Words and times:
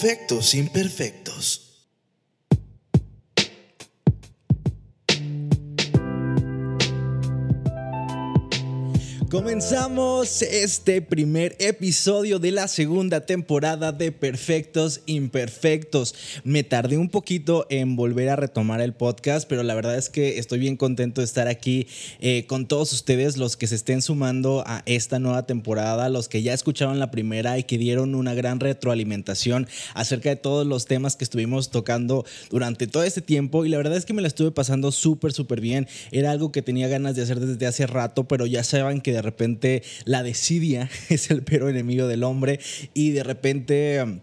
Perfectos 0.00 0.54
Imperfectos. 0.54 1.69
Comenzamos 9.30 10.42
este 10.42 11.00
primer 11.02 11.54
episodio 11.60 12.40
de 12.40 12.50
la 12.50 12.66
segunda 12.66 13.26
temporada 13.26 13.92
de 13.92 14.10
Perfectos 14.10 15.02
Imperfectos. 15.06 16.16
Me 16.42 16.64
tardé 16.64 16.98
un 16.98 17.08
poquito 17.08 17.64
en 17.70 17.94
volver 17.94 18.28
a 18.28 18.34
retomar 18.34 18.80
el 18.80 18.92
podcast, 18.92 19.48
pero 19.48 19.62
la 19.62 19.76
verdad 19.76 19.96
es 19.96 20.10
que 20.10 20.40
estoy 20.40 20.58
bien 20.58 20.76
contento 20.76 21.20
de 21.20 21.26
estar 21.26 21.46
aquí 21.46 21.86
eh, 22.18 22.44
con 22.48 22.66
todos 22.66 22.92
ustedes, 22.92 23.36
los 23.36 23.56
que 23.56 23.68
se 23.68 23.76
estén 23.76 24.02
sumando 24.02 24.64
a 24.66 24.82
esta 24.84 25.20
nueva 25.20 25.46
temporada, 25.46 26.08
los 26.08 26.28
que 26.28 26.42
ya 26.42 26.52
escucharon 26.52 26.98
la 26.98 27.12
primera 27.12 27.56
y 27.56 27.62
que 27.62 27.78
dieron 27.78 28.16
una 28.16 28.34
gran 28.34 28.58
retroalimentación 28.58 29.68
acerca 29.94 30.30
de 30.30 30.36
todos 30.36 30.66
los 30.66 30.86
temas 30.86 31.14
que 31.14 31.22
estuvimos 31.22 31.70
tocando 31.70 32.24
durante 32.50 32.88
todo 32.88 33.04
este 33.04 33.20
tiempo. 33.20 33.64
Y 33.64 33.68
la 33.68 33.76
verdad 33.76 33.96
es 33.96 34.06
que 34.06 34.12
me 34.12 34.22
la 34.22 34.28
estuve 34.28 34.50
pasando 34.50 34.90
súper, 34.90 35.32
súper 35.32 35.60
bien. 35.60 35.86
Era 36.10 36.32
algo 36.32 36.50
que 36.50 36.62
tenía 36.62 36.88
ganas 36.88 37.14
de 37.14 37.22
hacer 37.22 37.38
desde 37.38 37.66
hace 37.68 37.86
rato, 37.86 38.24
pero 38.26 38.44
ya 38.46 38.64
saben 38.64 39.00
que 39.00 39.12
de 39.12 39.19
repente 39.22 39.82
la 40.04 40.22
desidia 40.22 40.88
es 41.08 41.30
el 41.30 41.42
peor 41.42 41.70
enemigo 41.70 42.06
del 42.06 42.24
hombre 42.24 42.60
y 42.94 43.10
de 43.10 43.22
repente 43.22 44.20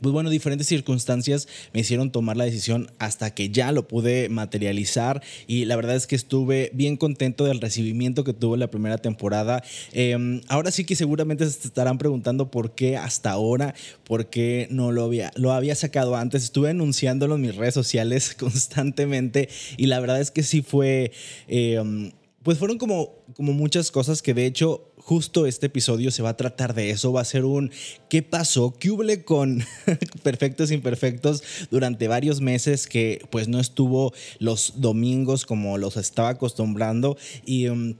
pues 0.00 0.12
bueno, 0.12 0.30
diferentes 0.30 0.66
circunstancias 0.66 1.48
me 1.72 1.80
hicieron 1.80 2.10
tomar 2.10 2.36
la 2.36 2.44
decisión 2.44 2.90
hasta 2.98 3.34
que 3.34 3.50
ya 3.50 3.72
lo 3.72 3.88
pude 3.88 4.28
materializar 4.28 5.22
y 5.46 5.64
la 5.64 5.76
verdad 5.76 5.96
es 5.96 6.06
que 6.06 6.16
estuve 6.16 6.70
bien 6.72 6.96
contento 6.96 7.44
del 7.44 7.60
recibimiento 7.60 8.24
que 8.24 8.32
tuvo 8.32 8.56
la 8.56 8.70
primera 8.70 8.98
temporada. 8.98 9.62
Em, 9.92 10.40
ahora 10.48 10.70
sí 10.70 10.84
que 10.84 10.96
seguramente 10.96 11.48
se 11.48 11.66
estarán 11.66 11.98
preguntando 11.98 12.50
por 12.50 12.74
qué 12.74 12.96
hasta 12.96 13.30
ahora, 13.30 13.74
por 14.04 14.30
qué 14.30 14.68
no 14.70 14.92
lo 14.92 15.04
había, 15.04 15.32
lo 15.34 15.52
había 15.52 15.74
sacado 15.74 16.16
antes. 16.16 16.44
Estuve 16.44 16.70
anunciándolo 16.70 17.34
en 17.34 17.42
mis 17.42 17.56
redes 17.56 17.74
sociales 17.74 18.34
constantemente 18.38 19.48
y 19.76 19.86
la 19.86 20.00
verdad 20.00 20.20
es 20.20 20.30
que 20.30 20.42
sí 20.42 20.62
fue... 20.62 21.12
Em, 21.48 22.12
pues 22.42 22.58
fueron 22.58 22.78
como, 22.78 23.24
como 23.34 23.52
muchas 23.52 23.90
cosas 23.90 24.22
que 24.22 24.34
de 24.34 24.46
hecho 24.46 24.92
justo 24.96 25.46
este 25.46 25.66
episodio 25.66 26.10
se 26.10 26.22
va 26.22 26.30
a 26.30 26.36
tratar 26.36 26.74
de 26.74 26.90
eso. 26.90 27.12
Va 27.12 27.22
a 27.22 27.24
ser 27.24 27.44
un 27.44 27.70
¿qué 28.08 28.22
pasó? 28.22 28.74
¿Qué 28.78 28.90
hubo 28.90 29.02
con 29.24 29.64
Perfectos 30.22 30.70
Imperfectos 30.70 31.42
durante 31.70 32.08
varios 32.08 32.40
meses 32.40 32.86
que 32.86 33.26
pues 33.30 33.48
no 33.48 33.58
estuvo 33.58 34.12
los 34.38 34.80
domingos 34.80 35.46
como 35.46 35.78
los 35.78 35.96
estaba 35.96 36.30
acostumbrando? 36.30 37.16
Y... 37.44 37.68
Um, 37.68 37.96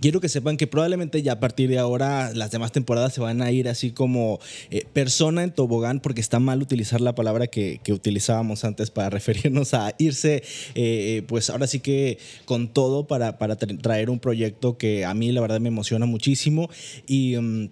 quiero 0.00 0.20
que 0.20 0.28
sepan 0.28 0.56
que 0.56 0.66
probablemente 0.66 1.22
ya 1.22 1.32
a 1.32 1.40
partir 1.40 1.68
de 1.68 1.78
ahora 1.78 2.32
las 2.34 2.50
demás 2.50 2.72
temporadas 2.72 3.14
se 3.14 3.20
van 3.20 3.42
a 3.42 3.50
ir 3.50 3.68
así 3.68 3.90
como 3.90 4.40
eh, 4.70 4.84
persona 4.92 5.42
en 5.42 5.52
tobogán, 5.52 6.00
porque 6.00 6.20
está 6.20 6.38
mal 6.38 6.62
utilizar 6.62 7.00
la 7.00 7.14
palabra 7.14 7.46
que, 7.46 7.80
utilizábamos 7.88 8.64
antes 8.64 8.90
para 8.90 9.10
referirnos 9.16 9.72
a 9.74 9.94
irse, 9.98 10.42
eh, 10.74 11.22
pues 11.28 11.50
ahora 11.50 11.66
sí 11.66 11.80
que 11.80 12.18
con 12.44 12.68
todo 12.68 13.06
para, 13.06 13.38
para 13.38 13.56
traer 13.56 14.10
un 14.10 14.18
proyecto 14.18 14.76
que 14.76 15.04
a 15.04 15.14
mí 15.14 15.32
la 15.32 15.40
verdad 15.40 15.60
me 15.60 15.68
emociona 15.68 16.06
muchísimo 16.06 16.68
y... 17.06 17.36
Mm, 17.36 17.70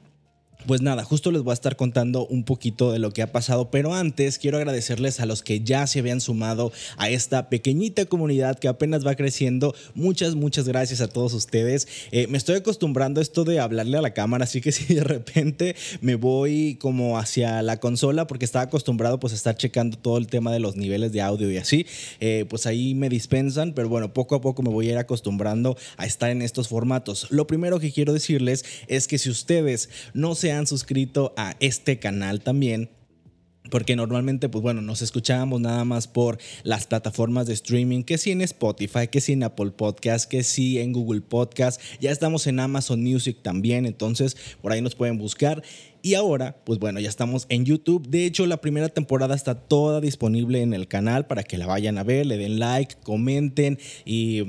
pues 0.66 0.80
nada, 0.80 1.04
justo 1.04 1.30
les 1.30 1.42
voy 1.42 1.52
a 1.52 1.54
estar 1.54 1.76
contando 1.76 2.26
un 2.26 2.44
poquito 2.44 2.92
de 2.92 2.98
lo 2.98 3.12
que 3.12 3.22
ha 3.22 3.32
pasado, 3.32 3.70
pero 3.70 3.94
antes 3.94 4.38
quiero 4.38 4.56
agradecerles 4.56 5.20
a 5.20 5.26
los 5.26 5.42
que 5.42 5.60
ya 5.60 5.86
se 5.86 5.98
habían 5.98 6.20
sumado 6.20 6.72
a 6.96 7.10
esta 7.10 7.48
pequeñita 7.48 8.06
comunidad 8.06 8.58
que 8.58 8.68
apenas 8.68 9.06
va 9.06 9.14
creciendo. 9.14 9.74
Muchas, 9.94 10.34
muchas 10.34 10.66
gracias 10.66 11.00
a 11.00 11.08
todos 11.08 11.34
ustedes. 11.34 11.86
Eh, 12.12 12.26
me 12.28 12.38
estoy 12.38 12.56
acostumbrando 12.56 13.20
a 13.20 13.22
esto 13.22 13.44
de 13.44 13.60
hablarle 13.60 13.98
a 13.98 14.02
la 14.02 14.14
cámara, 14.14 14.44
así 14.44 14.60
que 14.60 14.72
si 14.72 14.94
de 14.94 15.04
repente 15.04 15.76
me 16.00 16.14
voy 16.14 16.76
como 16.80 17.18
hacia 17.18 17.62
la 17.62 17.78
consola 17.78 18.26
porque 18.26 18.44
estaba 18.44 18.64
acostumbrado 18.64 19.20
pues 19.20 19.32
a 19.32 19.36
estar 19.36 19.56
checando 19.56 19.98
todo 19.98 20.16
el 20.18 20.26
tema 20.26 20.52
de 20.52 20.60
los 20.60 20.76
niveles 20.76 21.12
de 21.12 21.20
audio 21.20 21.50
y 21.50 21.58
así, 21.58 21.86
eh, 22.20 22.46
pues 22.48 22.66
ahí 22.66 22.94
me 22.94 23.08
dispensan, 23.08 23.72
pero 23.74 23.88
bueno, 23.88 24.12
poco 24.12 24.34
a 24.34 24.40
poco 24.40 24.62
me 24.62 24.70
voy 24.70 24.88
a 24.88 24.92
ir 24.92 24.98
acostumbrando 24.98 25.76
a 25.96 26.06
estar 26.06 26.30
en 26.30 26.42
estos 26.42 26.68
formatos. 26.68 27.26
Lo 27.30 27.46
primero 27.46 27.80
que 27.80 27.92
quiero 27.92 28.12
decirles 28.12 28.64
es 28.88 29.06
que 29.06 29.18
si 29.18 29.28
ustedes 29.28 29.90
no 30.14 30.34
se 30.34 30.53
han 30.54 30.66
suscrito 30.66 31.34
a 31.36 31.56
este 31.60 31.98
canal 31.98 32.40
también, 32.40 32.90
porque 33.70 33.96
normalmente, 33.96 34.48
pues 34.48 34.62
bueno, 34.62 34.82
nos 34.82 35.00
escuchábamos 35.00 35.60
nada 35.60 35.84
más 35.84 36.06
por 36.06 36.38
las 36.64 36.86
plataformas 36.86 37.46
de 37.46 37.54
streaming, 37.54 38.02
que 38.02 38.18
sí 38.18 38.30
en 38.30 38.42
Spotify, 38.42 39.08
que 39.10 39.20
sí 39.20 39.32
en 39.32 39.42
Apple 39.42 39.70
Podcast, 39.70 40.28
que 40.30 40.42
sí 40.42 40.78
en 40.78 40.92
Google 40.92 41.22
Podcast, 41.22 41.80
ya 41.98 42.10
estamos 42.10 42.46
en 42.46 42.60
Amazon 42.60 43.02
Music 43.02 43.38
también, 43.42 43.86
entonces 43.86 44.36
por 44.60 44.72
ahí 44.72 44.82
nos 44.82 44.94
pueden 44.94 45.16
buscar. 45.18 45.62
Y 46.02 46.12
ahora, 46.12 46.62
pues 46.64 46.78
bueno, 46.78 47.00
ya 47.00 47.08
estamos 47.08 47.46
en 47.48 47.64
YouTube. 47.64 48.06
De 48.06 48.26
hecho, 48.26 48.44
la 48.44 48.60
primera 48.60 48.90
temporada 48.90 49.34
está 49.34 49.54
toda 49.54 50.02
disponible 50.02 50.60
en 50.60 50.74
el 50.74 50.86
canal 50.86 51.26
para 51.26 51.42
que 51.42 51.56
la 51.56 51.66
vayan 51.66 51.96
a 51.96 52.02
ver, 52.04 52.26
le 52.26 52.36
den 52.36 52.58
like, 52.58 52.96
comenten 53.02 53.78
y 54.04 54.42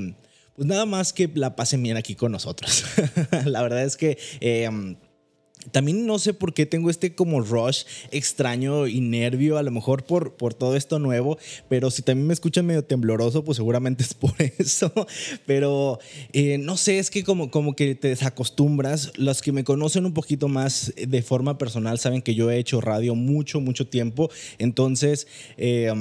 pues 0.56 0.68
nada 0.68 0.86
más 0.86 1.14
que 1.14 1.30
la 1.34 1.56
pasen 1.56 1.82
bien 1.82 1.96
aquí 1.96 2.16
con 2.16 2.34
nosotros. 2.34 2.84
la 3.46 3.62
verdad 3.62 3.84
es 3.84 3.96
que... 3.96 4.18
Eh, 4.42 4.70
también 5.72 6.06
no 6.06 6.20
sé 6.20 6.34
por 6.34 6.54
qué 6.54 6.66
tengo 6.66 6.90
este 6.90 7.16
como 7.16 7.42
rush 7.42 7.84
extraño 8.12 8.88
y 8.88 9.02
nervio, 9.02 9.58
a 9.58 9.64
lo 9.64 9.72
mejor 9.72 10.04
por, 10.04 10.34
por 10.34 10.54
todo 10.54 10.76
esto 10.76 11.00
nuevo, 11.00 11.38
pero 11.70 11.92
si 11.92 12.02
también 12.02 12.28
me 12.28 12.34
escuchan 12.34 12.66
medio 12.66 12.84
tembloroso, 12.84 13.44
pues 13.44 13.58
seguramente 13.58 14.04
es 14.04 14.14
por 14.14 14.34
eso. 14.58 14.92
Pero 15.46 16.00
eh, 16.34 16.58
no 16.58 16.78
sé, 16.78 17.00
es 17.00 17.10
que 17.10 17.24
como, 17.24 17.52
como 17.52 17.76
que 17.76 17.96
te 17.96 18.10
desacostumbras. 18.10 19.14
Los 19.18 19.42
que 19.42 19.52
me 19.52 19.64
conocen 19.64 20.06
un 20.06 20.14
poquito 20.14 20.48
más 20.48 20.94
de 20.96 21.22
forma 21.22 21.58
personal 21.58 22.00
saben 22.00 22.22
que 22.22 22.36
yo 22.36 22.52
he 22.52 22.58
hecho 22.58 22.82
radio 22.82 23.16
mucho, 23.16 23.62
mucho 23.62 23.88
tiempo. 23.88 24.30
Entonces, 24.58 25.28
eh, 25.58 25.94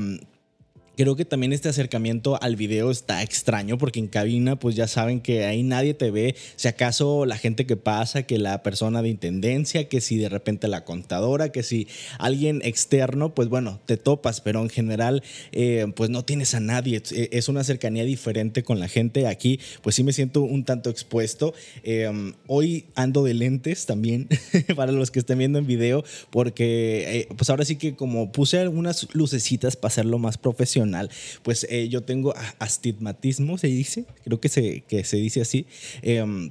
Creo 0.97 1.17
que 1.17 1.25
también 1.25 1.53
este 1.53 1.69
acercamiento 1.69 2.41
al 2.43 2.57
video 2.57 2.91
está 2.91 3.23
extraño 3.23 3.79
porque 3.79 3.99
en 3.99 4.09
cabina 4.09 4.57
pues 4.57 4.77
ya 4.77 4.87
saben 4.87 5.21
que 5.21 5.45
ahí 5.45 5.63
nadie 5.63 5.95
te 5.95 6.11
ve, 6.11 6.37
si 6.57 6.69
acaso 6.69 7.27
la 7.27 7.37
gente 7.37 7.67
que 7.67 7.77
pasa, 7.77 8.25
que 8.25 8.39
la 8.39 8.63
persona 8.63 9.03
de 9.03 9.09
intendencia, 9.09 9.89
que 9.89 10.01
si 10.01 10.17
de 10.17 10.29
repente 10.29 10.69
la 10.69 10.85
contadora, 10.85 11.51
que 11.51 11.63
si 11.63 11.89
alguien 12.19 12.61
externo, 12.65 13.35
pues 13.35 13.49
bueno, 13.49 13.81
te 13.87 13.97
topas, 13.97 14.41
pero 14.41 14.61
en 14.61 14.71
general 14.71 15.23
eh, 15.53 15.87
pues 15.97 16.11
no 16.11 16.25
tienes 16.25 16.55
a 16.55 16.61
nadie, 16.61 17.03
es 17.11 17.49
una 17.49 17.65
cercanía 17.65 18.05
diferente 18.05 18.63
con 18.63 18.81
la 18.81 18.89
gente. 18.89 19.27
Aquí, 19.27 19.61
pues 19.83 19.97
sí 19.97 20.05
me 20.05 20.13
siento 20.13 20.43
un 20.43 20.65
tanto 20.65 20.91
expuesto. 20.91 21.55
Em, 21.83 22.35
hoy 22.47 22.87
ando 22.95 23.25
de 23.25 23.35
lentes 23.35 23.87
también 23.87 24.29
para 24.77 24.93
los 24.93 25.11
que 25.11 25.21
estén 25.21 25.39
viendo 25.39 25.59
en 25.59 25.67
video 25.67 26.05
porque 26.31 27.21
eh, 27.21 27.29
pues 27.37 27.51
ahora 27.51 27.65
sí 27.65 27.77
que 27.77 27.95
como 27.95 28.33
puse 28.33 28.59
algunas 28.59 29.09
lucecitas 29.13 29.77
para 29.77 29.89
hacerlo 29.89 30.19
más 30.19 30.39
profesional, 30.39 30.84
pues 31.43 31.67
eh, 31.71 31.89
yo 31.89 32.03
tengo 32.03 32.35
astigmatismo, 32.59 33.59
se 33.59 33.69
dice, 33.69 34.07
creo 34.25 34.41
que 34.41 34.49
se, 34.49 34.83
que 34.83 35.05
se 35.05 35.17
dice 35.17 35.41
así. 35.41 35.67
Em, 36.03 36.51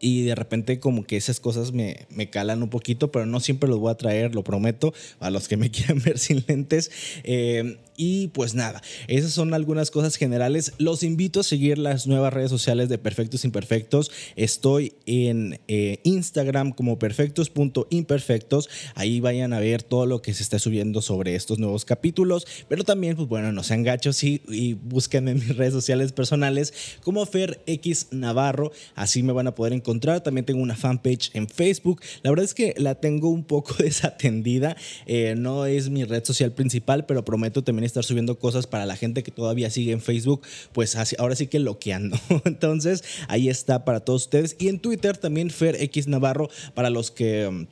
y 0.00 0.24
de 0.24 0.34
repente 0.34 0.80
como 0.80 1.04
que 1.04 1.16
esas 1.16 1.40
cosas 1.40 1.72
me, 1.72 2.06
me, 2.08 2.30
calan 2.30 2.62
un 2.62 2.70
poquito, 2.70 3.12
pero 3.12 3.26
no 3.26 3.38
siempre 3.38 3.68
los 3.68 3.78
voy 3.78 3.92
a 3.92 3.96
traer, 3.96 4.34
lo 4.34 4.42
prometo, 4.42 4.94
a 5.20 5.30
los 5.30 5.46
que 5.46 5.56
me 5.58 5.70
quieran 5.72 6.00
ver 6.02 6.18
sin 6.18 6.42
lentes. 6.48 6.90
Em, 7.22 7.76
y 8.00 8.28
pues 8.28 8.54
nada, 8.54 8.80
esas 9.08 9.32
son 9.32 9.52
algunas 9.52 9.90
cosas 9.90 10.16
generales. 10.16 10.72
Los 10.78 11.02
invito 11.02 11.40
a 11.40 11.42
seguir 11.42 11.76
las 11.76 12.06
nuevas 12.06 12.32
redes 12.32 12.48
sociales 12.48 12.88
de 12.88 12.96
Perfectos 12.96 13.44
Imperfectos. 13.44 14.10
Estoy 14.36 14.94
en 15.04 15.60
eh, 15.68 16.00
Instagram 16.04 16.72
como 16.72 16.98
perfectos.imperfectos. 16.98 18.70
Ahí 18.94 19.20
vayan 19.20 19.52
a 19.52 19.60
ver 19.60 19.82
todo 19.82 20.06
lo 20.06 20.22
que 20.22 20.32
se 20.32 20.42
está 20.42 20.58
subiendo 20.58 21.02
sobre 21.02 21.34
estos 21.34 21.58
nuevos 21.58 21.84
capítulos. 21.84 22.46
Pero 22.68 22.84
también, 22.84 23.16
pues 23.16 23.28
bueno, 23.28 23.52
no 23.52 23.62
sean 23.62 23.82
gachos 23.82 24.24
y, 24.24 24.40
y 24.48 24.72
busquen 24.72 25.28
en 25.28 25.38
mis 25.38 25.54
redes 25.54 25.74
sociales 25.74 26.12
personales 26.12 26.72
como 27.02 27.26
Fer 27.26 27.62
X 27.66 28.06
Navarro. 28.12 28.72
Así 28.94 29.22
me 29.22 29.34
van 29.34 29.46
a 29.46 29.54
poder 29.54 29.74
encontrar. 29.74 30.22
También 30.22 30.46
tengo 30.46 30.62
una 30.62 30.74
fanpage 30.74 31.32
en 31.34 31.50
Facebook. 31.50 32.00
La 32.22 32.30
verdad 32.30 32.46
es 32.46 32.54
que 32.54 32.72
la 32.78 32.94
tengo 32.94 33.28
un 33.28 33.44
poco 33.44 33.74
desatendida. 33.78 34.74
Eh, 35.04 35.34
no 35.36 35.66
es 35.66 35.90
mi 35.90 36.04
red 36.04 36.24
social 36.24 36.52
principal, 36.52 37.04
pero 37.04 37.26
prometo 37.26 37.62
también 37.62 37.89
estar 37.90 38.04
subiendo 38.04 38.38
cosas 38.38 38.66
para 38.66 38.86
la 38.86 38.96
gente 38.96 39.22
que 39.22 39.30
todavía 39.30 39.70
sigue 39.70 39.92
en 39.92 40.00
Facebook, 40.00 40.42
pues 40.72 40.96
así, 40.96 41.16
ahora 41.18 41.36
sí 41.36 41.46
que 41.46 41.58
loqueando. 41.58 42.18
Entonces, 42.44 43.04
ahí 43.28 43.48
está 43.48 43.84
para 43.84 44.00
todos 44.00 44.22
ustedes. 44.22 44.56
Y 44.58 44.68
en 44.68 44.80
Twitter 44.80 45.16
también 45.16 45.50
Fer 45.50 45.76
X 45.82 46.06
Navarro 46.06 46.48
para 46.74 46.90
los 46.90 47.10
que 47.10 47.50
mm, 47.50 47.66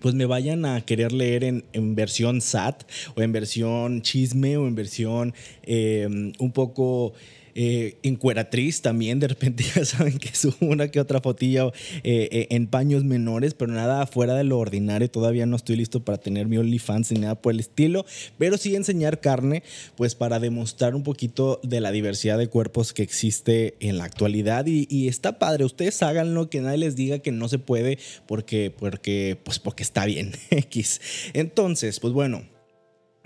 pues 0.00 0.14
me 0.14 0.26
vayan 0.26 0.66
a 0.66 0.82
querer 0.82 1.12
leer 1.12 1.44
en, 1.44 1.94
versión 1.94 2.40
SAT 2.42 2.82
o 3.16 3.22
en 3.22 3.32
versión 3.32 4.02
chisme 4.02 4.58
o 4.58 4.66
en 4.66 4.74
versión 4.74 5.34
eh, 5.62 6.06
un 6.38 6.52
poco 6.52 7.14
eh, 7.54 7.98
encueratriz 8.02 8.82
también, 8.82 9.20
de 9.20 9.28
repente 9.28 9.64
ya 9.74 9.84
saben 9.84 10.18
que 10.18 10.34
subo 10.34 10.56
una 10.60 10.88
que 10.88 11.00
otra 11.00 11.20
fotilla 11.20 11.66
eh, 12.02 12.28
eh, 12.32 12.46
en 12.50 12.66
paños 12.66 13.04
menores, 13.04 13.54
pero 13.54 13.72
nada 13.72 14.06
fuera 14.06 14.34
de 14.34 14.44
lo 14.44 14.58
ordinario, 14.58 15.10
todavía 15.10 15.46
no 15.46 15.56
estoy 15.56 15.76
listo 15.76 16.04
para 16.04 16.18
tener 16.18 16.46
mi 16.46 16.58
OnlyFans 16.58 17.12
ni 17.12 17.20
nada 17.20 17.34
por 17.36 17.52
el 17.52 17.60
estilo, 17.60 18.06
pero 18.38 18.56
sí 18.56 18.74
enseñar 18.74 19.20
carne, 19.20 19.62
pues 19.96 20.14
para 20.14 20.40
demostrar 20.40 20.94
un 20.94 21.02
poquito 21.02 21.60
de 21.62 21.80
la 21.80 21.92
diversidad 21.92 22.38
de 22.38 22.48
cuerpos 22.48 22.92
que 22.92 23.02
existe 23.02 23.74
en 23.80 23.98
la 23.98 24.04
actualidad 24.04 24.66
y, 24.66 24.86
y 24.90 25.08
está 25.08 25.38
padre, 25.38 25.64
ustedes 25.64 26.02
háganlo, 26.02 26.50
que 26.50 26.60
nadie 26.60 26.78
les 26.78 26.96
diga 26.96 27.20
que 27.20 27.32
no 27.32 27.48
se 27.48 27.58
puede 27.58 27.98
porque, 28.26 28.72
porque, 28.76 29.38
pues 29.42 29.58
porque 29.58 29.82
está 29.82 30.06
bien, 30.06 30.32
X. 30.50 31.00
Entonces, 31.32 32.00
pues 32.00 32.12
bueno, 32.12 32.42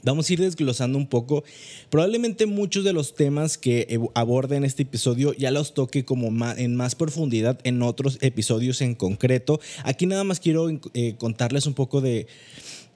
Vamos 0.04 0.30
a 0.30 0.32
ir 0.32 0.40
desglosando 0.40 0.96
un 0.96 1.08
poco. 1.08 1.42
Probablemente 1.90 2.46
muchos 2.46 2.84
de 2.84 2.92
los 2.92 3.16
temas 3.16 3.58
que 3.58 4.00
aborde 4.14 4.56
en 4.56 4.64
este 4.64 4.84
episodio 4.84 5.32
ya 5.34 5.50
los 5.50 5.74
toque 5.74 6.04
como 6.04 6.28
en 6.56 6.76
más 6.76 6.94
profundidad 6.94 7.58
en 7.64 7.82
otros 7.82 8.18
episodios 8.20 8.80
en 8.80 8.94
concreto. 8.94 9.60
Aquí 9.82 10.06
nada 10.06 10.22
más 10.22 10.38
quiero 10.38 10.68
eh, 10.94 11.16
contarles 11.18 11.66
un 11.66 11.74
poco 11.74 12.00
de, 12.00 12.28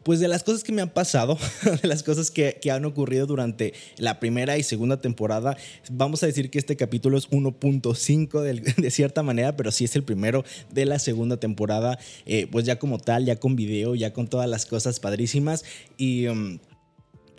pues 0.03 0.21
de 0.21 0.29
las 0.29 0.45
cosas 0.45 0.63
que 0.63 0.73
me 0.73 0.83
han 0.83 0.91
pasado, 0.91 1.39
de 1.83 1.89
las 1.89 2.03
cosas 2.03 2.31
que, 2.31 2.61
han 2.71 2.85
ocurrido 2.85 3.27
durante 3.27 3.75
la 3.99 4.21
primera 4.21 4.57
y 4.57 4.63
segunda 4.63 5.01
temporada. 5.01 5.57
Vamos 5.91 6.23
a 6.23 6.27
decir 6.27 6.51
que 6.51 6.59
este 6.59 6.77
capítulo 6.77 7.19
es 7.19 7.29
1.5 7.31 8.41
de, 8.77 8.91
cierta 8.91 9.23
manera, 9.23 9.57
pero 9.57 9.73
sí 9.73 9.85
es 9.85 9.97
el 9.97 10.05
primero 10.05 10.45
de 10.71 10.87
la 10.87 10.99
segunda 10.99 11.37
temporada, 11.37 11.99
eh, 12.27 12.47
pues 12.51 12.65
ya 12.65 12.79
como 12.79 12.99
tal, 12.99 13.25
ya 13.25 13.37
con 13.37 13.57
video, 13.57 13.95
ya 13.95 14.13
con 14.13 14.29
todas 14.29 14.49
las 14.49 14.67
cosas 14.67 15.01
padrísimas. 15.01 15.65
Y... 15.97 16.27
Um, 16.27 16.59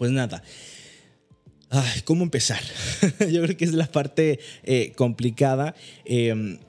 pues 0.03 0.11
nada. 0.11 0.43
¿Cómo 2.03 2.23
empezar? 2.25 2.59
Yo 3.31 3.41
creo 3.41 3.55
que 3.55 3.63
es 3.63 3.73
la 3.73 3.87
parte 3.87 4.41
eh, 4.63 4.91
complicada. 4.97 5.75
Em, 6.03 6.59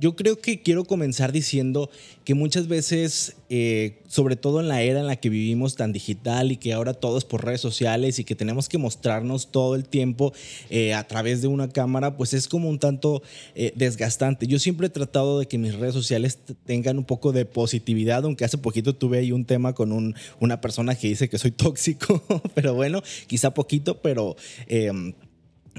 yo 0.00 0.16
creo 0.16 0.38
que 0.38 0.62
quiero 0.62 0.84
comenzar 0.84 1.32
diciendo 1.32 1.90
que 2.24 2.34
muchas 2.34 2.68
veces, 2.68 3.36
eh, 3.50 3.98
sobre 4.08 4.36
todo 4.36 4.60
en 4.60 4.68
la 4.68 4.82
era 4.82 5.00
en 5.00 5.06
la 5.06 5.16
que 5.16 5.28
vivimos 5.28 5.76
tan 5.76 5.92
digital 5.92 6.52
y 6.52 6.56
que 6.56 6.72
ahora 6.72 6.94
todo 6.94 7.18
es 7.18 7.24
por 7.24 7.44
redes 7.44 7.60
sociales 7.60 8.18
y 8.18 8.24
que 8.24 8.34
tenemos 8.34 8.68
que 8.68 8.78
mostrarnos 8.78 9.48
todo 9.50 9.74
el 9.74 9.84
tiempo 9.84 10.32
eh, 10.70 10.94
a 10.94 11.06
través 11.06 11.42
de 11.42 11.48
una 11.48 11.68
cámara, 11.68 12.16
pues 12.16 12.32
es 12.34 12.48
como 12.48 12.68
un 12.68 12.78
tanto 12.78 13.22
eh, 13.54 13.72
desgastante. 13.76 14.46
Yo 14.46 14.58
siempre 14.58 14.86
he 14.86 14.90
tratado 14.90 15.38
de 15.38 15.46
que 15.46 15.58
mis 15.58 15.74
redes 15.74 15.94
sociales 15.94 16.38
tengan 16.64 16.98
un 16.98 17.04
poco 17.04 17.32
de 17.32 17.44
positividad, 17.44 18.24
aunque 18.24 18.44
hace 18.44 18.58
poquito 18.58 18.94
tuve 18.94 19.18
ahí 19.18 19.32
un 19.32 19.44
tema 19.44 19.74
con 19.74 19.92
un, 19.92 20.14
una 20.40 20.60
persona 20.60 20.94
que 20.94 21.08
dice 21.08 21.28
que 21.28 21.38
soy 21.38 21.50
tóxico, 21.52 22.22
pero 22.54 22.74
bueno, 22.74 23.02
quizá 23.26 23.52
poquito, 23.52 24.00
pero 24.00 24.36
em, 24.66 25.12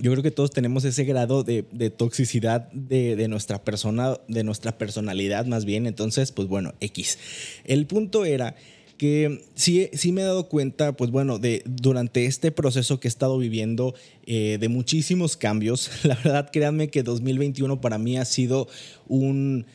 yo 0.01 0.11
creo 0.11 0.23
que 0.23 0.31
todos 0.31 0.51
tenemos 0.51 0.83
ese 0.83 1.05
grado 1.05 1.43
de, 1.43 1.63
toxicidad 1.95 2.71
de, 2.71 3.27
nuestra 3.27 3.63
persona, 3.63 4.17
de 4.27 4.43
nuestra 4.43 4.77
personalidad 4.77 5.45
más 5.45 5.65
bien. 5.65 5.87
Entonces, 5.87 6.31
pues 6.31 6.47
bueno, 6.47 6.73
X. 6.79 7.17
El 7.63 7.85
punto 7.85 8.25
era 8.25 8.55
que 8.97 9.43
sí, 9.55 9.89
sí 9.93 10.11
me 10.11 10.21
he 10.21 10.25
dado 10.25 10.47
cuenta, 10.47 10.95
pues 10.95 11.11
bueno, 11.11 11.37
de 11.39 11.63
durante 11.65 12.25
este 12.25 12.51
proceso 12.51 12.99
que 12.99 13.07
he 13.07 13.09
estado 13.09 13.37
viviendo 13.37 13.93
eh, 14.25 14.57
de 14.59 14.69
muchísimos 14.69 15.37
cambios. 15.37 15.89
La 16.03 16.15
verdad, 16.15 16.49
créanme 16.51 16.89
que 16.89 17.03
2021 17.03 17.81
para 17.81 17.97
mí 17.97 18.17
ha 18.17 18.25
sido 18.25 18.67
un 19.07 19.65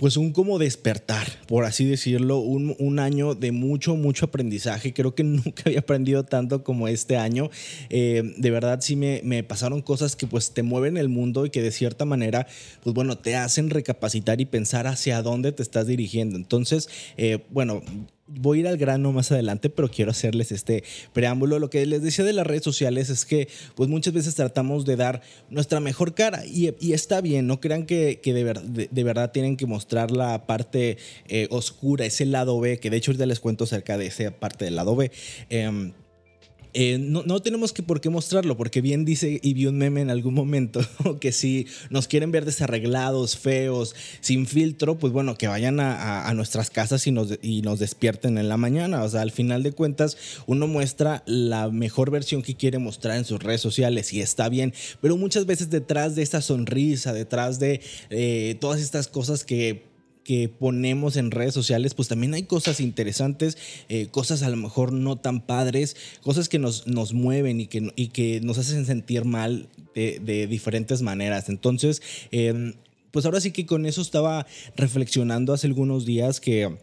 pues 0.00 0.16
un 0.16 0.32
como 0.32 0.58
despertar, 0.58 1.28
por 1.46 1.66
así 1.66 1.84
decirlo, 1.84 2.38
un, 2.38 2.98
año 2.98 3.34
de 3.34 3.52
mucho, 3.52 3.96
mucho 3.96 4.24
aprendizaje. 4.24 4.94
Creo 4.94 5.14
que 5.14 5.22
nunca 5.24 5.64
había 5.66 5.80
aprendido 5.80 6.24
tanto 6.24 6.64
como 6.64 6.88
este 6.88 7.18
año. 7.18 7.50
Eh, 7.90 8.22
de 8.38 8.50
verdad 8.50 8.78
sí 8.80 8.96
me, 8.96 9.20
me, 9.24 9.44
pasaron 9.44 9.82
cosas 9.82 10.16
que 10.16 10.26
pues 10.26 10.54
te 10.54 10.62
mueven 10.62 10.96
el 10.96 11.10
mundo 11.10 11.44
y 11.44 11.50
que 11.50 11.60
de 11.60 11.70
cierta 11.70 12.06
manera, 12.06 12.46
pues 12.82 12.94
bueno, 12.94 13.18
te 13.18 13.36
hacen 13.36 13.68
recapacitar 13.68 14.40
y 14.40 14.46
pensar 14.46 14.86
hacia 14.86 15.20
dónde 15.20 15.52
te 15.52 15.62
estás 15.62 15.86
dirigiendo. 15.86 16.38
Entonces, 16.38 16.88
eh, 17.18 17.44
bueno, 17.50 17.82
voy 18.34 18.58
a 18.58 18.60
ir 18.60 18.68
al 18.68 18.76
grano 18.76 19.12
más 19.12 19.32
adelante, 19.32 19.70
pero 19.70 19.90
quiero 19.90 20.10
hacerles 20.10 20.52
este 20.52 20.84
preámbulo. 21.12 21.58
Lo 21.58 21.70
que 21.70 21.84
les 21.86 22.02
decía 22.02 22.24
de 22.24 22.32
las 22.32 22.46
redes 22.46 22.62
sociales 22.62 23.10
es 23.10 23.24
que 23.24 23.48
pues 23.74 23.88
muchas 23.88 24.12
veces 24.12 24.34
tratamos 24.34 24.84
de 24.84 24.96
dar 24.96 25.22
nuestra 25.48 25.80
mejor 25.80 26.14
cara 26.14 26.44
y, 26.46 26.92
está 26.92 27.20
bien, 27.20 27.46
no 27.46 27.60
crean 27.60 27.86
que, 27.86 28.20
de, 28.22 29.04
verdad 29.04 29.32
tienen 29.32 29.56
que 29.56 29.66
mostrar 29.66 30.10
la 30.10 30.46
parte 30.46 30.98
eh, 31.28 31.48
oscura, 31.50 32.04
ese 32.04 32.26
lado 32.26 32.60
B, 32.60 32.78
que 32.78 32.90
de 32.90 32.96
hecho 32.96 33.10
ahorita 33.10 33.26
les 33.26 33.40
cuento 33.40 33.64
acerca 33.64 33.98
de 33.98 34.06
esa 34.06 34.30
parte 34.30 34.64
del 34.64 34.76
lado 34.76 34.96
B. 34.96 35.10
Em, 35.48 35.92
eh, 36.72 36.98
no, 36.98 37.40
tenemos 37.40 37.72
que 37.72 37.82
por 37.82 38.00
qué 38.00 38.10
mostrarlo, 38.10 38.56
porque 38.56 38.80
bien 38.80 39.04
dice 39.04 39.40
y 39.42 39.54
vi 39.54 39.66
un 39.66 39.76
meme 39.76 40.00
en 40.00 40.10
algún 40.10 40.34
momento 40.34 40.80
que 41.20 41.32
si 41.32 41.66
nos 41.90 42.06
quieren 42.06 42.30
ver 42.30 42.44
desarreglados, 42.44 43.36
feos, 43.36 43.94
sin 44.20 44.46
filtro, 44.46 44.98
pues 44.98 45.12
bueno, 45.12 45.36
que 45.36 45.48
vayan 45.48 45.80
a, 45.80 46.32
nuestras 46.34 46.70
casas 46.70 47.06
y 47.06 47.10
nos, 47.10 47.38
y 47.42 47.62
nos 47.62 47.80
despierten 47.80 48.38
en 48.38 48.48
la 48.48 48.56
mañana. 48.56 49.02
O 49.02 49.08
sea, 49.08 49.22
al 49.22 49.32
final 49.32 49.62
de 49.62 49.72
cuentas, 49.72 50.16
uno 50.46 50.66
muestra 50.66 51.22
la 51.26 51.70
mejor 51.70 52.10
versión 52.10 52.42
que 52.42 52.54
quiere 52.54 52.78
mostrar 52.78 53.16
en 53.16 53.24
sus 53.24 53.42
redes 53.42 53.60
sociales 53.60 54.12
y 54.12 54.20
está 54.20 54.48
bien, 54.48 54.72
pero 55.00 55.16
muchas 55.16 55.46
veces 55.46 55.70
detrás 55.70 56.14
de 56.14 56.22
esta 56.22 56.40
sonrisa, 56.40 57.12
detrás 57.12 57.58
de 57.58 57.80
eh, 58.10 58.56
todas 58.60 58.80
estas 58.80 59.08
cosas 59.08 59.44
que 59.44 59.89
que 60.30 60.48
ponemos 60.48 61.16
en 61.16 61.32
redes 61.32 61.52
sociales, 61.52 61.94
pues 61.94 62.06
también 62.06 62.34
hay 62.34 62.44
cosas 62.44 62.78
interesantes, 62.78 63.58
eh, 63.88 64.06
cosas 64.12 64.44
a 64.44 64.48
lo 64.48 64.56
mejor 64.56 64.92
no 64.92 65.16
tan 65.16 65.44
padres, 65.44 65.96
cosas 66.22 66.48
que 66.48 66.60
nos, 66.60 66.86
nos 66.86 67.12
mueven 67.12 67.60
y 67.60 67.66
que, 67.66 67.92
y 67.96 68.10
que 68.10 68.40
nos 68.40 68.56
hacen 68.56 68.86
sentir 68.86 69.24
mal 69.24 69.68
de, 69.92 70.46
diferentes 70.46 71.02
maneras. 71.02 71.48
Entonces, 71.48 72.00
em, 72.30 72.74
pues 73.10 73.24
ahora 73.24 73.40
sí 73.40 73.50
que 73.50 73.66
con 73.66 73.86
eso 73.86 74.00
estaba 74.00 74.46
reflexionando 74.76 75.52
hace 75.52 75.66
algunos 75.66 76.06
días 76.06 76.38
que 76.40 76.78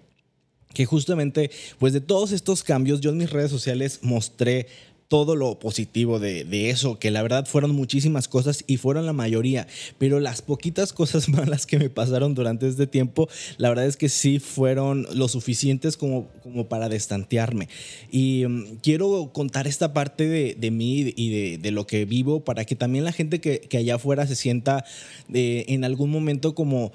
que 0.74 0.86
justamente, 0.86 1.50
pues 1.80 1.94
de 1.94 2.02
todos 2.02 2.34
estos 2.34 2.64
cambios, 2.64 3.00
yo 3.00 3.12
en 3.12 3.18
mis 3.18 3.32
redes 3.32 3.50
sociales 3.50 4.00
mostré 4.04 4.68
todo 5.08 5.36
lo 5.36 5.58
positivo 5.58 6.20
de, 6.20 6.70
eso, 6.70 7.00
que 7.00 7.12
la 7.12 7.22
verdad 7.22 7.46
fueron 7.46 7.72
muchísimas 7.72 8.28
cosas 8.28 8.64
y 8.68 8.78
fueron 8.78 9.06
la 9.06 9.14
mayoría, 9.14 9.68
pero 9.98 10.20
las 10.20 10.42
poquitas 10.42 10.92
cosas 10.92 11.30
malas 11.30 11.66
que 11.66 11.80
me 11.80 11.90
pasaron 11.90 12.34
durante 12.34 12.68
este 12.68 12.88
tiempo, 12.88 13.30
la 13.58 13.70
verdad 13.70 13.86
es 13.86 13.96
que 13.96 14.10
sí 14.10 14.40
fueron 14.40 15.08
lo 15.14 15.28
suficientes 15.28 15.96
como, 15.96 16.28
como 16.44 16.68
para 16.68 16.90
destantearme. 16.90 17.70
Y 18.12 18.46
mm, 18.48 18.78
quiero 18.82 19.32
contar 19.34 19.68
esta 19.68 19.94
parte 19.94 20.28
de, 20.28 20.72
mí 20.72 21.14
y 21.16 21.58
de, 21.58 21.72
lo 21.72 21.88
que 21.88 22.06
vivo 22.06 22.44
para 22.44 22.66
que 22.66 22.76
también 22.76 23.06
la 23.06 23.12
gente 23.12 23.40
que, 23.40 23.60
que 23.60 23.78
allá 23.78 23.96
afuera 23.96 24.28
se 24.28 24.36
sienta 24.36 24.84
de, 25.28 25.66
en 25.70 25.84
algún 25.84 26.10
momento 26.10 26.54
como 26.54 26.92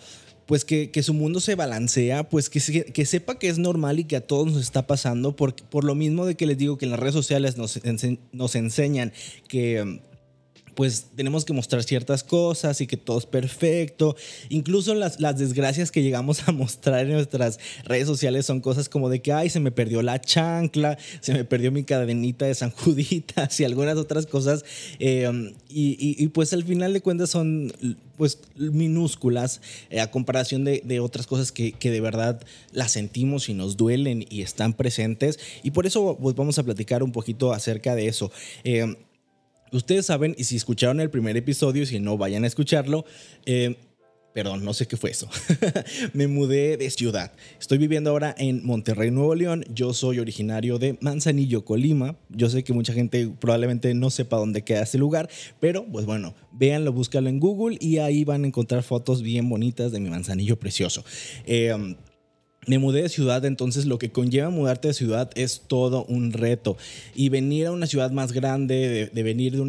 pues 0.52 0.66
que, 0.66 1.02
su 1.02 1.14
mundo 1.14 1.40
se 1.40 1.54
balancea, 1.54 2.28
pues 2.28 2.50
que, 2.50 2.60
que, 2.92 3.06
sepa 3.06 3.38
que 3.38 3.48
es 3.48 3.56
normal 3.56 4.00
y 4.00 4.04
que 4.04 4.16
a 4.16 4.20
todos 4.20 4.52
nos 4.52 4.60
está 4.60 4.86
pasando, 4.86 5.34
por, 5.34 5.54
por 5.54 5.82
lo 5.82 5.94
mismo 5.94 6.26
de 6.26 6.34
que 6.34 6.44
les 6.44 6.58
digo 6.58 6.76
que 6.76 6.84
en 6.84 6.90
las 6.90 7.00
redes 7.00 7.14
sociales 7.14 7.56
nos 7.56 8.54
enseñan 8.54 9.14
que 9.48 10.02
pues 10.74 11.06
tenemos 11.14 11.44
que 11.44 11.52
mostrar 11.52 11.82
ciertas 11.82 12.24
cosas 12.24 12.80
y 12.80 12.86
que 12.86 12.96
todo 12.96 13.18
es 13.18 13.26
perfecto. 13.26 14.16
Incluso 14.48 14.94
las, 14.94 15.20
las 15.20 15.38
desgracias 15.38 15.90
que 15.90 16.02
llegamos 16.02 16.48
a 16.48 16.52
mostrar 16.62 17.06
en 17.06 17.12
nuestras 17.12 17.58
redes 17.84 18.06
sociales 18.06 18.46
son 18.46 18.60
cosas 18.60 18.88
como 18.88 19.08
de 19.08 19.20
que, 19.20 19.32
ay, 19.32 19.50
se 19.50 19.60
me 19.60 19.70
perdió 19.70 20.02
la 20.02 20.20
chancla, 20.20 20.98
se 21.20 21.32
me 21.32 21.44
perdió 21.44 21.72
mi 21.72 21.84
cadenita 21.84 22.46
de 22.46 22.54
San 22.54 22.70
Juditas 22.70 23.60
y 23.60 23.64
algunas 23.64 23.96
otras 23.96 24.26
cosas. 24.26 24.64
Eh, 24.98 25.54
y, 25.68 26.26
pues 26.28 26.52
al 26.52 26.64
final 26.64 26.92
de 26.92 27.00
cuentas 27.00 27.30
son 27.30 27.72
pues 28.16 28.38
minúsculas 28.56 29.60
eh, 29.90 30.00
a 30.00 30.10
comparación 30.10 30.64
de, 30.64 31.00
otras 31.00 31.26
cosas 31.26 31.50
que, 31.50 31.74
de 31.80 32.00
verdad 32.00 32.40
las 32.72 32.92
sentimos 32.92 33.48
y 33.48 33.54
nos 33.54 33.76
duelen 33.76 34.24
y 34.28 34.42
están 34.42 34.74
presentes. 34.74 35.38
Y 35.62 35.72
por 35.72 35.86
eso 35.86 36.18
pues 36.20 36.34
vamos 36.34 36.58
a 36.58 36.62
platicar 36.62 37.02
un 37.02 37.12
poquito 37.12 37.52
acerca 37.52 37.94
de 37.94 38.08
eso. 38.08 38.30
Eh, 38.64 38.96
Ustedes 39.72 40.06
saben, 40.06 40.34
y 40.36 40.44
si 40.44 40.56
escucharon 40.56 41.00
el 41.00 41.10
primer 41.10 41.36
episodio, 41.36 41.86
si 41.86 41.98
no, 41.98 42.18
vayan 42.18 42.44
a 42.44 42.46
escucharlo. 42.46 43.04
Eh, 43.46 43.76
perdón, 44.34 44.64
no 44.64 44.74
sé 44.74 44.86
qué 44.86 44.96
fue 44.96 45.10
eso. 45.10 45.28
me 46.12 46.26
mudé 46.26 46.76
de 46.76 46.90
ciudad. 46.90 47.32
Estoy 47.58 47.78
viviendo 47.78 48.10
ahora 48.10 48.34
en 48.38 48.64
Monterrey, 48.64 49.10
Nuevo 49.10 49.34
León. 49.34 49.64
Yo 49.72 49.94
soy 49.94 50.18
originario 50.18 50.78
de 50.78 50.98
Manzanillo, 51.00 51.64
Colima. 51.64 52.16
Yo 52.28 52.50
sé 52.50 52.64
que 52.64 52.72
mucha 52.72 52.92
gente 52.92 53.28
probablemente 53.40 53.94
no 53.94 54.10
sepa 54.10 54.36
dónde 54.36 54.62
queda 54.62 54.82
ese 54.82 54.98
lugar, 54.98 55.28
pero 55.58 55.86
pues 55.86 56.06
bueno, 56.06 56.34
véanlo, 56.52 56.92
búscalo 56.92 57.28
en 57.28 57.40
Google 57.40 57.78
y 57.80 57.98
ahí 57.98 58.24
van 58.24 58.44
a 58.44 58.46
encontrar 58.46 58.82
fotos 58.82 59.22
bien 59.22 59.48
bonitas 59.48 59.92
de 59.92 60.00
mi 60.00 60.10
Manzanillo 60.10 60.58
precioso. 60.58 61.04
Eh, 61.46 61.96
me 62.66 62.78
mudé 62.78 63.02
de 63.02 63.08
ciudad, 63.08 63.44
entonces 63.44 63.86
lo 63.86 63.98
que 63.98 64.12
conlleva 64.12 64.48
mudarte 64.48 64.88
de 64.88 64.94
ciudad 64.94 65.30
es 65.34 65.62
todo 65.66 66.04
un 66.04 66.32
reto. 66.32 66.76
Y 67.14 67.28
venir 67.28 67.66
a 67.66 67.72
una 67.72 67.86
ciudad 67.86 68.12
más 68.12 68.32
grande, 68.32 69.10
de, 69.12 69.22
venir 69.22 69.52
de, 69.52 69.60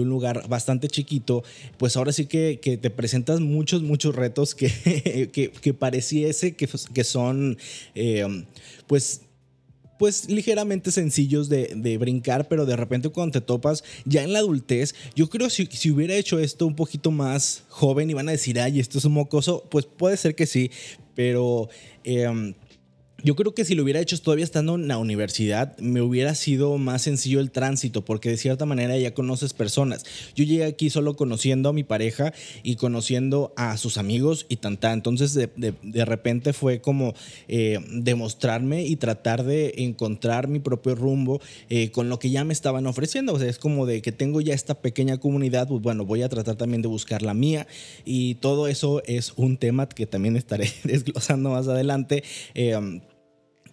un 0.00 0.08
lugar 0.08 0.48
bastante 0.48 0.88
chiquito, 0.88 1.44
pues 1.76 1.96
ahora 1.96 2.12
sí 2.12 2.26
que, 2.26 2.58
te 2.58 2.90
presentas 2.90 3.40
muchos, 3.40 3.82
muchos 3.82 4.14
retos 4.14 4.54
que, 4.54 5.30
que, 5.62 5.74
pareciese 5.74 6.56
que, 6.56 6.68
que 6.94 7.04
son, 7.04 7.58
eh, 7.94 8.26
pues 8.86 9.22
pues 9.98 10.30
ligeramente 10.30 10.92
sencillos 10.92 11.48
de, 11.48 11.72
de, 11.74 11.98
brincar, 11.98 12.46
pero 12.46 12.64
de 12.66 12.76
repente 12.76 13.08
cuando 13.08 13.40
te 13.40 13.44
topas 13.44 13.82
ya 14.04 14.22
en 14.22 14.32
la 14.32 14.38
adultez, 14.38 14.94
yo 15.16 15.28
creo 15.28 15.50
si, 15.50 15.66
si 15.66 15.90
hubiera 15.90 16.14
hecho 16.14 16.38
esto 16.38 16.66
un 16.66 16.76
poquito 16.76 17.10
más 17.10 17.64
joven 17.68 18.08
y 18.08 18.14
van 18.14 18.28
a 18.28 18.32
decir, 18.32 18.60
ay, 18.60 18.78
esto 18.78 18.98
es 18.98 19.04
un 19.04 19.14
mocoso, 19.14 19.64
pues 19.68 19.86
puede 19.86 20.16
ser 20.16 20.36
que 20.36 20.46
sí, 20.46 20.70
pero... 21.18 21.68
Eh, 22.04 22.54
yo 23.24 23.34
creo 23.34 23.52
que 23.52 23.64
si 23.64 23.74
lo 23.74 23.82
hubiera 23.82 23.98
hecho 23.98 24.16
todavía 24.20 24.44
estando 24.44 24.76
en 24.76 24.86
la 24.86 24.96
universidad, 24.96 25.76
me 25.78 26.00
hubiera 26.00 26.36
sido 26.36 26.78
más 26.78 27.02
sencillo 27.02 27.40
el 27.40 27.50
tránsito, 27.50 28.04
porque 28.04 28.30
de 28.30 28.36
cierta 28.36 28.64
manera 28.64 28.96
ya 28.96 29.12
conoces 29.12 29.54
personas. 29.54 30.04
Yo 30.36 30.44
llegué 30.44 30.64
aquí 30.64 30.88
solo 30.88 31.16
conociendo 31.16 31.68
a 31.68 31.72
mi 31.72 31.82
pareja 31.82 32.32
y 32.62 32.76
conociendo 32.76 33.52
a 33.56 33.76
sus 33.76 33.98
amigos 33.98 34.46
y 34.48 34.56
tanta. 34.56 34.92
Entonces, 34.92 35.34
de, 35.34 35.50
de, 35.56 35.74
de, 35.82 36.04
repente 36.04 36.52
fue 36.52 36.80
como 36.80 37.12
eh, 37.48 37.80
demostrarme 37.90 38.84
y 38.84 38.94
tratar 38.94 39.42
de 39.42 39.74
encontrar 39.78 40.46
mi 40.46 40.60
propio 40.60 40.94
rumbo 40.94 41.40
eh, 41.70 41.90
con 41.90 42.08
lo 42.08 42.20
que 42.20 42.30
ya 42.30 42.44
me 42.44 42.52
estaban 42.52 42.86
ofreciendo. 42.86 43.32
O 43.32 43.38
sea, 43.40 43.48
es 43.48 43.58
como 43.58 43.84
de 43.84 44.00
que 44.00 44.12
tengo 44.12 44.40
ya 44.40 44.54
esta 44.54 44.80
pequeña 44.80 45.18
comunidad, 45.18 45.66
pues 45.66 45.82
bueno, 45.82 46.04
voy 46.04 46.22
a 46.22 46.28
tratar 46.28 46.54
también 46.54 46.82
de 46.82 46.88
buscar 46.88 47.22
la 47.22 47.34
mía. 47.34 47.66
Y 48.04 48.36
todo 48.36 48.68
eso 48.68 49.02
es 49.06 49.32
un 49.34 49.56
tema 49.56 49.88
que 49.88 50.06
también 50.06 50.36
estaré 50.36 50.72
desglosando 50.84 51.50
más 51.50 51.66
adelante. 51.66 52.22
Eh, 52.54 53.00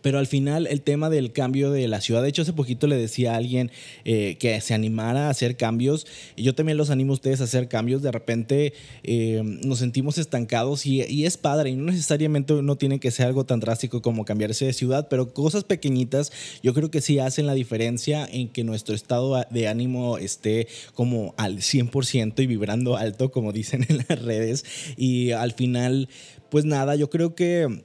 pero 0.05 0.19
al 0.19 0.27
final 0.27 0.67
el 0.67 0.83
tema 0.83 1.09
del 1.09 1.31
cambio 1.31 1.71
de 1.71 1.87
la 1.87 1.99
ciudad, 1.99 2.21
de 2.21 2.29
hecho 2.29 2.43
hace 2.43 2.53
poquito 2.53 2.85
le 2.85 2.95
decía 2.95 3.33
a 3.33 3.37
alguien 3.37 3.71
eh, 4.03 4.37
que 4.37 4.61
se 4.61 4.75
animara 4.75 5.25
a 5.25 5.29
hacer 5.31 5.57
cambios, 5.57 6.05
y 6.35 6.43
yo 6.43 6.53
también 6.53 6.77
los 6.77 6.91
animo 6.91 7.13
a 7.13 7.15
ustedes 7.15 7.41
a 7.41 7.45
hacer 7.45 7.67
cambios, 7.67 8.03
de 8.03 8.11
repente 8.11 8.73
eh, 9.01 9.41
nos 9.43 9.79
sentimos 9.79 10.19
estancados 10.19 10.85
y, 10.85 11.01
y, 11.01 11.25
es 11.25 11.37
padre, 11.37 11.71
y 11.71 11.75
no 11.75 11.85
necesariamente 11.85 12.53
no 12.53 12.75
tiene 12.75 12.99
que 12.99 13.09
ser 13.09 13.25
algo 13.25 13.47
tan 13.47 13.59
drástico 13.59 14.03
como 14.03 14.25
cambiarse 14.25 14.65
de 14.65 14.73
ciudad, 14.73 15.07
pero 15.09 15.33
cosas 15.33 15.63
pequeñitas 15.63 16.31
yo 16.61 16.75
creo 16.75 16.91
que 16.91 17.01
sí 17.01 17.17
hacen 17.17 17.47
la 17.47 17.55
diferencia 17.55 18.27
en 18.31 18.49
que 18.49 18.63
nuestro 18.63 18.93
estado 18.93 19.43
de 19.49 19.67
ánimo 19.67 20.19
esté 20.19 20.67
como 20.93 21.33
al 21.35 21.61
100% 21.61 22.43
y 22.43 22.45
vibrando 22.45 22.95
alto, 22.95 23.31
como 23.31 23.51
dicen 23.51 23.83
en 23.89 24.05
las 24.07 24.21
redes, 24.21 24.65
y 24.97 25.31
al 25.31 25.53
final, 25.53 26.09
pues 26.51 26.63
nada, 26.63 26.95
yo 26.95 27.09
creo 27.09 27.33
que 27.33 27.83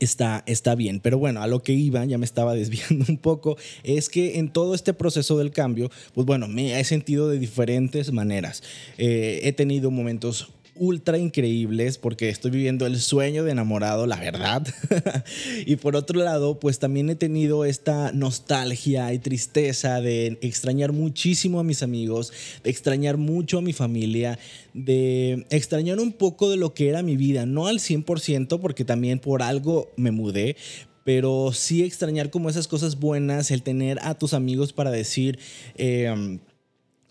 Está, 0.00 0.42
está, 0.46 0.74
bien. 0.74 1.00
Pero 1.00 1.18
bueno, 1.18 1.42
a 1.42 1.46
lo 1.46 1.62
que 1.62 1.72
iba, 1.72 2.04
ya 2.04 2.18
me 2.18 2.24
estaba 2.24 2.54
desviando 2.54 3.06
un 3.08 3.18
poco, 3.18 3.56
es 3.82 4.08
que 4.08 4.38
en 4.38 4.48
todo 4.48 4.74
este 4.74 4.92
proceso 4.92 5.38
del 5.38 5.50
cambio, 5.50 5.90
pues 6.14 6.26
bueno, 6.26 6.48
me 6.48 6.78
he 6.78 6.84
sentido 6.84 7.28
de 7.28 7.38
diferentes 7.38 8.12
maneras. 8.12 8.62
Eh, 8.98 9.40
he 9.44 9.52
tenido 9.52 9.90
momentos 9.90 10.50
ultra 10.76 11.18
increíbles 11.18 11.98
porque 11.98 12.28
estoy 12.28 12.50
viviendo 12.50 12.86
el 12.86 13.00
sueño 13.00 13.44
de 13.44 13.52
enamorado, 13.52 14.06
la 14.06 14.16
verdad. 14.16 14.66
y 15.66 15.76
por 15.76 15.96
otro 15.96 16.22
lado, 16.22 16.58
pues 16.58 16.78
también 16.78 17.10
he 17.10 17.14
tenido 17.14 17.64
esta 17.64 18.12
nostalgia 18.12 19.12
y 19.12 19.18
tristeza 19.18 20.00
de 20.00 20.38
extrañar 20.40 20.92
muchísimo 20.92 21.60
a 21.60 21.64
mis 21.64 21.82
amigos, 21.82 22.32
de 22.62 22.70
extrañar 22.70 23.16
mucho 23.16 23.58
a 23.58 23.62
mi 23.62 23.72
familia, 23.72 24.38
de 24.72 25.46
extrañar 25.50 26.00
un 26.00 26.12
poco 26.12 26.50
de 26.50 26.56
lo 26.56 26.74
que 26.74 26.88
era 26.88 27.02
mi 27.02 27.16
vida, 27.16 27.46
no 27.46 27.66
al 27.66 27.78
100% 27.78 28.60
porque 28.60 28.84
también 28.84 29.18
por 29.18 29.42
algo 29.42 29.90
me 29.96 30.10
mudé, 30.10 30.56
pero 31.04 31.52
sí 31.52 31.82
extrañar 31.82 32.30
como 32.30 32.48
esas 32.48 32.66
cosas 32.66 32.98
buenas, 32.98 33.50
el 33.50 33.62
tener 33.62 33.98
a 34.02 34.14
tus 34.14 34.34
amigos 34.34 34.72
para 34.72 34.90
decir... 34.90 35.38
Eh, 35.76 36.38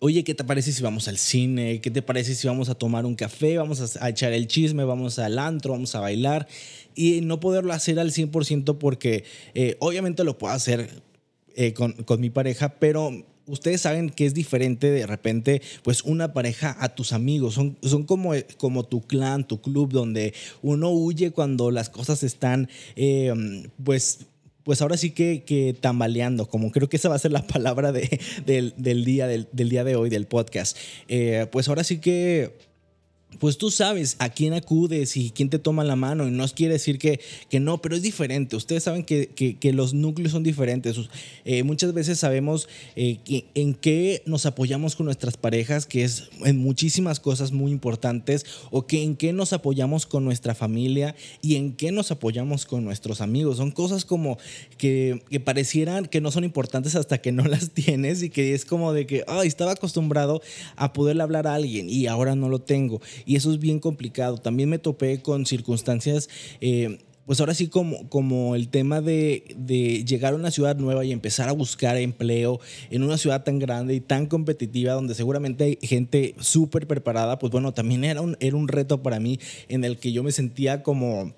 oye, 0.04 0.26
¿qué 0.26 0.36
te 0.36 0.44
parece 0.44 0.74
si 0.74 0.84
vamos 0.84 1.08
al 1.08 1.18
cine? 1.18 1.80
¿Qué 1.80 1.90
te 1.90 2.02
parece 2.02 2.36
si 2.36 2.46
vamos 2.46 2.68
a 2.68 2.76
tomar 2.76 3.06
un 3.06 3.16
café? 3.16 3.58
Vamos 3.58 3.96
a, 3.96 4.10
echar 4.10 4.34
el 4.34 4.48
chisme, 4.48 4.84
vamos 4.84 5.18
al 5.18 5.40
antro, 5.40 5.72
vamos 5.72 5.96
a 5.96 6.02
bailar. 6.02 6.46
Y 6.94 7.22
no 7.22 7.40
poderlo 7.40 7.72
hacer 7.72 7.98
al 8.00 8.12
100% 8.12 8.78
porque 8.80 9.24
eh, 9.54 9.78
obviamente 9.80 10.26
lo 10.26 10.38
puedo 10.38 10.54
hacer 10.54 10.90
eh, 11.56 11.72
con, 11.72 11.94
con 11.94 12.20
mi 12.20 12.30
pareja, 12.30 12.76
pero 12.80 13.12
ustedes 13.48 13.80
saben 13.80 14.10
que 14.10 14.26
es 14.26 14.34
diferente 14.34 14.92
de 14.92 15.08
repente, 15.08 15.62
pues 15.84 16.04
una 16.04 16.34
pareja 16.34 16.76
a 16.82 16.96
tus 16.96 17.14
amigos. 17.14 17.54
Son, 17.54 17.78
son 17.82 18.04
como, 18.04 18.34
como 18.58 18.84
tu 18.84 19.04
clan, 19.04 19.48
tu 19.48 19.62
club, 19.62 19.94
donde 19.94 20.34
uno 20.62 20.90
huye 20.90 21.32
cuando 21.32 21.72
las 21.72 21.90
cosas 21.90 22.24
están, 22.24 22.68
eh, 22.98 23.34
pues 23.82 24.28
pues 24.64 24.82
ahora 24.82 24.98
sí 24.98 25.12
que, 25.12 25.44
que, 25.46 25.76
tambaleando, 25.80 26.48
como 26.48 26.72
creo 26.72 26.90
que 26.90 26.98
esa 26.98 27.10
va 27.10 27.16
a 27.16 27.20
ser 27.20 27.32
la 27.32 27.46
palabra 27.48 27.92
de, 27.92 28.20
del, 28.46 28.74
del, 28.78 29.06
día, 29.06 29.28
del, 29.28 29.48
del, 29.52 29.70
día 29.70 29.84
de 29.84 29.96
hoy 29.96 30.10
del 30.10 30.26
podcast. 30.26 30.78
Eh, 31.08 31.48
pues 31.52 31.68
ahora 31.68 31.84
sí 31.84 32.00
que 32.00 32.54
pues 33.40 33.58
tú 33.58 33.72
sabes 33.72 34.16
a 34.20 34.30
quién 34.30 34.54
acudes 34.54 35.18
y 35.18 35.32
quién 35.32 35.50
te 35.50 35.60
toma 35.60 35.84
la 35.84 35.96
mano 35.96 36.28
y 36.28 36.32
no 36.32 36.48
quiere 36.48 36.74
decir 36.74 37.00
que, 37.00 37.20
que 37.50 37.60
no, 37.60 37.82
pero 37.82 37.96
es 37.96 38.02
diferente. 38.02 38.56
Ustedes 38.56 38.84
saben 38.84 39.04
que, 39.04 39.28
que, 39.28 39.58
que 39.58 39.74
los 39.74 39.94
núcleos 39.94 40.32
son 40.32 40.44
diferentes. 40.44 40.98
Eh, 41.46 41.64
muchas 41.64 41.94
veces 41.94 42.20
sabemos 42.20 42.68
eh, 42.96 43.20
en 43.54 43.74
qué 43.74 44.22
nos 44.26 44.46
apoyamos 44.46 44.96
con 44.96 45.06
nuestras 45.06 45.38
parejas, 45.38 45.86
que 45.86 46.04
es 46.04 46.30
en 46.46 46.58
muchísimas 46.58 47.20
cosas 47.20 47.52
muy 47.52 47.72
importantes, 47.72 48.46
o 48.72 48.86
que 48.86 49.04
en 49.04 49.16
qué 49.16 49.34
nos 49.34 49.54
apoyamos 49.54 50.06
con 50.06 50.24
nuestra 50.24 50.56
familia 50.56 51.16
y 51.42 51.56
en 51.56 51.74
qué 51.74 51.92
nos 51.92 52.12
apoyamos 52.12 52.66
con 52.66 52.84
nuestros 52.84 53.22
amigos. 53.22 53.58
Son 53.58 53.72
cosas 53.72 54.06
como 54.06 54.38
que, 54.78 55.22
parecieran 55.44 56.06
que 56.06 56.22
no 56.22 56.32
son 56.32 56.44
importantes 56.44 56.96
hasta 56.96 57.20
que 57.20 57.32
no 57.32 57.44
las 57.54 57.72
tienes 57.72 58.24
y 58.24 58.30
que 58.30 58.54
es 58.54 58.66
como 58.66 58.94
de 58.94 59.06
que, 59.06 59.24
ay, 59.28 59.48
estaba 59.48 59.72
acostumbrado 59.72 60.42
a 60.76 60.94
poderle 60.94 61.24
hablar 61.24 61.48
a 61.48 61.56
alguien 61.56 61.90
y 61.90 62.08
ahora 62.08 62.36
no 62.36 62.50
lo 62.50 62.60
tengo 62.60 63.02
y 63.26 63.36
eso 63.36 63.52
es 63.52 63.60
bien 63.60 63.80
complicado. 63.80 64.38
También 64.38 64.70
me 64.70 64.80
topé 64.80 65.22
con 65.22 65.46
circunstancias... 65.46 66.30
Eh, 66.62 67.00
pues 67.26 67.40
ahora 67.40 67.54
sí 67.54 67.68
como, 67.68 68.10
como 68.10 68.56
el 68.56 68.68
tema 68.70 69.02
de, 69.02 69.56
de, 69.56 70.04
llegar 70.04 70.34
a 70.34 70.36
una 70.36 70.52
ciudad 70.52 70.76
nueva 70.76 71.06
y 71.06 71.12
empezar 71.12 71.48
a 71.50 71.54
buscar 71.54 71.98
empleo 71.98 72.60
en 72.90 73.04
una 73.04 73.18
ciudad 73.18 73.44
tan 73.44 73.60
grande 73.60 73.94
y 73.94 74.02
tan 74.02 74.26
competitiva 74.26 74.94
donde 74.94 75.16
seguramente 75.16 75.64
hay 75.64 75.80
gente 75.82 76.36
súper 76.40 76.88
preparada, 76.88 77.40
pues 77.40 77.52
bueno, 77.52 77.74
también 77.74 78.04
era 78.04 78.22
un, 78.22 78.36
era 78.40 78.58
un 78.58 78.68
reto 78.68 79.02
para 79.02 79.20
mí 79.20 79.40
en 79.70 79.84
el 79.84 79.98
que 79.98 80.12
yo 80.12 80.24
me 80.24 80.32
sentía 80.32 80.84
como, 80.84 81.34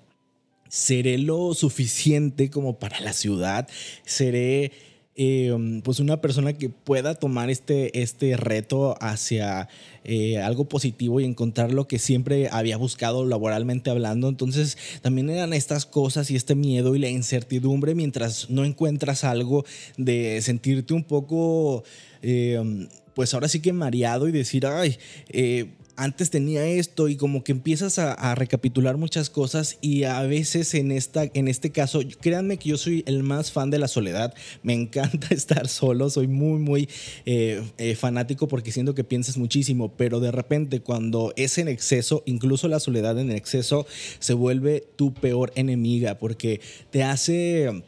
¿seré 0.68 1.18
lo 1.18 1.54
suficiente 1.54 2.50
como 2.50 2.78
para 2.78 3.00
la 3.00 3.12
ciudad? 3.12 3.68
¿Seré 4.04 4.72
eh, 5.16 5.80
pues 5.82 5.98
una 5.98 6.20
persona 6.20 6.52
que 6.52 6.68
pueda 6.68 7.14
tomar 7.14 7.50
este, 7.50 8.02
este 8.02 8.36
reto 8.36 8.96
hacia 9.00 9.68
eh, 10.04 10.38
algo 10.38 10.66
positivo 10.66 11.20
y 11.20 11.24
encontrar 11.24 11.72
lo 11.72 11.88
que 11.88 11.98
siempre 11.98 12.48
había 12.52 12.76
buscado 12.76 13.24
laboralmente 13.24 13.90
hablando. 13.90 14.28
Entonces 14.28 14.76
también 15.02 15.30
eran 15.30 15.52
estas 15.52 15.86
cosas 15.86 16.30
y 16.30 16.36
este 16.36 16.54
miedo 16.54 16.94
y 16.94 16.98
la 16.98 17.08
incertidumbre 17.08 17.94
mientras 17.94 18.50
no 18.50 18.64
encuentras 18.64 19.24
algo 19.24 19.64
de 19.96 20.40
sentirte 20.42 20.94
un 20.94 21.04
poco... 21.04 21.84
Eh, 22.22 22.88
pues 23.16 23.32
ahora 23.32 23.48
sí 23.48 23.60
que 23.60 23.72
mareado 23.72 24.28
y 24.28 24.32
decir, 24.32 24.66
ay, 24.66 24.98
eh, 25.30 25.70
antes 25.96 26.30
tenía 26.30 26.66
esto 26.66 27.08
y 27.08 27.16
como 27.16 27.42
que 27.42 27.52
empiezas 27.52 27.98
a, 27.98 28.34
recapitular 28.34 28.96
muchas 28.96 29.30
cosas 29.30 29.78
y 29.80 30.04
a 30.04 30.20
veces 30.22 30.74
en, 30.74 30.92
esta, 30.92 31.24
en 31.32 31.48
este 31.48 31.70
caso, 31.70 32.00
créanme 32.20 32.58
que 32.58 32.70
yo 32.70 32.76
soy 32.76 33.02
el 33.06 33.22
más 33.22 33.50
fan 33.50 33.70
de 33.70 33.78
la 33.78 33.88
soledad, 33.88 34.34
me 34.62 34.74
encanta 34.74 35.28
estar 35.30 35.68
solo, 35.68 36.10
soy 36.10 36.26
muy, 36.26 36.58
muy 36.58 36.88
eh, 37.24 37.62
eh, 37.78 37.94
fanático 37.94 38.48
porque 38.48 38.72
siento 38.72 38.94
que 38.94 39.04
piensas 39.04 39.36
muchísimo, 39.36 39.92
pero 39.96 40.20
de 40.20 40.32
repente 40.32 40.80
cuando 40.80 41.32
es 41.36 41.58
en 41.58 41.68
exceso, 41.68 42.22
incluso 42.26 42.68
la 42.68 42.80
soledad 42.80 43.18
en 43.18 43.30
exceso, 43.30 43.86
se 44.18 44.34
vuelve 44.34 44.84
tu 44.96 45.14
peor 45.14 45.52
enemiga 45.56 46.18
porque 46.18 46.60
te 46.90 47.04
hace 47.04 47.84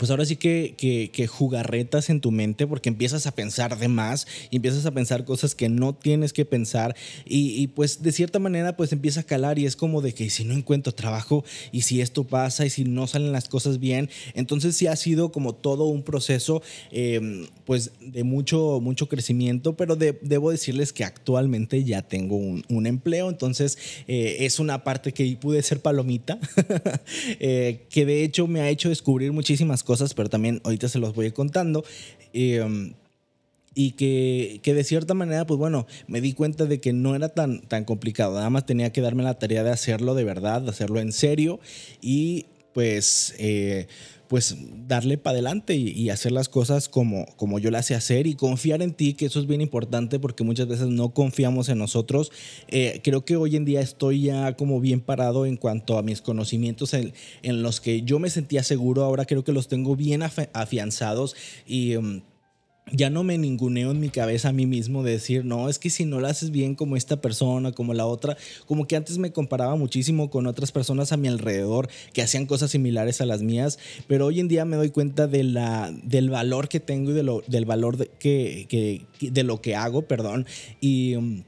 pues 0.00 0.10
ahora 0.10 0.24
sí 0.24 0.36
que, 0.36 0.76
que, 0.78 1.26
jugarretas 1.26 2.08
en 2.08 2.22
tu 2.22 2.30
mente 2.30 2.66
porque 2.66 2.88
empiezas 2.88 3.26
a 3.26 3.34
pensar 3.34 3.78
de 3.78 3.86
más 3.88 4.26
y 4.50 4.56
empiezas 4.56 4.86
a 4.86 4.92
pensar 4.92 5.26
cosas 5.26 5.54
que 5.54 5.68
no 5.68 5.94
tienes 5.94 6.32
que 6.32 6.46
pensar 6.46 6.96
y, 7.26 7.66
pues 7.66 8.02
de 8.02 8.10
cierta 8.10 8.38
manera 8.38 8.78
pues 8.78 8.92
empieza 8.92 9.20
a 9.20 9.24
calar 9.24 9.58
y 9.58 9.66
es 9.66 9.76
como 9.76 10.00
de 10.00 10.14
que 10.14 10.30
si 10.30 10.44
no 10.44 10.54
encuentro 10.54 10.94
trabajo 10.94 11.44
y 11.70 11.82
si 11.82 12.00
esto 12.00 12.24
pasa 12.24 12.64
y 12.64 12.70
si 12.70 12.84
no 12.84 13.06
salen 13.06 13.30
las 13.30 13.50
cosas 13.50 13.78
bien, 13.78 14.08
entonces 14.32 14.74
sí 14.74 14.86
ha 14.86 14.96
sido 14.96 15.32
como 15.32 15.54
todo 15.54 15.84
un 15.84 16.02
proceso 16.02 16.62
eh, 16.92 17.46
pues 17.66 17.90
de 18.00 18.24
mucho, 18.24 18.80
mucho 18.80 19.06
crecimiento, 19.06 19.76
pero 19.76 19.96
de, 19.96 20.18
debo 20.22 20.50
decirles 20.50 20.94
que 20.94 21.04
actualmente 21.04 21.84
ya 21.84 22.00
tengo 22.00 22.36
un, 22.36 22.64
un 22.70 22.86
empleo, 22.86 23.28
entonces 23.28 23.76
eh, 24.08 24.38
es 24.40 24.60
una 24.60 24.82
parte 24.82 25.12
que 25.12 25.36
pude 25.38 25.62
ser 25.62 25.80
palomita, 25.80 26.38
eh, 27.38 27.82
que 27.90 28.06
de 28.06 28.24
hecho 28.24 28.46
me 28.46 28.62
ha 28.62 28.70
hecho 28.70 28.88
descubrir 28.88 29.32
muchísimas 29.32 29.82
cosas 29.82 29.89
cosas, 29.90 30.14
pero 30.14 30.28
también 30.28 30.60
ahorita 30.62 30.88
se 30.88 31.00
los 31.00 31.16
voy 31.16 31.32
contando. 31.32 31.84
Eh, 32.32 32.94
y 33.74 33.92
que, 33.92 34.60
que, 34.62 34.72
de 34.72 34.84
cierta 34.84 35.14
manera, 35.14 35.46
pues 35.46 35.58
bueno, 35.58 35.88
me 36.06 36.20
di 36.20 36.32
cuenta 36.32 36.66
de 36.66 36.80
que 36.80 36.92
no 36.92 37.16
era 37.16 37.30
tan, 37.30 37.60
tan 37.62 37.84
complicado, 37.84 38.36
nada 38.36 38.50
más 38.50 38.66
tenía 38.66 38.92
que 38.92 39.00
darme 39.00 39.24
la 39.24 39.38
tarea 39.38 39.64
de 39.64 39.70
hacerlo 39.70 40.14
de 40.14 40.22
verdad, 40.22 40.62
de 40.62 40.70
hacerlo 40.70 41.00
en 41.00 41.12
serio 41.12 41.58
y 42.00 42.46
pues... 42.72 43.34
Eh, 43.38 43.88
pues 44.30 44.56
darle 44.86 45.18
para 45.18 45.32
adelante 45.32 45.74
y, 45.74 46.08
hacer 46.08 46.30
las 46.30 46.48
cosas 46.48 46.88
como, 46.88 47.26
como 47.34 47.58
yo 47.58 47.72
las 47.72 47.86
sé 47.86 47.96
hacer 47.96 48.28
y 48.28 48.36
confiar 48.36 48.80
en 48.80 48.94
ti, 48.94 49.14
que 49.14 49.26
eso 49.26 49.40
es 49.40 49.48
bien 49.48 49.60
importante 49.60 50.20
porque 50.20 50.44
muchas 50.44 50.68
veces 50.68 50.86
no 50.86 51.08
confiamos 51.08 51.68
en 51.68 51.78
nosotros. 51.78 52.30
Eh, 52.68 53.00
creo 53.02 53.24
que 53.24 53.34
hoy 53.34 53.56
en 53.56 53.64
día 53.64 53.80
estoy 53.80 54.22
ya 54.22 54.54
como 54.54 54.78
bien 54.78 55.00
parado 55.00 55.46
en 55.46 55.56
cuanto 55.56 55.98
a 55.98 56.04
mis 56.04 56.22
conocimientos 56.22 56.94
en, 56.94 57.12
en 57.42 57.64
los 57.64 57.80
que 57.80 58.02
yo 58.02 58.20
me 58.20 58.30
sentía 58.30 58.62
seguro, 58.62 59.02
ahora 59.02 59.24
creo 59.24 59.42
que 59.42 59.50
los 59.50 59.66
tengo 59.66 59.96
bien 59.96 60.22
afianzados 60.22 61.34
y... 61.66 61.96
Um, 61.96 62.20
ya 62.92 63.10
no 63.10 63.22
me 63.22 63.38
ninguneo 63.38 63.90
en 63.90 64.00
mi 64.00 64.10
cabeza 64.10 64.48
a 64.48 64.52
mí 64.52 64.66
mismo 64.66 65.02
de 65.02 65.12
decir, 65.12 65.44
no, 65.44 65.68
es 65.68 65.78
que 65.78 65.90
si 65.90 66.04
no 66.04 66.20
lo 66.20 66.26
haces 66.26 66.50
bien 66.50 66.74
como 66.74 66.96
esta 66.96 67.20
persona, 67.20 67.72
como 67.72 67.94
la 67.94 68.06
otra, 68.06 68.36
como 68.66 68.86
que 68.86 68.96
antes 68.96 69.18
me 69.18 69.32
comparaba 69.32 69.76
muchísimo 69.76 70.30
con 70.30 70.46
otras 70.46 70.72
personas 70.72 71.12
a 71.12 71.16
mi 71.16 71.28
alrededor 71.28 71.88
que 72.12 72.22
hacían 72.22 72.46
cosas 72.46 72.70
similares 72.70 73.20
a 73.20 73.26
las 73.26 73.42
mías, 73.42 73.78
pero 74.06 74.26
hoy 74.26 74.40
en 74.40 74.48
día 74.48 74.64
me 74.64 74.76
doy 74.76 74.90
cuenta 74.90 75.26
de 75.26 75.44
la, 75.44 75.92
del 76.02 76.30
valor 76.30 76.68
que 76.68 76.80
tengo 76.80 77.10
y 77.10 77.14
de 77.14 77.22
lo, 77.22 77.42
del 77.46 77.64
valor 77.64 77.96
de, 77.96 78.10
que, 78.18 78.66
que, 78.68 79.30
de 79.30 79.44
lo 79.44 79.60
que 79.60 79.76
hago, 79.76 80.02
perdón, 80.02 80.46
y... 80.80 81.44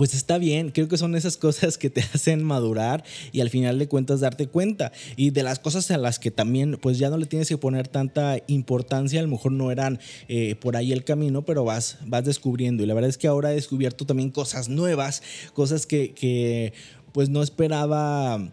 Pues 0.00 0.14
está 0.14 0.38
bien, 0.38 0.70
creo 0.70 0.88
que 0.88 0.96
son 0.96 1.14
esas 1.14 1.36
cosas 1.36 1.76
que 1.76 1.90
te 1.90 2.00
hacen 2.14 2.42
madurar 2.42 3.04
y 3.32 3.42
al 3.42 3.50
final 3.50 3.78
de 3.78 3.86
cuentas 3.86 4.20
darte 4.20 4.46
cuenta. 4.46 4.92
Y 5.14 5.28
de 5.28 5.42
las 5.42 5.58
cosas 5.58 5.90
a 5.90 5.98
las 5.98 6.18
que 6.18 6.30
también 6.30 6.78
pues 6.80 6.98
ya 6.98 7.10
no 7.10 7.18
le 7.18 7.26
tienes 7.26 7.50
que 7.50 7.58
poner 7.58 7.86
tanta 7.86 8.38
importancia, 8.46 9.20
a 9.20 9.22
lo 9.22 9.28
mejor 9.28 9.52
no 9.52 9.70
eran 9.70 10.00
eh, 10.28 10.54
por 10.54 10.78
ahí 10.78 10.92
el 10.92 11.04
camino, 11.04 11.44
pero 11.44 11.64
vas, 11.64 11.98
vas 12.06 12.24
descubriendo. 12.24 12.82
Y 12.82 12.86
la 12.86 12.94
verdad 12.94 13.10
es 13.10 13.18
que 13.18 13.28
ahora 13.28 13.52
he 13.52 13.56
descubierto 13.56 14.06
también 14.06 14.30
cosas 14.30 14.70
nuevas, 14.70 15.22
cosas 15.52 15.84
que, 15.84 16.14
que 16.14 16.72
pues 17.12 17.28
no 17.28 17.42
esperaba 17.42 18.50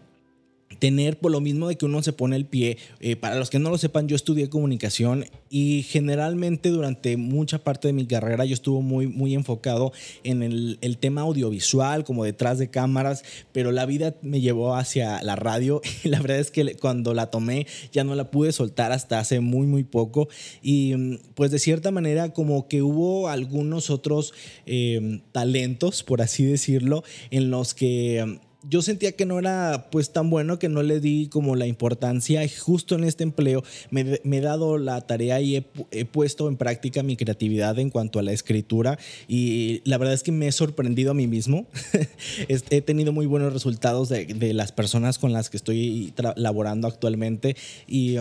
tener 0.78 1.18
por 1.18 1.32
lo 1.32 1.40
mismo 1.40 1.68
de 1.68 1.76
que 1.76 1.86
uno 1.86 2.02
se 2.02 2.12
pone 2.12 2.36
el 2.36 2.46
pie. 2.46 2.78
Eh, 3.00 3.16
para 3.16 3.36
los 3.36 3.50
que 3.50 3.58
no 3.58 3.70
lo 3.70 3.78
sepan, 3.78 4.08
yo 4.08 4.16
estudié 4.16 4.48
comunicación 4.48 5.24
y 5.50 5.82
generalmente 5.82 6.68
durante 6.70 7.16
mucha 7.16 7.58
parte 7.58 7.88
de 7.88 7.94
mi 7.94 8.06
carrera 8.06 8.44
yo 8.44 8.54
estuve 8.54 8.82
muy, 8.82 9.06
muy 9.06 9.34
enfocado 9.34 9.92
en 10.24 10.42
el, 10.42 10.78
tema 10.98 11.22
audiovisual, 11.22 12.04
como 12.04 12.24
detrás 12.24 12.58
de 12.58 12.70
cámaras, 12.70 13.22
pero 13.52 13.70
la 13.70 13.86
vida 13.86 14.16
me 14.22 14.40
llevó 14.40 14.74
hacia 14.74 15.22
la 15.22 15.36
radio 15.36 15.80
y 16.04 16.08
la 16.08 16.20
verdad 16.20 16.38
es 16.38 16.50
que 16.50 16.74
cuando 16.74 17.14
la 17.14 17.30
tomé 17.30 17.66
ya 17.92 18.04
no 18.04 18.14
la 18.14 18.30
pude 18.30 18.52
soltar 18.52 18.90
hasta 18.92 19.20
hace 19.20 19.40
muy, 19.40 19.66
muy 19.66 19.84
poco. 19.84 20.28
Y 20.62 20.94
mm, 20.96 21.18
pues 21.34 21.50
de 21.50 21.58
cierta 21.58 21.90
manera 21.90 22.32
como 22.32 22.68
que 22.68 22.82
hubo 22.82 23.28
algunos 23.28 23.90
otros 23.90 24.34
eh, 24.66 25.20
talentos, 25.32 26.02
por 26.02 26.20
así 26.20 26.44
decirlo, 26.44 27.04
en 27.30 27.50
los 27.50 27.74
que 27.74 28.38
yo 28.62 28.82
sentía 28.82 29.12
que 29.12 29.24
no 29.24 29.38
era 29.38 29.88
pues 29.90 30.12
tan 30.12 30.30
bueno 30.30 30.58
que 30.58 30.68
no 30.68 30.82
le 30.82 31.00
di 31.00 31.28
como 31.28 31.54
la 31.54 31.66
importancia 31.66 32.42
justo 32.58 32.96
en 32.96 33.04
este 33.04 33.22
empleo 33.22 33.62
me, 33.90 34.20
he 34.24 34.40
dado 34.40 34.78
la 34.78 35.00
tarea 35.00 35.40
y 35.40 35.64
he, 35.90 36.04
puesto 36.04 36.48
en 36.48 36.56
práctica 36.56 37.02
mi 37.02 37.16
creatividad 37.16 37.78
en 37.78 37.90
cuanto 37.90 38.18
a 38.18 38.22
la 38.22 38.32
escritura 38.32 38.98
y 39.28 39.80
la 39.84 39.98
verdad 39.98 40.14
es 40.14 40.22
que 40.22 40.32
me 40.32 40.48
he 40.48 40.52
sorprendido 40.52 41.12
a 41.12 41.14
mí 41.14 41.26
mismo. 41.26 41.66
he 42.48 42.80
tenido 42.80 43.12
muy 43.12 43.26
buenos 43.26 43.52
resultados 43.52 44.08
de, 44.08 44.52
las 44.52 44.72
personas 44.72 45.18
con 45.18 45.32
las 45.32 45.50
que 45.50 45.56
estoy 45.56 46.12
laborando 46.36 46.88
actualmente 46.88 47.56
y, 47.86 48.16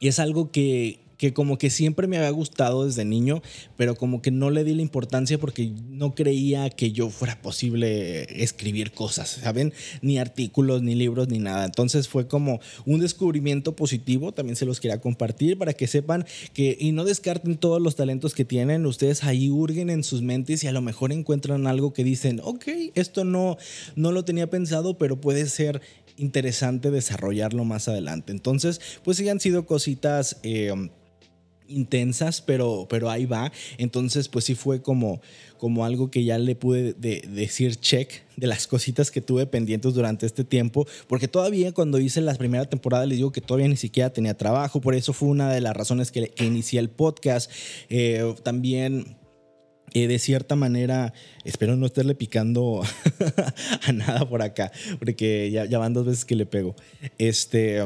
y 0.00 0.08
es 0.08 0.18
algo 0.18 0.50
que 0.50 1.05
que 1.16 1.32
como 1.32 1.58
que 1.58 1.70
siempre 1.70 2.06
me 2.06 2.16
había 2.16 2.30
gustado 2.30 2.84
desde 2.84 3.04
niño, 3.04 3.42
pero 3.76 3.94
como 3.94 4.22
que 4.22 4.30
no 4.30 4.50
le 4.50 4.64
di 4.64 4.74
la 4.74 4.82
importancia 4.82 5.38
porque 5.38 5.72
no 5.88 6.14
creía 6.14 6.70
que 6.70 6.92
yo 6.92 7.10
fuera 7.10 7.40
posible 7.40 8.42
escribir 8.42 8.92
cosas, 8.92 9.28
¿saben? 9.42 9.72
Ni 10.02 10.18
artículos, 10.18 10.82
ni 10.82 10.94
libros, 10.94 11.28
ni 11.28 11.38
nada. 11.38 11.64
Entonces 11.64 12.08
fue 12.08 12.26
como 12.26 12.60
un 12.84 13.00
descubrimiento 13.00 13.76
positivo, 13.76 14.32
también 14.32 14.56
se 14.56 14.66
los 14.66 14.80
quería 14.80 15.00
compartir 15.00 15.58
para 15.58 15.72
que 15.72 15.86
sepan 15.86 16.26
que 16.52 16.76
y 16.78 16.92
no 16.92 17.04
descarten 17.04 17.56
todos 17.56 17.80
los 17.80 17.96
talentos 17.96 18.34
que 18.34 18.44
tienen, 18.44 18.86
ustedes 18.86 19.24
ahí 19.24 19.50
hurguen 19.50 19.90
en 19.90 20.04
sus 20.04 20.22
mentes 20.22 20.64
y 20.64 20.66
a 20.66 20.72
lo 20.72 20.82
mejor 20.82 21.12
encuentran 21.12 21.66
algo 21.66 21.92
que 21.92 22.04
dicen, 22.04 22.40
ok, 22.42 22.66
esto 22.94 23.24
no, 23.24 23.56
no 23.94 24.12
lo 24.12 24.24
tenía 24.24 24.48
pensado, 24.48 24.98
pero 24.98 25.20
puede 25.20 25.46
ser 25.46 25.80
interesante 26.16 26.90
desarrollarlo 26.90 27.64
más 27.64 27.88
adelante. 27.88 28.32
Entonces, 28.32 28.80
pues 29.04 29.16
sí 29.16 29.28
han 29.28 29.40
sido 29.40 29.66
cositas... 29.66 30.38
Eh, 30.42 30.72
intensas, 31.68 32.40
pero, 32.40 32.86
pero 32.88 33.10
ahí 33.10 33.26
va. 33.26 33.52
Entonces, 33.78 34.28
pues 34.28 34.44
sí 34.44 34.54
fue 34.54 34.82
como, 34.82 35.20
como 35.58 35.84
algo 35.84 36.10
que 36.10 36.24
ya 36.24 36.38
le 36.38 36.54
pude 36.54 36.94
decir 36.94 37.76
check 37.76 38.10
de 38.36 38.46
las 38.46 38.66
cositas 38.66 39.10
que 39.10 39.20
tuve 39.20 39.46
pendientes 39.46 39.94
durante 39.94 40.26
este 40.26 40.44
tiempo, 40.44 40.86
porque 41.08 41.28
todavía 41.28 41.72
cuando 41.72 41.98
hice 41.98 42.20
la 42.20 42.34
primera 42.34 42.64
temporada 42.66 43.06
les 43.06 43.18
digo 43.18 43.32
que 43.32 43.40
todavía 43.40 43.68
ni 43.68 43.76
siquiera 43.76 44.12
tenía 44.12 44.36
trabajo, 44.36 44.80
por 44.80 44.94
eso 44.94 45.12
fue 45.12 45.28
una 45.28 45.52
de 45.52 45.60
las 45.60 45.76
razones 45.76 46.10
que, 46.10 46.32
inicié 46.38 46.80
el 46.80 46.90
podcast. 46.90 47.50
Eh, 47.88 48.34
también... 48.42 49.16
Eh, 49.94 50.08
de 50.08 50.18
cierta 50.18 50.56
manera, 50.56 51.14
espero 51.44 51.76
no 51.76 51.86
estarle 51.86 52.14
picando 52.14 52.82
a 53.86 53.92
nada 53.92 54.28
por 54.28 54.42
acá, 54.42 54.70
porque 54.98 55.50
ya, 55.50 55.64
ya 55.64 55.78
van 55.78 55.94
dos 55.94 56.04
veces 56.04 56.24
que 56.26 56.34
le 56.34 56.44
pego. 56.44 56.74
Este, 57.16 57.82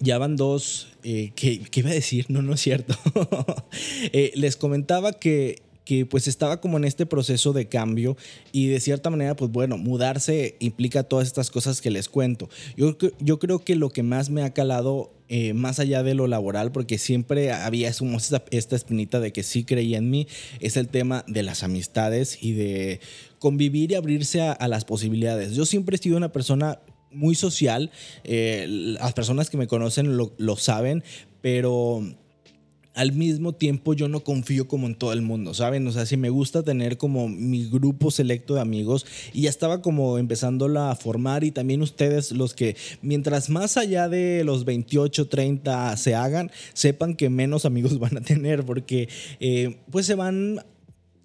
ya 0.00 0.18
van 0.18 0.36
dos, 0.36 0.88
eh, 1.04 1.32
¿qué, 1.36 1.60
iba 1.74 1.90
a 1.90 1.94
decir? 1.94 2.26
No, 2.28 2.42
no 2.42 2.54
es 2.54 2.60
cierto. 2.60 2.96
Eh, 4.12 4.32
les 4.34 4.56
comentaba 4.56 5.12
que, 5.12 5.62
que 5.84 6.06
pues 6.06 6.26
estaba 6.26 6.60
como 6.60 6.76
en 6.78 6.84
este 6.84 7.06
proceso 7.06 7.52
de 7.52 7.68
cambio 7.68 8.16
y 8.52 8.68
de 8.68 8.80
cierta 8.80 9.10
manera, 9.10 9.36
pues 9.36 9.50
bueno, 9.50 9.76
mudarse 9.76 10.56
implica 10.58 11.02
todas 11.02 11.26
estas 11.26 11.50
cosas 11.50 11.80
que 11.80 11.90
les 11.90 12.08
cuento. 12.08 12.48
Yo, 12.76 12.96
yo 13.20 13.38
creo 13.38 13.60
que 13.60 13.76
lo 13.76 13.90
que 13.90 14.02
más 14.02 14.30
me 14.30 14.42
ha 14.42 14.50
calado 14.50 15.12
eh, 15.28 15.52
más 15.52 15.78
allá 15.78 16.02
de 16.02 16.14
lo 16.14 16.26
laboral, 16.26 16.72
porque 16.72 16.98
siempre 16.98 17.52
había 17.52 17.88
esta, 17.88 18.44
esta 18.50 18.76
espinita 18.76 19.20
de 19.20 19.32
que 19.32 19.44
sí 19.44 19.62
creía 19.62 19.98
en 19.98 20.10
mí, 20.10 20.26
es 20.58 20.76
el 20.76 20.88
tema 20.88 21.24
de 21.28 21.44
las 21.44 21.62
amistades 21.62 22.38
y 22.42 22.52
de 22.52 23.00
convivir 23.38 23.92
y 23.92 23.94
abrirse 23.94 24.40
a, 24.40 24.50
a, 24.52 24.66
las 24.66 24.84
posibilidades. 24.84 25.54
Yo 25.54 25.66
siempre 25.66 25.94
he 25.94 25.98
sido 25.98 26.16
una 26.16 26.32
persona 26.32 26.80
muy 27.12 27.34
social. 27.34 27.90
Eh, 28.24 28.66
las 28.68 29.12
personas 29.12 29.50
que 29.50 29.56
me 29.56 29.66
conocen 29.66 30.16
lo, 30.16 30.32
lo, 30.38 30.56
saben, 30.56 31.02
pero 31.40 32.02
al 32.94 33.12
mismo 33.12 33.54
tiempo 33.54 33.94
yo 33.94 34.08
no 34.08 34.20
confío 34.20 34.66
como 34.66 34.86
en 34.86 34.94
todo 34.94 35.12
el 35.12 35.22
mundo, 35.22 35.54
¿saben? 35.54 35.86
O 35.86 35.92
sea, 35.92 36.06
si 36.06 36.16
me 36.16 36.28
gusta 36.28 36.62
tener 36.62 36.98
como 36.98 37.28
mi 37.28 37.68
grupo 37.68 38.10
selecto 38.10 38.54
de 38.54 38.60
amigos 38.60 39.06
y 39.32 39.42
ya 39.42 39.50
estaba 39.50 39.80
como 39.80 40.18
empezándola 40.18 40.90
a 40.90 40.96
formar 40.96 41.44
y 41.44 41.50
también 41.50 41.82
ustedes 41.82 42.32
los 42.32 42.52
que 42.52 42.76
mientras 43.00 43.48
más 43.48 43.76
allá 43.76 44.08
de 44.08 44.42
los 44.44 44.64
28, 44.64 45.28
30 45.28 45.96
se 45.96 46.14
hagan, 46.14 46.50
sepan 46.72 47.14
que 47.14 47.30
menos 47.30 47.64
amigos 47.64 47.98
van 48.00 48.16
a 48.16 48.20
tener 48.20 48.64
porque 48.64 49.08
eh, 49.38 49.76
pues 49.90 50.06
se 50.06 50.14
van 50.14 50.64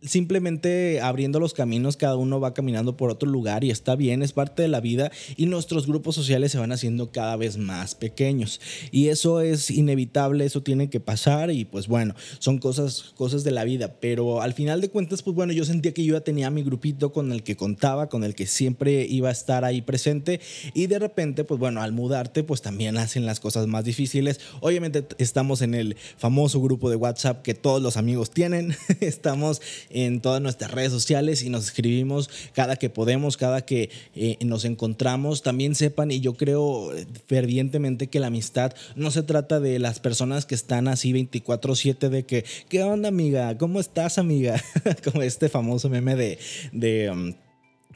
simplemente 0.06 1.02
abriendo 1.02 1.40
los 1.40 1.54
caminos, 1.54 1.98
cada 1.98 2.16
uno 2.16 2.40
va 2.40 2.54
caminando 2.54 2.98
por 2.98 3.10
otro 3.10 3.30
lugar 3.30 3.64
y 3.64 3.72
está 3.72 3.96
bien, 3.96 4.24
es 4.24 4.34
parte 4.34 4.62
de 4.62 4.68
la 4.68 4.80
vida 4.80 5.12
y 5.36 5.46
nuestros 5.46 5.88
grupos 5.88 6.16
sociales 6.16 6.52
se 6.52 6.58
van 6.58 6.72
haciendo 6.72 7.12
cada 7.12 7.36
vez 7.36 7.58
más 7.58 7.96
pequeños. 7.96 8.62
Y 8.92 9.08
eso 9.08 9.42
es 9.42 9.72
inevitable, 9.72 10.46
eso 10.46 10.62
tiene 10.62 10.90
que 10.90 11.00
pasar 11.00 11.52
y 11.52 11.66
pues 11.66 11.88
bueno, 11.88 12.16
son 12.40 12.60
cosas, 12.60 13.14
cosas 13.16 13.44
de 13.44 13.52
la 13.52 13.64
vida. 13.64 13.96
Pero 14.00 14.42
al 14.42 14.54
final 14.54 14.82
de 14.82 14.90
cuentas, 14.90 15.22
pues 15.22 15.36
bueno, 15.36 15.54
yo 15.54 15.66
sentía 15.66 15.94
que 15.94 16.04
yo 16.04 16.14
ya 16.14 16.22
tenía 16.22 16.50
mi 16.50 16.64
grupito 16.64 17.12
con 17.12 17.32
el 17.32 17.44
que 17.44 17.56
contaba, 17.56 18.10
con 18.10 18.24
el 18.24 18.36
que 18.36 18.48
siempre 18.48 19.06
iba 19.10 19.30
a 19.30 19.32
estar 19.32 19.66
ahí 19.66 19.82
presente 19.82 20.40
y 20.74 20.88
de 20.88 21.00
repente, 21.00 21.44
pues 21.44 21.60
bueno, 21.60 21.82
al 21.82 21.92
mudarte, 21.92 22.44
pues 22.44 22.62
también 22.62 22.98
hacen 22.98 23.26
las 23.26 23.40
cosas 23.40 23.68
más 23.68 23.86
difíciles. 23.86 24.40
Obviamente 24.62 25.06
estamos 25.18 25.62
en 25.62 25.74
el 25.74 25.96
famoso 26.18 26.62
grupo 26.62 26.90
de 26.90 26.96
WhatsApp 26.96 27.42
que 27.42 27.54
todos 27.54 27.82
los 27.82 27.98
amigos 27.98 28.32
tienen, 28.32 28.76
estamos 29.00 29.62
en 29.96 30.20
todas 30.20 30.42
nuestras 30.42 30.72
redes 30.72 30.92
sociales 30.92 31.42
y 31.42 31.50
nos 31.50 31.66
escribimos 31.66 32.30
cada 32.54 32.76
que 32.76 32.90
podemos, 32.90 33.38
cada 33.38 33.62
que 33.62 33.90
eh, 34.14 34.38
nos 34.46 34.66
encontramos. 34.66 35.42
También 35.42 35.74
sepan, 35.74 36.12
y 36.12 36.20
yo 36.20 36.34
creo 36.34 36.92
fervientemente 37.28 38.08
que 38.08 38.20
la 38.20 38.28
amistad 38.28 38.74
no 38.96 39.10
se 39.10 39.24
trata 39.24 39.62
de 39.62 39.80
las 39.80 40.02
personas 40.02 40.46
que 40.46 40.54
están 40.54 40.90
así 40.90 41.14
24/7 41.14 42.10
de 42.10 42.26
que, 42.26 42.46
¿qué 42.68 42.84
onda 42.84 43.08
amiga? 43.08 43.58
¿Cómo 43.58 43.80
estás 43.80 44.18
amiga? 44.18 44.62
Como 45.04 45.22
este 45.22 45.50
famoso 45.50 45.90
meme 45.90 46.16
de... 46.16 46.40
de 46.74 47.10
um, 47.10 47.34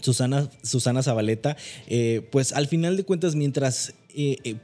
Susana, 0.01 0.49
Susana 0.63 1.03
Zabaleta, 1.03 1.57
eh, 1.87 2.25
pues 2.31 2.53
al 2.53 2.67
final 2.67 2.95
de 2.95 3.03
cuentas, 3.03 3.35
mientras 3.35 3.93
eh, 4.15 4.55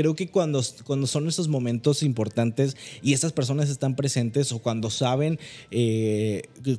creo 0.00 0.14
que 0.14 0.28
cuando, 0.28 0.62
cuando 0.84 1.06
son 1.06 1.28
esos 1.28 1.48
momentos 1.48 2.02
importantes 2.02 2.74
y 3.02 3.12
estas 3.12 3.32
personas 3.32 3.68
están 3.68 3.96
presentes 3.96 4.50
o 4.50 4.60
cuando 4.60 4.88
saben 4.88 5.38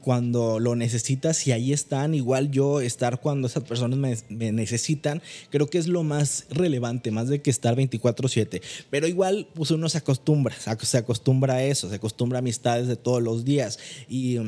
cuando 0.02 0.60
lo 0.60 0.76
necesitas 0.76 1.46
y 1.46 1.52
ahí 1.52 1.72
están, 1.72 2.16
igual 2.16 2.50
yo 2.50 2.82
estar 2.82 3.22
cuando 3.22 3.48
esas 3.48 3.64
personas 3.64 4.00
me, 4.30 4.52
necesitan, 4.52 5.22
creo 5.52 5.70
que 5.70 5.78
es 5.78 5.88
lo 5.88 6.02
más 6.02 6.46
relevante, 6.50 7.12
más 7.12 7.28
de 7.28 7.44
que 7.44 7.52
estar 7.52 7.76
24/7. 7.76 8.60
Pero 8.90 9.08
igual, 9.08 9.48
pues 9.54 9.70
uno 9.70 9.88
se 9.88 10.00
acostumbra, 10.00 10.56
se 10.56 10.98
acostumbra 10.98 11.56
a 11.56 11.64
eso, 11.64 11.90
se 11.90 11.96
acostumbra 11.96 12.40
a 12.40 12.42
amistades 12.42 12.88
de 12.88 12.96
todos 12.96 13.22
los 13.22 13.46
días 13.46 13.78
y 14.10 14.40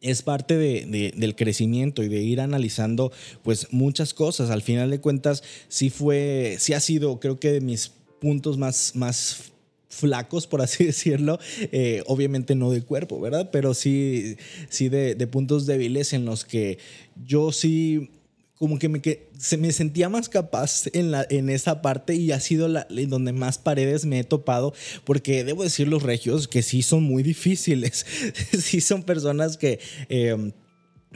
es 0.00 0.22
parte 0.22 0.56
de, 0.56 1.12
del 1.16 1.36
crecimiento 1.36 2.02
y 2.02 2.08
de 2.08 2.22
ir 2.22 2.40
analizando 2.40 3.12
pues 3.42 3.68
muchas 3.70 4.14
cosas. 4.14 4.50
Al 4.50 4.62
final 4.62 4.90
de 4.90 5.00
cuentas, 5.00 5.42
sí 5.68 5.90
fue, 5.90 6.56
sí 6.58 6.72
ha 6.72 6.80
sido 6.80 7.20
creo 7.20 7.38
que 7.38 7.52
de 7.52 7.60
mis 7.60 7.92
puntos 8.20 8.58
más, 8.58 8.92
más 8.94 9.52
flacos, 9.88 10.46
por 10.46 10.62
así 10.62 10.84
decirlo, 10.86 11.38
eh, 11.72 12.02
obviamente 12.06 12.54
no 12.54 12.70
de 12.70 12.82
cuerpo, 12.82 13.20
¿verdad? 13.20 13.50
Pero 13.52 13.74
sí, 13.74 14.36
sí 14.68 14.88
de, 14.88 15.14
de 15.14 15.26
puntos 15.26 15.66
débiles 15.66 16.12
en 16.12 16.24
los 16.24 16.44
que 16.44 16.78
yo 17.26 17.52
sí 17.52 18.10
como 18.60 18.78
que 18.78 18.90
me, 18.90 19.00
que 19.00 19.30
se 19.38 19.56
me 19.56 19.72
sentía 19.72 20.10
más 20.10 20.28
capaz 20.28 20.82
en, 20.92 21.10
la, 21.10 21.26
en 21.30 21.48
esa 21.48 21.80
parte 21.80 22.14
y 22.14 22.30
ha 22.30 22.40
sido 22.40 22.68
la, 22.68 22.86
donde 23.08 23.32
más 23.32 23.56
paredes 23.56 24.04
me 24.04 24.20
he 24.20 24.24
topado, 24.24 24.74
porque 25.04 25.44
debo 25.44 25.62
decir 25.62 25.88
los 25.88 26.02
regios 26.02 26.46
que 26.46 26.60
sí 26.60 26.82
son 26.82 27.02
muy 27.02 27.22
difíciles, 27.22 28.04
sí 28.58 28.82
son 28.82 29.02
personas 29.02 29.56
que... 29.56 29.80
Eh, 30.10 30.52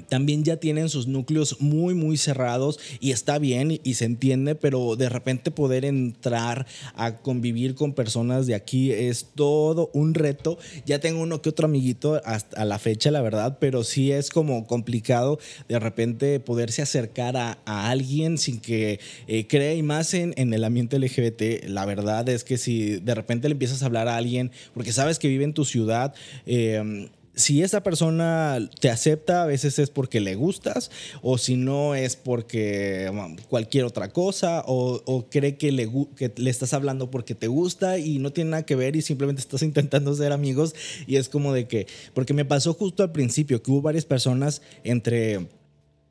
también 0.08 0.44
ya 0.44 0.56
tienen 0.56 0.88
sus 0.88 1.06
núcleos 1.06 1.60
muy 1.60 1.94
muy 1.94 2.16
cerrados 2.16 2.80
y 3.00 3.12
está 3.12 3.38
bien 3.38 3.80
y, 3.82 3.94
se 3.94 4.04
entiende, 4.04 4.54
pero 4.56 4.96
de 4.96 5.08
repente 5.08 5.50
poder 5.52 5.84
entrar 5.84 6.66
a 6.94 7.18
convivir 7.18 7.74
con 7.74 7.92
personas 7.92 8.46
de 8.46 8.54
aquí 8.54 8.90
es 8.90 9.28
todo 9.34 9.90
un 9.94 10.14
reto. 10.14 10.58
Ya 10.84 10.98
tengo 10.98 11.22
uno 11.22 11.40
que 11.40 11.48
otro 11.48 11.66
amiguito 11.66 12.20
hasta 12.24 12.64
la 12.64 12.78
fecha, 12.78 13.12
la 13.12 13.22
verdad, 13.22 13.58
pero 13.60 13.84
sí 13.84 14.10
es 14.10 14.30
como 14.30 14.66
complicado 14.66 15.38
de 15.68 15.78
repente 15.78 16.40
poderse 16.40 16.82
acercar 16.82 17.36
a, 17.36 17.54
alguien 17.64 18.38
sin 18.38 18.60
que 18.60 19.00
eh, 19.26 19.46
crea 19.46 19.74
y 19.74 19.82
más 19.82 20.14
en, 20.14 20.34
en, 20.36 20.52
el 20.54 20.64
ambiente 20.64 20.98
LGBT. 20.98 21.68
La 21.68 21.84
verdad 21.84 22.28
es 22.28 22.44
que 22.44 22.58
si 22.58 22.98
de 22.98 23.14
repente 23.14 23.48
le 23.48 23.52
empiezas 23.52 23.82
a 23.82 23.86
hablar 23.86 24.08
a 24.08 24.16
alguien 24.16 24.50
porque 24.72 24.92
sabes 24.92 25.18
que 25.18 25.28
vive 25.28 25.44
en 25.44 25.54
tu 25.54 25.64
ciudad, 25.64 26.14
eh, 26.46 27.08
si 27.34 27.62
esa 27.62 27.82
persona 27.82 28.58
te 28.80 28.90
acepta, 28.90 29.42
a 29.42 29.46
veces 29.46 29.78
es 29.78 29.90
porque 29.90 30.20
le 30.20 30.34
gustas, 30.34 30.90
o 31.22 31.36
si 31.38 31.56
no 31.56 31.94
es 31.94 32.16
porque 32.16 33.10
cualquier 33.48 33.84
otra 33.84 34.12
cosa, 34.12 34.62
o, 34.66 35.26
cree 35.30 35.56
que 35.56 35.72
le, 35.72 35.90
que 36.16 36.32
le 36.36 36.50
estás 36.50 36.74
hablando 36.74 37.10
porque 37.10 37.34
te 37.34 37.48
gusta 37.48 37.98
y 37.98 38.18
no 38.18 38.32
tiene 38.32 38.50
nada 38.50 38.66
que 38.66 38.76
ver 38.76 38.96
y 38.96 39.02
simplemente 39.02 39.40
estás 39.40 39.62
intentando 39.74 40.14
ser 40.14 40.32
amigos. 40.32 40.74
Y 41.06 41.16
es 41.16 41.28
como 41.28 41.52
de 41.52 41.66
que, 41.66 41.86
porque 42.12 42.34
me 42.34 42.44
pasó 42.44 42.74
justo 42.74 43.02
al 43.02 43.12
principio, 43.12 43.62
que 43.62 43.70
hubo 43.70 43.82
varias 43.82 44.04
personas 44.04 44.62
entre 44.84 45.48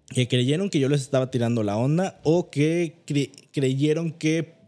que 0.09 0.27
creyeron 0.27 0.69
que 0.69 0.79
yo 0.79 0.89
les 0.89 1.01
estaba 1.01 1.31
tirando 1.31 1.63
la 1.63 1.77
onda 1.77 2.19
o 2.23 2.49
que 2.49 2.97
creyeron 3.51 4.11
que 4.11 4.62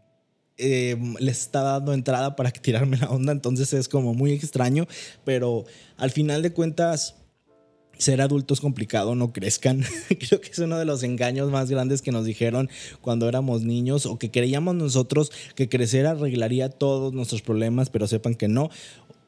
eh, 0.58 0.96
les 1.18 1.40
está 1.40 1.62
dando 1.62 1.92
entrada 1.92 2.36
para 2.36 2.50
tirarme 2.50 2.96
la 2.96 3.10
onda, 3.10 3.32
entonces 3.32 3.72
es 3.72 3.88
como 3.88 4.14
muy 4.14 4.32
extraño, 4.32 4.86
pero 5.24 5.64
al 5.96 6.10
final 6.10 6.42
de 6.42 6.52
cuentas 6.52 7.16
ser 7.98 8.20
adulto 8.20 8.54
es 8.54 8.60
complicado, 8.60 9.14
no 9.14 9.32
crezcan. 9.32 9.84
Creo 10.08 10.40
que 10.40 10.50
es 10.50 10.58
uno 10.58 10.78
de 10.78 10.84
los 10.84 11.02
engaños 11.02 11.50
más 11.50 11.70
grandes 11.70 12.02
que 12.02 12.12
nos 12.12 12.24
dijeron 12.24 12.68
cuando 13.00 13.28
éramos 13.28 13.62
niños 13.62 14.06
o 14.06 14.18
que 14.18 14.30
creíamos 14.30 14.74
nosotros 14.74 15.32
que 15.54 15.68
crecer 15.68 16.06
arreglaría 16.06 16.68
todos 16.68 17.12
nuestros 17.12 17.42
problemas, 17.42 17.90
pero 17.90 18.06
sepan 18.06 18.34
que 18.34 18.48
no 18.48 18.70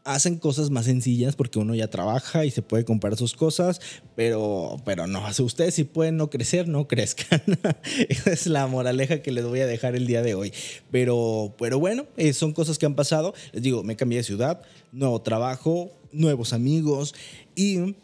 hacen 0.05 0.39
cosas 0.39 0.71
más 0.71 0.87
sencillas 0.87 1.37
porque 1.37 1.59
uno 1.59 1.75
ya 1.75 1.89
trabaja 1.89 2.45
y 2.45 2.51
se 2.51 2.63
puede 2.63 2.85
comprar 2.85 3.17
sus 3.17 3.35
cosas, 3.35 3.81
pero, 4.17 4.77
pero 4.85 5.07
no, 5.07 5.23
ustedes 5.41 5.75
si 5.75 5.85
pueden 5.85 6.17
no 6.17 6.31
crecer, 6.31 6.69
no 6.69 6.89
crezcan. 6.89 7.43
Esa 8.09 8.33
es 8.33 8.47
la 8.47 8.67
moraleja 8.67 9.23
que 9.23 9.33
les 9.33 9.45
voy 9.45 9.61
a 9.61 9.67
dejar 9.67 9.95
el 9.97 10.07
día 10.07 10.23
de 10.23 10.35
hoy. 10.35 10.53
Pero, 10.91 11.55
pero 11.59 11.79
bueno, 11.79 12.07
eh, 12.17 12.33
son 12.33 12.53
cosas 12.53 12.79
que 12.79 12.87
han 12.87 12.95
pasado. 12.95 13.35
Les 13.53 13.63
digo, 13.63 13.83
me 13.83 13.97
cambié 13.97 14.19
de 14.19 14.25
ciudad, 14.25 14.63
nuevo 14.93 15.21
trabajo, 15.23 15.91
nuevos 16.13 16.53
amigos 16.53 17.15
y 17.55 17.95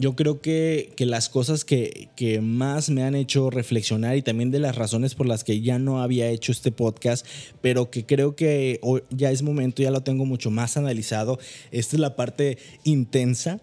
yo 0.00 0.16
creo 0.16 0.40
que, 0.40 0.94
que 0.96 1.04
las 1.04 1.28
cosas 1.28 1.66
que, 1.66 2.08
que, 2.16 2.40
más 2.40 2.88
me 2.88 3.02
han 3.02 3.14
hecho 3.14 3.50
reflexionar 3.50 4.16
y 4.16 4.22
también 4.22 4.50
de 4.50 4.58
las 4.58 4.74
razones 4.74 5.14
por 5.14 5.26
las 5.26 5.44
que 5.44 5.60
ya 5.60 5.78
no 5.78 6.02
había 6.02 6.30
hecho 6.30 6.52
este 6.52 6.72
podcast, 6.72 7.26
pero 7.60 7.90
que 7.90 8.06
creo 8.06 8.34
que 8.34 8.80
ya 9.10 9.30
es 9.30 9.42
momento, 9.42 9.82
ya 9.82 9.90
lo 9.90 10.02
tengo 10.02 10.24
mucho 10.24 10.50
más 10.50 10.78
analizado. 10.78 11.38
Esta 11.70 11.96
es 11.96 12.00
la 12.00 12.16
parte 12.16 12.56
intensa, 12.82 13.60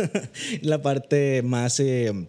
la 0.62 0.80
parte 0.80 1.42
más... 1.42 1.78
Eh, 1.80 2.28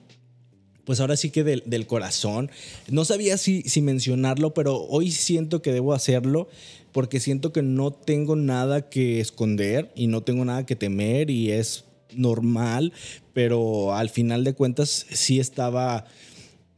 pues 0.83 0.99
ahora 0.99 1.17
sí 1.17 1.31
que 1.31 1.43
del, 1.43 1.63
del, 1.65 1.87
corazón. 1.87 2.51
No 2.89 3.05
sabía 3.05 3.37
si, 3.37 3.63
si 3.63 3.81
mencionarlo, 3.81 4.53
pero 4.53 4.83
hoy 4.83 5.09
siento 5.09 5.63
que 5.63 5.73
debo 5.73 5.93
hacerlo 5.93 6.47
porque 6.91 7.19
siento 7.19 7.51
que 7.51 7.63
no 7.63 7.91
tengo 7.91 8.35
nada 8.35 8.87
que 8.87 9.19
esconder 9.19 9.91
y 9.95 10.05
no 10.05 10.21
tengo 10.21 10.45
nada 10.45 10.65
que 10.67 10.75
temer 10.75 11.31
y 11.31 11.51
es 11.51 11.84
normal, 12.13 12.93
pero 13.33 13.93
al 13.93 14.09
final 14.09 14.43
de 14.43 14.53
cuentas 14.53 15.05
sí 15.09 15.39
estaba 15.39 16.05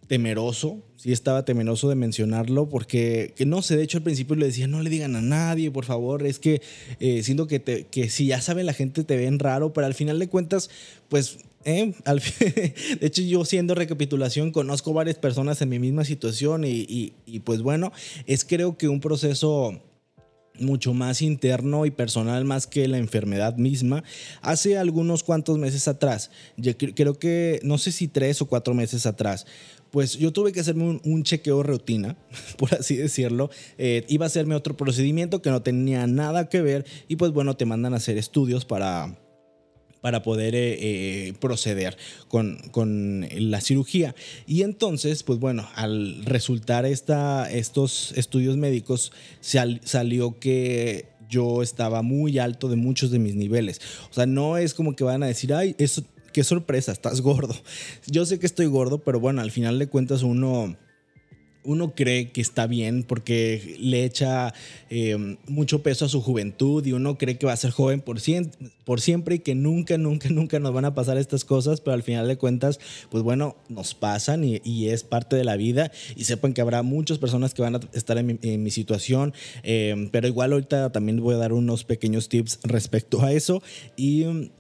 temeroso, 0.08 0.82
sí 0.96 1.12
estaba 1.12 1.44
temeroso 1.44 1.90
de 1.90 1.96
mencionarlo 1.96 2.70
porque, 2.70 3.34
que 3.36 3.46
no 3.46 3.62
sé, 3.62 3.76
de 3.76 3.84
hecho 3.84 3.98
al 3.98 4.04
principio 4.04 4.36
le 4.36 4.46
decía, 4.46 4.68
no 4.68 4.82
le 4.82 4.90
digan 4.90 5.16
a 5.16 5.22
nadie, 5.22 5.70
por 5.70 5.86
favor, 5.86 6.26
es 6.26 6.40
que 6.40 6.62
eh, 7.00 7.24
siento 7.24 7.48
que, 7.48 7.62
que 7.62 8.10
si 8.10 8.28
ya 8.28 8.42
saben 8.42 8.66
la 8.66 8.74
gente 8.74 9.04
te 9.04 9.18
ven 9.18 9.40
raro, 9.40 9.74
pero 9.74 9.86
al 9.86 9.94
final 9.94 10.18
de 10.20 10.30
cuentas, 10.30 10.70
pues 11.10 11.40
eh, 11.68 11.94
de 13.00 13.08
hecho, 13.08 13.22
yo 13.22 13.44
siendo 13.44 13.76
recapitulación, 13.76 14.52
conozco 14.52 14.94
varias 14.94 15.18
personas 15.18 15.62
en 15.62 15.68
mi 15.68 15.80
misma 15.80 16.06
situación 16.06 16.64
y, 16.66 17.14
pues 17.44 17.62
bueno, 17.62 17.92
es 18.26 18.46
creo 18.46 18.78
que 18.78 18.88
un 18.88 19.02
proceso 19.02 19.84
mucho 20.60 20.94
más 20.94 21.22
interno 21.22 21.86
y 21.86 21.92
personal 21.92 22.46
más 22.46 22.68
que 22.68 22.88
la 22.88 22.98
enfermedad 22.98 23.58
misma. 23.58 24.04
Hace 24.42 24.78
algunos 24.78 25.24
cuantos 25.24 25.58
meses 25.58 25.88
atrás, 25.88 26.32
creo 26.96 27.20
que 27.20 27.60
no 27.64 27.78
sé 27.78 27.92
si 27.92 28.08
tres 28.08 28.42
o 28.42 28.48
cuatro 28.48 28.74
meses 28.74 29.06
atrás, 29.06 29.46
pues 29.92 30.18
yo 30.18 30.34
tuve 30.34 30.52
que 30.52 30.60
hacerme 30.60 31.00
un, 31.04 31.24
chequeo 31.24 31.64
rutina, 31.64 32.18
por 32.58 32.74
así 32.76 32.96
decirlo. 32.96 33.50
Eh, 33.78 34.06
iba 34.08 34.26
a 34.26 34.28
hacerme 34.28 34.56
otro 34.56 34.76
procedimiento 34.76 35.42
que 35.42 35.50
no 35.50 35.62
tenía 35.62 36.08
nada 36.08 36.50
que 36.50 36.62
ver 36.62 36.86
y 37.08 37.16
pues 37.16 37.32
bueno, 37.32 37.56
te 37.56 37.66
mandan 37.66 37.94
a 37.94 37.98
hacer 37.98 38.18
estudios 38.18 38.66
para 38.66 39.18
para 40.02 40.24
poder 40.24 40.56
eh, 40.56 40.78
eh, 40.80 41.34
proceder 41.40 41.98
con, 42.28 42.58
con, 42.72 43.28
la 43.32 43.62
cirugía. 43.62 44.16
Y 44.46 44.64
entonces, 44.64 45.24
pues 45.24 45.40
bueno, 45.40 45.68
al 45.76 46.24
resultar 46.26 46.86
esta, 46.86 47.52
estos 47.52 48.14
estudios 48.16 48.58
médicos, 48.58 49.12
salió 49.42 50.40
que 50.40 51.06
yo 51.30 51.62
estaba 51.62 52.02
muy 52.02 52.40
alto 52.40 52.70
de 52.70 52.76
muchos 52.76 53.12
de 53.12 53.20
mis 53.20 53.36
niveles. 53.36 53.82
O 54.10 54.14
sea, 54.14 54.26
no 54.26 54.58
es 54.58 54.74
como 54.74 54.96
que 54.96 55.04
van 55.04 55.24
a 55.24 55.28
decir, 55.28 55.54
ay, 55.54 55.76
eso, 55.78 56.04
qué 56.34 56.44
sorpresa, 56.44 56.92
estás 56.92 57.22
gordo. 57.22 57.56
Yo 58.08 58.26
sé 58.26 58.40
que 58.40 58.46
estoy 58.46 58.68
gordo, 58.68 59.00
pero 59.00 59.20
bueno, 59.20 59.42
al 59.42 59.52
final 59.52 59.80
de 59.80 59.88
cuentas 59.88 60.24
uno 60.24 60.78
uno 61.64 61.94
cree 61.96 62.32
que 62.32 62.42
está 62.42 62.66
bien 62.68 63.04
porque 63.04 63.76
le 63.80 64.06
echa 64.06 64.54
em, 64.90 65.38
mucho 65.48 65.84
peso 65.84 66.06
a 66.06 66.10
su 66.10 66.22
juventud 66.22 66.86
y 66.86 66.94
uno 66.94 67.18
cree 67.18 67.38
que 67.38 67.46
va 67.46 67.54
a 67.54 67.58
ser 67.58 67.72
joven 67.72 68.02
por, 68.02 68.18
por 68.86 69.02
siempre 69.02 69.36
y 69.36 69.40
que 69.40 69.54
nunca, 69.54 69.98
nunca, 69.98 70.30
nunca 70.30 70.60
nos 70.60 70.74
van 70.74 70.86
a 70.86 70.96
pasar 70.96 71.18
estas 71.18 71.46
cosas, 71.46 71.82
pero 71.82 71.94
al 71.94 72.04
final 72.04 72.28
de 72.28 72.38
cuentas, 72.38 72.80
pues 73.10 73.24
bueno, 73.24 73.58
nos 73.70 73.94
pasan 73.96 74.44
y, 74.44 74.88
es 74.88 75.04
parte 75.04 75.36
de 75.36 75.44
la 75.44 75.58
vida 75.58 75.92
y 76.16 76.24
sepan 76.24 76.54
que 76.54 76.62
habrá 76.62 76.82
muchas 76.84 77.18
personas 77.18 77.54
que 77.54 77.62
van 77.62 77.76
a 77.76 77.80
estar 77.94 78.18
en 78.18 78.64
mi, 78.64 78.72
situación, 78.72 79.34
em, 79.64 80.10
pero 80.10 80.28
igual 80.28 80.54
ahorita 80.54 80.92
también 80.92 81.20
voy 81.20 81.36
a 81.36 81.38
dar 81.38 81.52
unos 81.52 81.84
pequeños 81.84 82.30
tips 82.30 82.60
respecto 82.64 83.22
a 83.22 83.34
eso 83.34 83.62
y... 83.96 84.52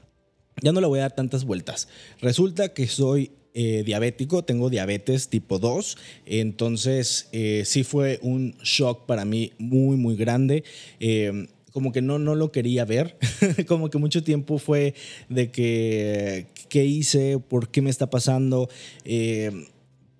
Ya 0.63 0.71
no 0.71 0.81
le 0.81 0.87
voy 0.87 0.97
a 0.97 1.03
dar 1.03 1.11
tantas 1.11 1.45
vueltas. 1.45 1.87
Resulta 2.19 2.73
que 2.73 2.87
soy 2.87 3.29
eh, 3.59 3.81
diabético, 3.83 4.43
tengo 4.43 4.69
diabetes 4.69 5.29
tipo 5.29 5.57
2, 5.57 5.97
entonces 6.27 7.27
eh, 7.31 7.63
sí 7.65 7.83
fue 7.83 8.19
un 8.21 8.55
shock 8.61 9.07
para 9.07 9.25
mí 9.25 9.51
muy, 9.57 9.97
muy 9.97 10.15
grande. 10.15 10.63
Eh, 10.99 11.47
como 11.71 11.91
que 11.91 12.03
no, 12.03 12.19
no 12.19 12.35
lo 12.35 12.51
quería 12.51 12.85
ver, 12.85 13.17
como 13.67 13.89
que 13.89 13.97
mucho 13.97 14.23
tiempo 14.23 14.59
fue 14.59 14.93
de 15.27 15.49
que, 15.49 16.45
¿qué 16.69 16.85
hice? 16.85 17.39
¿Por 17.39 17.69
qué 17.69 17.81
me 17.81 17.89
está 17.89 18.11
pasando? 18.11 18.69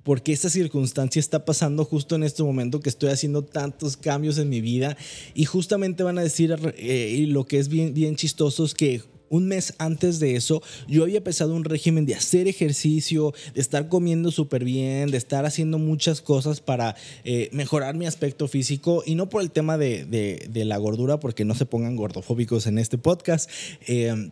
porque 0.02 0.32
esta 0.32 0.50
circunstancia 0.50 1.20
está 1.20 1.46
pasando 1.46 1.86
justo 1.86 2.16
en 2.16 2.24
este 2.24 2.42
momento 2.42 2.80
que 2.80 2.90
estoy 2.90 3.12
haciendo 3.12 3.44
tantos 3.44 3.98
cambios 3.98 4.40
en 4.40 4.50
mi 4.50 4.62
vida 4.62 4.98
y 5.36 5.46
justamente 5.46 6.02
van 6.02 6.18
a 6.18 6.24
decir 6.24 6.56
lo 7.28 7.46
que 7.46 7.60
es 7.60 7.68
bien, 7.68 7.94
bien 7.94 8.16
chistoso 8.16 8.66
es 8.66 8.74
que 8.74 9.02
un 9.30 9.48
mes 9.48 9.74
antes 9.78 10.20
de 10.20 10.36
eso, 10.36 10.62
yo 10.88 11.04
había 11.04 11.18
empezado 11.18 11.56
un 11.56 11.64
régimen 11.64 12.06
de 12.06 12.16
hacer 12.16 12.48
ejercicio, 12.48 13.34
de 13.54 13.62
estar 13.62 13.90
comiendo 13.90 14.32
súper 14.32 14.64
bien, 14.64 15.12
de 15.12 15.18
estar 15.18 15.46
haciendo 15.46 15.80
muchas 15.80 16.22
cosas 16.22 16.62
para 16.62 16.96
eh, 17.24 17.50
mejorar 17.52 17.96
mi 17.96 18.06
aspecto 18.06 18.48
físico 18.48 19.04
y 19.06 19.16
no 19.16 19.30
por 19.30 19.42
el 19.42 19.52
tema 19.52 19.78
de, 19.78 20.50
la 20.54 20.78
gordura, 20.78 21.20
porque 21.20 21.46
no 21.46 21.56
se 21.56 21.66
pongan 21.66 21.96
gordofóbicos 21.96 22.68
en 22.68 22.78
este 22.78 22.98
podcast. 22.98 23.50
Eh, 23.88 24.32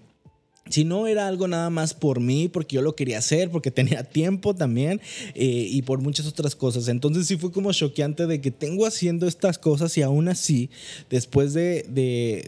si 0.67 0.83
no 0.83 1.05
era 1.05 1.27
algo 1.27 1.47
nada 1.47 1.69
más 1.69 1.93
por 1.93 2.19
mí, 2.19 2.47
porque 2.47 2.75
yo 2.75 2.81
lo 2.81 2.95
quería 2.95 3.19
hacer, 3.19 3.51
porque 3.51 3.69
tenía 3.69 4.03
tiempo 4.03 4.55
también 4.55 4.99
eh, 5.35 5.67
y 5.69 5.83
por 5.83 5.99
muchas 6.01 6.25
otras 6.25 6.55
cosas. 6.55 6.87
Entonces 6.87 7.27
sí 7.27 7.37
fue 7.37 7.51
como 7.51 7.71
choqueante 7.71 8.25
de 8.25 8.41
que 8.41 8.49
tengo 8.49 8.87
haciendo 8.87 9.27
estas 9.27 9.59
cosas 9.59 9.95
y 9.97 10.01
aún 10.01 10.27
así, 10.27 10.71
después 11.09 11.53
de, 11.53 11.85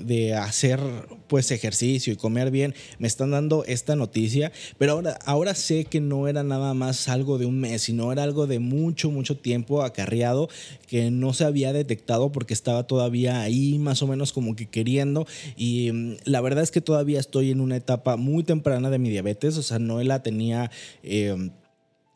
de, 0.03 0.33
hacer 0.33 0.79
pues 1.27 1.51
ejercicio 1.51 2.11
y 2.11 2.15
comer 2.15 2.49
bien, 2.49 2.73
me 2.97 3.07
están 3.07 3.31
dando 3.31 3.63
esta 3.65 3.95
noticia. 3.95 4.51
Pero 4.79 4.93
ahora, 4.93 5.19
ahora 5.25 5.53
sé 5.53 5.85
que 5.85 6.01
no 6.01 6.27
era 6.27 6.41
nada 6.41 6.73
más 6.73 7.09
algo 7.09 7.37
de 7.37 7.45
un 7.45 7.59
mes, 7.59 7.83
sino 7.83 8.11
era 8.11 8.23
algo 8.23 8.47
de 8.47 8.57
mucho, 8.57 9.11
mucho 9.11 9.37
tiempo 9.37 9.83
acarreado 9.83 10.49
que 10.87 11.11
no 11.11 11.33
se 11.33 11.43
había 11.43 11.71
detectado 11.71 12.31
porque 12.31 12.53
estaba 12.53 12.87
todavía 12.87 13.41
ahí 13.41 13.77
más 13.77 14.01
o 14.01 14.07
menos 14.07 14.33
como 14.33 14.55
que 14.55 14.67
queriendo. 14.67 15.27
Y 15.55 15.91
mm, 15.91 16.15
la 16.23 16.41
verdad 16.41 16.63
es 16.63 16.71
que 16.71 16.81
todavía 16.81 17.19
estoy 17.19 17.51
en 17.51 17.61
una 17.61 17.75
etapa 17.75 18.06
muy 18.15 18.43
temprana 18.43 18.89
de 18.89 18.99
mi 18.99 19.09
diabetes, 19.09 19.57
o 19.57 19.63
sea, 19.63 19.79
no 19.79 20.01
la 20.01 20.23
tenía... 20.23 20.71
Eh, 21.03 21.49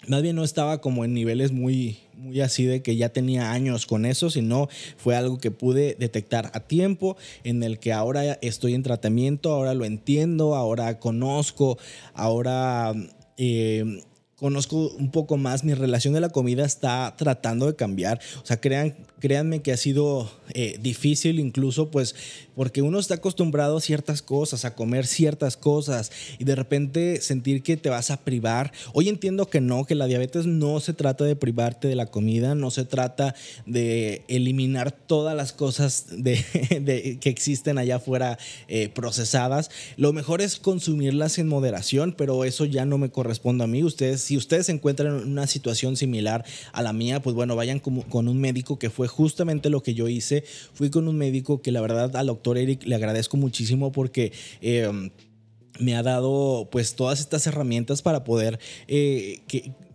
más 0.08 0.22
bien 0.22 0.36
no 0.36 0.44
estaba 0.44 0.82
como 0.82 1.06
en 1.06 1.14
niveles 1.14 1.52
muy, 1.52 2.00
muy 2.16 2.42
así 2.42 2.66
de 2.66 2.82
que 2.82 2.96
ya 2.96 3.10
tenía 3.10 3.52
años 3.52 3.86
con 3.86 4.06
eso, 4.06 4.30
sino 4.30 4.68
fue 4.98 5.16
algo 5.16 5.38
que 5.38 5.52
pude 5.52 5.96
detectar 6.00 6.50
a 6.54 6.62
tiempo, 6.62 7.18
en 7.44 7.62
el 7.62 7.80
que 7.80 7.94
ahora 7.94 8.34
estoy 8.42 8.74
en 8.74 8.84
tratamiento, 8.84 9.52
ahora 9.52 9.74
lo 9.74 9.86
entiendo, 9.86 10.56
ahora 10.56 11.00
conozco, 11.00 11.78
ahora 12.14 12.94
eh, 13.38 14.02
conozco 14.36 14.90
un 14.98 15.12
poco 15.12 15.38
más, 15.38 15.64
mi 15.64 15.76
relación 15.76 16.16
de 16.16 16.22
la 16.22 16.30
comida 16.30 16.66
está 16.66 17.14
tratando 17.16 17.68
de 17.68 17.76
cambiar. 17.76 18.20
O 18.42 18.46
sea, 18.46 18.60
crean, 18.60 18.96
créanme 19.22 19.62
que 19.62 19.72
ha 19.72 19.78
sido 19.78 20.30
eh, 20.54 20.78
difícil 20.82 21.40
incluso, 21.40 21.90
pues, 21.90 22.16
porque 22.56 22.82
uno 22.82 23.00
está 23.00 23.16
acostumbrado 23.16 23.78
a 23.78 23.82
ciertas 23.82 24.22
cosas, 24.22 24.66
a 24.66 24.76
comer 24.76 25.08
ciertas 25.08 25.56
cosas 25.56 26.12
y 26.38 26.44
de 26.44 26.56
repente 26.56 27.22
sentir 27.22 27.64
que 27.64 27.78
te 27.78 27.90
vas 27.90 28.12
a 28.12 28.18
privar. 28.18 28.74
Hoy 28.94 29.08
entiendo 29.08 29.50
que 29.50 29.62
no, 29.62 29.86
que 29.86 29.96
la 29.96 30.08
diabetes 30.08 30.46
no 30.46 30.80
se 30.82 30.94
trata 30.94 31.24
de 31.24 31.36
privarte 31.36 31.88
de 31.88 31.96
la 31.96 32.08
comida, 32.08 32.56
no 32.56 32.72
se 32.72 32.84
trata 32.84 33.36
de 33.66 34.24
eliminar 34.28 34.92
todas 34.92 35.36
las 35.36 35.54
cosas 35.54 36.08
de, 36.12 37.18
que 37.22 37.30
existen 37.30 37.78
allá 37.78 37.98
afuera 37.98 38.38
eh, 38.68 38.90
procesadas. 38.90 39.72
Lo 39.96 40.12
mejor 40.12 40.42
es 40.42 40.58
consumirlas 40.58 41.38
en 41.38 41.48
moderación, 41.48 42.14
pero 42.18 42.44
eso 42.44 42.66
ya 42.66 42.86
no 42.86 42.98
me 42.98 43.10
corresponde 43.10 43.64
a 43.64 43.68
mí. 43.68 43.84
Ustedes 43.84 44.22
si 44.22 44.38
ustedes 44.38 44.66
se 44.66 44.72
encuentran 44.72 45.20
en 45.20 45.28
una 45.28 45.46
situación 45.46 45.96
similar 45.96 46.46
a 46.74 46.82
la 46.82 46.94
mía, 46.94 47.22
pues 47.22 47.36
bueno, 47.36 47.56
vayan 47.56 47.80
con, 47.80 48.28
un 48.28 48.40
médico 48.40 48.80
que 48.80 48.90
fue 48.90 49.08
justamente 49.12 49.70
lo 49.70 49.84
que 49.84 49.94
yo 49.94 50.08
hice. 50.08 50.44
Fui 50.74 50.90
con 50.90 51.08
un 51.08 51.18
médico 51.18 51.62
que 51.62 51.72
la 51.72 51.82
verdad 51.82 52.16
al 52.16 52.28
doctor 52.28 52.58
Eric 52.58 52.84
le 52.86 52.96
agradezco 52.96 53.38
muchísimo 53.38 53.92
porque... 53.92 54.32
Em, 54.62 55.12
me 55.80 55.96
ha 55.96 56.04
dado 56.04 56.68
pues 56.72 56.96
todas 56.96 57.20
estas 57.20 57.48
herramientas 57.48 58.02
para 58.02 58.24
poder 58.24 58.60
eh, 58.88 59.40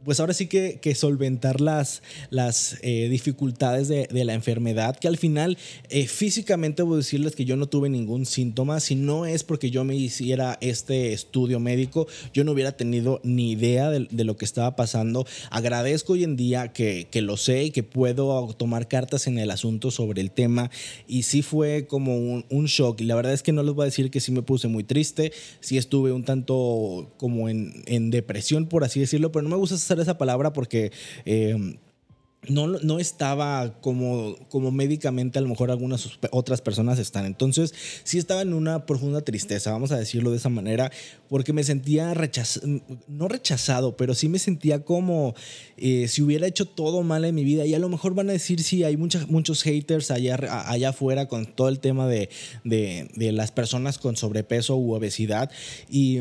pues 0.07 0.21
ahora 0.21 0.35
sí 0.35 0.47
que, 0.47 0.81
solventar 0.95 1.61
las, 1.61 2.01
las 2.31 2.79
eh, 2.83 3.09
dificultades 3.11 3.89
de, 3.89 4.07
la 4.25 4.35
enfermedad, 4.35 4.97
que 4.97 5.09
al 5.09 5.19
final 5.19 5.59
eh, 5.91 6.07
físicamente 6.07 6.83
voy 6.83 6.95
a 6.95 6.97
decirles 6.99 7.35
que 7.35 7.45
yo 7.45 7.57
no 7.57 7.67
tuve 7.67 7.89
ningún 7.89 8.25
síntoma, 8.25 8.79
si 8.79 8.95
no 8.95 9.27
es 9.27 9.43
porque 9.43 9.71
yo 9.71 9.83
me 9.83 9.97
hiciera 9.97 10.59
este 10.61 11.13
estudio 11.13 11.59
médico, 11.59 12.07
yo 12.33 12.45
no 12.45 12.53
hubiera 12.53 12.73
tenido 12.77 13.21
ni 13.25 13.51
idea 13.51 13.91
de, 13.91 14.25
lo 14.25 14.37
que 14.37 14.45
estaba 14.45 14.77
pasando. 14.77 15.27
Agradezco 15.51 16.13
hoy 16.13 16.23
en 16.23 16.37
día 16.37 16.73
que, 16.73 17.09
lo 17.15 17.37
sé 17.37 17.65
y 17.65 17.71
que 17.73 17.83
puedo 17.83 18.55
tomar 18.57 18.87
cartas 18.87 19.27
en 19.27 19.39
el 19.39 19.51
asunto 19.51 19.91
sobre 19.91 20.21
el 20.21 20.31
tema. 20.31 20.71
Y 21.09 21.25
sí 21.25 21.43
fue 21.43 21.87
como 21.89 22.17
un, 22.17 22.65
shock. 22.67 23.01
Y 23.01 23.05
la 23.05 23.17
verdad 23.17 23.33
es 23.33 23.43
que 23.43 23.53
no 23.53 23.65
les 23.65 23.75
voy 23.75 23.83
a 23.83 23.87
decir 23.87 24.11
que 24.11 24.21
sí 24.21 24.31
me 24.31 24.43
puse 24.43 24.69
muy 24.69 24.85
triste, 24.85 25.33
sí 25.61 25.79
estuve 25.79 26.13
un 26.13 26.23
tanto 26.25 27.13
como 27.17 27.49
en, 27.49 27.83
en 27.87 28.11
depresión 28.11 28.67
por 28.67 28.85
así 28.85 29.01
decirlo, 29.01 29.33
pero 29.33 29.43
no 29.43 29.51
me 29.51 29.57
gusta 29.57 29.75
hacer 29.75 29.96
esa 30.03 30.19
palabra 30.19 30.53
porque... 30.53 30.93
Eh, 31.25 31.77
no, 32.49 32.67
no, 32.67 32.99
estaba 32.99 33.81
como, 33.81 34.37
como 34.49 34.71
médicamente 34.71 35.39
a 35.39 35.43
lo 35.43 35.49
mejor 35.49 35.71
algunas 35.71 36.19
otras 36.31 36.61
personas 36.61 36.99
están. 36.99 37.27
Entonces 37.27 37.75
sí 38.05 38.19
estaba 38.19 38.43
en 38.43 38.55
una 38.55 38.87
profunda 38.87 39.21
tristeza, 39.23 39.73
vamos 39.73 39.93
a 39.93 39.99
decirlo 39.99 40.31
de 40.31 40.37
esa 40.37 40.49
manera, 40.49 40.91
porque 41.29 41.53
me 41.53 41.65
sentía 41.65 42.15
rechazado, 42.15 42.67
no 43.09 43.29
rechazado, 43.29 43.97
pero 43.97 44.15
sí 44.15 44.29
me 44.29 44.39
sentía 44.39 44.85
como 44.85 45.35
eh, 45.77 46.09
si 46.09 46.23
hubiera 46.23 46.47
hecho 46.47 46.67
todo 46.67 47.03
mal 47.03 47.25
en 47.25 47.35
mi 47.35 47.45
vida. 47.45 47.67
Y 47.67 47.75
a 47.75 47.79
lo 47.79 47.89
mejor 47.89 48.15
van 48.15 48.31
a 48.31 48.33
decir, 48.33 48.63
sí, 48.63 48.85
hay 48.85 48.97
muchas, 48.97 49.29
muchos 49.29 49.63
haters 49.63 50.11
allá, 50.11 50.39
allá 50.67 50.91
afuera 50.91 51.27
con 51.27 51.47
todo 51.47 51.69
el 51.69 51.81
tema 51.81 52.07
de, 52.07 52.29
de, 52.65 53.09
de 53.15 53.33
las 53.33 53.51
personas 53.51 53.99
con 53.99 54.17
sobrepeso 54.17 54.77
u 54.77 54.93
obesidad. 54.95 55.51
Y 55.89 56.21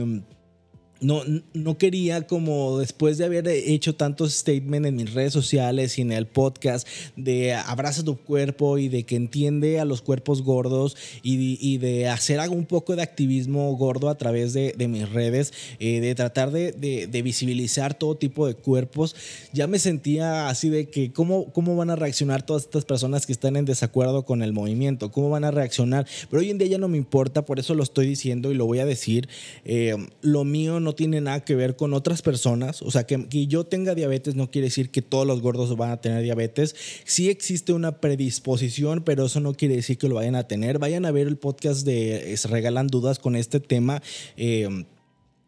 no, 1.02 1.22
no 1.54 1.78
quería 1.78 2.28
como 2.28 2.80
después 2.80 3.18
de 3.18 3.26
haber 3.26 3.48
hecho 3.48 3.96
tantos 3.96 4.34
statements 4.34 4.88
en 4.88 4.96
mis 4.96 5.14
redes 5.14 5.34
sociales 5.34 5.98
y 5.98 6.02
en 6.02 6.12
el 6.12 6.28
podcast 6.28 6.88
de 7.16 7.54
abraza 7.54 8.04
tu 8.04 8.18
cuerpo 8.18 8.78
y 8.78 8.88
de 8.88 9.04
que 9.04 9.16
entiende 9.16 9.80
a 9.80 9.86
los 9.86 10.02
cuerpos 10.02 10.42
gordos 10.42 10.96
y, 11.24 11.78
de 11.78 12.08
hacer 12.08 12.36
un 12.50 12.66
poco 12.66 12.96
de 12.96 13.02
activismo 13.02 13.76
gordo 13.76 14.10
a 14.10 14.18
través 14.18 14.54
de, 14.54 14.74
mis 14.88 15.10
redes, 15.10 15.54
eh, 15.80 16.00
de 16.00 16.16
tratar 16.16 16.52
de, 16.52 17.22
visibilizar 17.24 17.98
todo 17.98 18.16
tipo 18.16 18.46
de 18.46 18.56
cuerpos, 18.56 19.16
ya 19.54 19.68
me 19.68 19.80
sentía 19.80 20.48
así 20.50 20.70
de 20.70 20.90
que 20.90 21.12
cómo, 21.12 21.52
cómo 21.54 21.76
van 21.76 21.90
a 21.90 21.96
reaccionar 21.96 22.46
todas 22.46 22.64
estas 22.64 22.86
personas 22.86 23.26
que 23.26 23.32
están 23.32 23.56
en 23.56 23.66
desacuerdo 23.66 24.26
con 24.26 24.44
el 24.44 24.54
movimiento, 24.54 25.12
cómo 25.12 25.30
van 25.30 25.44
a 25.44 25.52
reaccionar, 25.52 26.06
pero 26.30 26.42
hoy 26.42 26.52
en 26.52 26.58
día 26.58 26.68
ya 26.68 26.78
no 26.78 26.88
me 26.88 26.98
importa, 26.98 27.46
por 27.46 27.60
eso 27.60 27.74
lo 27.74 27.84
estoy 27.84 28.06
diciendo 28.06 28.52
y 28.52 28.56
lo 28.56 28.66
voy 28.66 28.80
a 28.80 28.86
decir, 28.86 29.28
eh, 29.64 29.96
lo 30.22 30.44
mío 30.44 30.80
no 30.80 30.85
tiene 30.94 31.22
nada 31.22 31.44
que 31.44 31.56
ver 31.56 31.76
con 31.76 31.94
otras 31.94 32.22
personas. 32.22 32.82
O 32.82 32.92
sea, 32.92 33.06
que, 33.06 33.28
que, 33.28 33.48
yo 33.48 33.66
tenga 33.66 33.96
diabetes 33.96 34.36
no 34.36 34.52
quiere 34.52 34.68
decir 34.68 34.92
que 34.92 35.02
todos 35.02 35.26
los 35.26 35.42
gordos 35.42 35.76
van 35.78 35.92
a 35.92 36.02
tener 36.02 36.22
diabetes. 36.22 36.76
Sí 37.06 37.30
existe 37.30 37.74
una 37.74 38.00
predisposición, 38.00 39.04
pero 39.04 39.26
eso 39.26 39.40
no 39.40 39.54
quiere 39.54 39.76
decir 39.76 39.98
que 39.98 40.10
lo 40.10 40.16
vayan 40.16 40.36
a 40.36 40.48
tener. 40.48 40.80
Vayan 40.80 41.06
a 41.06 41.12
ver 41.12 41.28
el 41.28 41.38
podcast 41.38 41.86
de 41.86 42.38
Regalan 42.50 42.88
Dudas 42.88 43.20
con 43.20 43.36
este 43.36 43.60
tema. 43.60 44.04
Eh, 44.38 44.86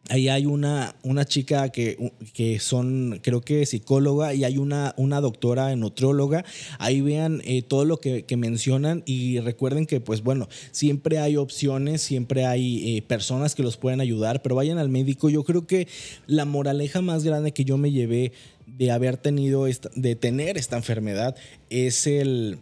Ahí 0.10 0.30
hay 0.30 0.46
una, 0.46 0.96
una 1.04 1.26
chica 1.26 1.70
que, 1.70 2.14
que, 2.34 2.60
son, 2.60 3.20
creo 3.22 3.42
que 3.42 3.66
psicóloga, 3.66 4.34
y 4.34 4.46
hay 4.46 4.58
una, 4.58 4.94
una 4.98 5.20
doctora 5.20 5.76
nutrióloga. 5.76 6.46
Ahí 6.80 7.02
vean 7.02 7.42
eh, 7.44 7.62
todo 7.62 7.84
lo 7.84 7.98
que, 8.00 8.26
mencionan 8.38 9.04
y 9.06 9.40
recuerden 9.40 9.86
que, 9.86 10.00
pues 10.00 10.22
bueno, 10.22 10.48
siempre 10.72 11.20
hay 11.20 11.38
opciones, 11.38 12.02
siempre 12.02 12.46
hay 12.46 12.98
eh, 12.98 13.02
personas 13.02 13.56
que 13.56 13.64
los 13.64 13.78
pueden 13.78 14.00
ayudar, 14.00 14.42
pero 14.42 14.56
vayan 14.56 14.78
al 14.78 14.90
médico. 14.90 15.30
Yo 15.30 15.44
creo 15.44 15.66
que 15.66 15.88
la 16.28 16.46
moraleja 16.46 17.02
más 17.02 17.24
grande 17.24 17.52
que 17.52 17.66
yo 17.66 17.78
me 17.78 17.92
llevé 17.92 18.32
de 18.66 18.92
haber 18.92 19.18
tenido, 19.18 19.68
esta, 19.68 19.90
de 19.96 20.16
tener 20.16 20.58
esta 20.58 20.78
enfermedad, 20.78 21.36
es 21.70 22.06
el 22.06 22.60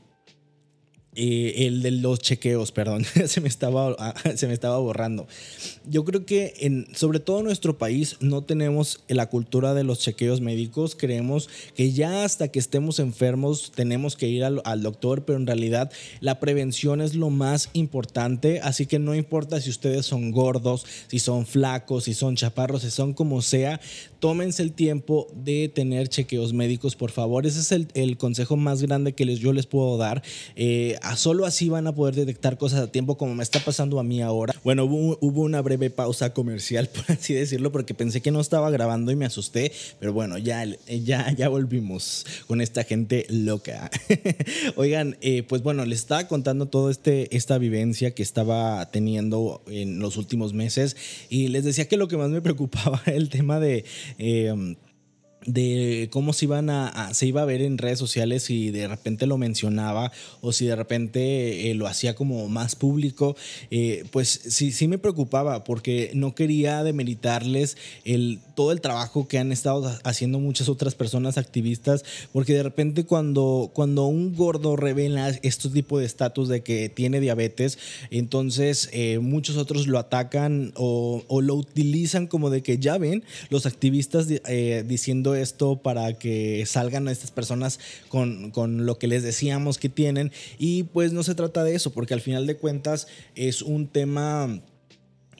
eh, 1.15 1.67
el 1.67 1.82
de 1.82 1.91
los 1.91 2.19
chequeos, 2.19 2.71
perdón, 2.71 3.06
se, 3.28 3.41
me 3.41 3.47
estaba, 3.47 3.95
ah, 3.99 4.13
se 4.36 4.47
me 4.47 4.54
estaba 4.54 4.78
borrando. 4.80 5.28
Yo 5.88 6.04
creo 6.04 6.25
que 6.25 6.54
en, 6.60 6.88
sobre 6.93 7.19
todo 7.19 7.39
en 7.39 7.45
nuestro 7.45 7.78
país 7.78 8.17
no 8.19 8.43
tenemos 8.43 9.01
la 9.08 9.30
cultura 9.30 9.73
de 9.73 9.84
los 9.84 9.99
chequeos 9.99 10.41
médicos. 10.41 10.95
Creemos 10.95 11.49
que 11.75 11.91
ya 11.91 12.25
hasta 12.25 12.49
que 12.49 12.60
estemos 12.60 12.99
enfermos 12.99 13.71
tenemos 13.73 14.15
que 14.15 14.28
ir 14.28 14.43
al, 14.43 14.62
al 14.65 14.84
doctor, 14.84 15.23
pero 15.25 15.38
en 15.38 15.47
realidad 15.47 15.91
la 16.19 16.39
prevención 16.39 17.01
es 17.01 17.15
lo 17.15 17.30
más 17.30 17.69
importante. 17.73 18.60
Así 18.62 18.86
que 18.86 18.99
no 18.99 19.15
importa 19.15 19.62
si 19.62 19.69
ustedes 19.69 20.06
son 20.06 20.32
gordos, 20.32 20.86
si 21.08 21.19
son 21.19 21.45
flacos, 21.45 22.06
si 22.06 22.13
son 22.13 22.36
chaparros, 22.36 22.82
si 22.82 22.91
son 22.91 23.13
como 23.13 23.41
sea, 23.41 23.80
tómense 24.19 24.63
el 24.63 24.73
tiempo 24.73 25.28
de 25.34 25.69
tener 25.69 26.10
chequeos 26.10 26.51
médicos, 26.51 26.95
por 26.95 27.12
favor. 27.12 27.45
Ese 27.45 27.60
es 27.60 27.71
el, 27.71 27.88
el 27.93 28.17
consejo 28.17 28.58
más 28.58 28.82
grande 28.82 29.13
que 29.13 29.23
les, 29.23 29.39
yo 29.39 29.54
les 29.54 29.65
puedo 29.67 29.97
dar. 29.97 30.23
Eh, 30.56 30.97
solo 31.15 31.45
así 31.45 31.69
van 31.69 31.87
a 31.87 31.93
poder 31.93 32.15
detectar 32.15 32.57
cosas 32.57 32.81
a 32.81 32.91
tiempo 32.91 33.17
como 33.17 33.35
me 33.35 33.43
está 33.43 33.59
pasando 33.59 33.99
a 33.99 34.03
mí 34.03 34.21
ahora. 34.21 34.53
Bueno, 34.63 34.85
hubo, 34.85 35.41
una 35.41 35.61
breve 35.61 35.89
pausa 35.89 36.33
comercial, 36.33 36.89
por 36.93 37.11
así 37.11 37.33
decirlo, 37.33 37.71
porque 37.71 37.93
pensé 37.93 38.21
que 38.21 38.31
no 38.31 38.39
estaba 38.39 38.69
grabando 38.71 39.11
y 39.11 39.15
me 39.15 39.25
asusté, 39.25 39.71
pero 39.99 40.13
bueno, 40.13 40.37
ya, 40.37 40.65
ya, 40.87 41.31
ya 41.31 41.49
volvimos 41.49 42.25
con 42.47 42.61
esta 42.61 42.83
gente 42.83 43.25
loca. 43.29 43.91
Oigan, 44.75 45.17
eh, 45.21 45.43
pues 45.43 45.61
bueno, 45.61 45.85
les 45.85 45.99
estaba 45.99 46.27
contando 46.27 46.67
toda 46.67 46.91
este, 46.91 47.35
esta 47.35 47.57
vivencia 47.57 48.15
que 48.15 48.23
estaba 48.23 48.89
teniendo 48.91 49.61
en 49.67 49.99
los 49.99 50.17
últimos 50.17 50.53
meses 50.53 50.95
y 51.29 51.49
les 51.49 51.63
decía 51.63 51.87
que 51.87 51.97
lo 51.97 52.07
que 52.07 52.17
más 52.17 52.29
me 52.29 52.41
preocupaba 52.41 53.01
era 53.05 53.17
el 53.17 53.29
tema 53.29 53.59
de... 53.59 53.85
Eh, 54.17 54.75
de 55.45 56.10
cómo 56.12 56.34
se 56.34 56.45
iban 56.45 56.69
a, 56.69 57.13
se 57.13 57.27
iba 57.27 57.41
a 57.41 57.45
ver 57.45 57.62
en 57.62 57.77
redes 57.77 57.99
sociales 57.99 58.43
si 58.43 58.71
de 58.71 58.88
repente 58.88 59.27
lo 59.27 59.38
mencionaba 59.38 60.12
o 60.41 60.51
si 60.51 60.65
de 60.65 60.75
repente 60.75 61.69
eh, 61.69 61.75
lo 61.75 61.88
hacía 61.88 62.15
como 62.15 62.47
más 62.49 62.75
público 62.75 63.36
eh, 63.69 64.05
pues 64.12 64.29
sí 64.29 64.71
sí 64.71 64.88
me 64.88 64.97
preocupaba 64.97 65.63
porque 65.63 66.12
no 66.13 66.34
quería 66.34 66.84
demeritarles 66.84 67.77
el 68.05 68.39
todo 68.55 68.71
el 68.71 68.81
trabajo 68.81 69.27
que 69.27 69.38
han 69.38 69.51
estado 69.51 69.93
haciendo 70.03 70.39
muchas 70.39 70.69
otras 70.69 70.95
personas 70.95 71.38
activistas 71.38 72.03
porque 72.31 72.53
de 72.53 72.63
repente 72.63 73.05
cuando 73.05 73.69
cuando 73.73 74.05
un 74.05 74.36
gordo 74.36 74.75
revela 74.75 75.29
estos 75.43 75.73
tipo 75.73 75.99
de 75.99 76.05
estatus 76.05 76.47
de 76.47 76.62
que 76.62 76.89
tiene 76.89 77.19
diabetes 77.19 77.77
entonces 78.10 78.89
eh, 78.93 79.19
muchos 79.19 79.58
otros 79.58 79.88
lo 79.88 79.99
atacan 79.99 80.71
o, 80.75 81.23
lo 81.41 81.55
utilizan 81.55 82.27
como 82.27 82.49
de 82.49 82.63
que 82.63 82.79
ya 82.79 82.97
ven 82.97 83.23
los 83.49 83.65
activistas 83.65 84.27
diciendo 84.88 85.34
esto 85.35 85.77
para 85.77 86.13
que 86.13 86.63
salgan 86.65 87.07
estas 87.07 87.31
personas 87.31 87.79
con, 88.09 88.51
con, 88.51 88.85
lo 88.85 88.97
que 88.97 89.07
les 89.07 89.23
decíamos 89.23 89.77
que 89.77 89.89
tienen. 89.89 90.31
Y 90.57 90.83
pues 90.83 91.13
no 91.13 91.23
se 91.23 91.35
trata 91.35 91.63
de 91.63 91.75
eso, 91.75 91.91
porque 91.91 92.13
al 92.13 92.21
final 92.21 92.47
de 92.47 92.57
cuentas 92.57 93.07
es 93.35 93.61
un 93.61 93.87
tema 93.87 94.61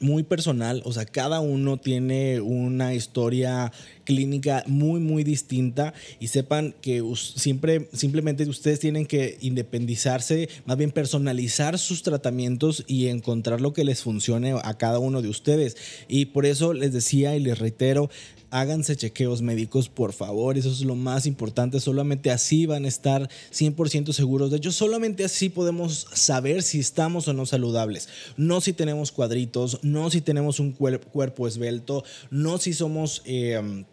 muy 0.00 0.22
personal, 0.22 0.82
o 0.84 0.92
sea, 0.92 1.04
cada 1.04 1.40
uno 1.40 1.78
tiene 1.78 2.40
una 2.40 2.94
historia 2.94 3.72
clínica 4.04 4.62
muy, 4.66 5.00
muy 5.00 5.24
distinta 5.24 5.94
y 6.20 6.28
sepan 6.28 6.74
que 6.80 7.02
siempre, 7.14 7.88
simplemente 7.92 8.44
ustedes 8.44 8.78
tienen 8.78 9.06
que 9.06 9.38
independizarse, 9.40 10.48
más 10.64 10.76
bien 10.76 10.90
personalizar 10.90 11.78
sus 11.78 12.02
tratamientos 12.02 12.84
y 12.86 13.08
encontrar 13.08 13.60
lo 13.60 13.72
que 13.72 13.84
les 13.84 14.02
funcione 14.02 14.54
a 14.62 14.74
cada 14.74 14.98
uno 14.98 15.22
de 15.22 15.28
ustedes. 15.28 15.76
Y 16.08 16.26
por 16.26 16.46
eso 16.46 16.72
les 16.72 16.92
decía 16.92 17.34
y 17.36 17.40
les 17.40 17.58
reitero, 17.58 18.10
háganse 18.50 18.96
chequeos 18.96 19.42
médicos, 19.42 19.88
por 19.88 20.12
favor, 20.12 20.56
eso 20.56 20.70
es 20.70 20.82
lo 20.82 20.94
más 20.94 21.26
importante, 21.26 21.80
solamente 21.80 22.30
así 22.30 22.66
van 22.66 22.84
a 22.84 22.88
estar 22.88 23.28
100% 23.52 24.12
seguros. 24.12 24.50
De 24.50 24.58
hecho, 24.58 24.72
solamente 24.72 25.24
así 25.24 25.48
podemos 25.48 26.06
saber 26.12 26.62
si 26.62 26.80
estamos 26.80 27.28
o 27.28 27.32
no 27.32 27.46
saludables, 27.46 28.08
no 28.36 28.60
si 28.60 28.72
tenemos 28.72 29.12
cuadritos, 29.12 29.80
no 29.82 30.10
si 30.10 30.20
tenemos 30.20 30.60
un 30.60 30.72
cuerpo 30.72 31.46
esbelto, 31.46 32.04
no 32.30 32.58
si 32.58 32.72
somos... 32.72 33.22
Eh, 33.24 33.84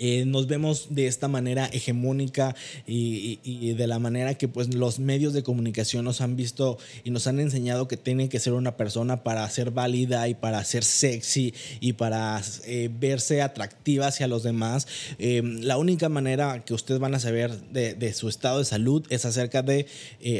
eh, 0.00 0.24
nos 0.26 0.46
vemos 0.46 0.86
de 0.90 1.08
esta 1.08 1.26
manera 1.26 1.66
hegemónica 1.72 2.54
y, 2.86 3.74
de 3.74 3.86
la 3.88 3.98
manera 3.98 4.34
que 4.34 4.46
pues 4.46 4.72
los 4.72 5.00
medios 5.00 5.32
de 5.32 5.42
comunicación 5.42 6.04
nos 6.04 6.20
han 6.20 6.36
visto 6.36 6.78
y 7.02 7.10
nos 7.10 7.26
han 7.26 7.40
enseñado 7.40 7.88
que 7.88 7.96
tiene 7.96 8.28
que 8.28 8.38
ser 8.38 8.52
una 8.52 8.76
persona 8.76 9.24
para 9.24 9.48
ser 9.50 9.72
válida 9.72 10.28
y 10.28 10.34
para 10.34 10.62
ser 10.64 10.84
sexy 10.84 11.52
y 11.80 11.94
para 11.94 12.40
eh, 12.64 12.90
verse 12.92 13.42
atractiva 13.42 14.06
hacia 14.06 14.28
los 14.28 14.44
demás. 14.44 14.86
Eh, 15.18 15.42
la 15.42 15.78
única 15.78 16.08
manera 16.08 16.64
que 16.64 16.74
ustedes 16.74 17.00
van 17.00 17.16
a 17.16 17.20
saber 17.20 17.60
de, 17.70 18.12
su 18.12 18.28
estado 18.28 18.60
de 18.60 18.64
salud 18.64 19.04
es 19.10 19.24
acerca 19.24 19.62
de 19.62 19.86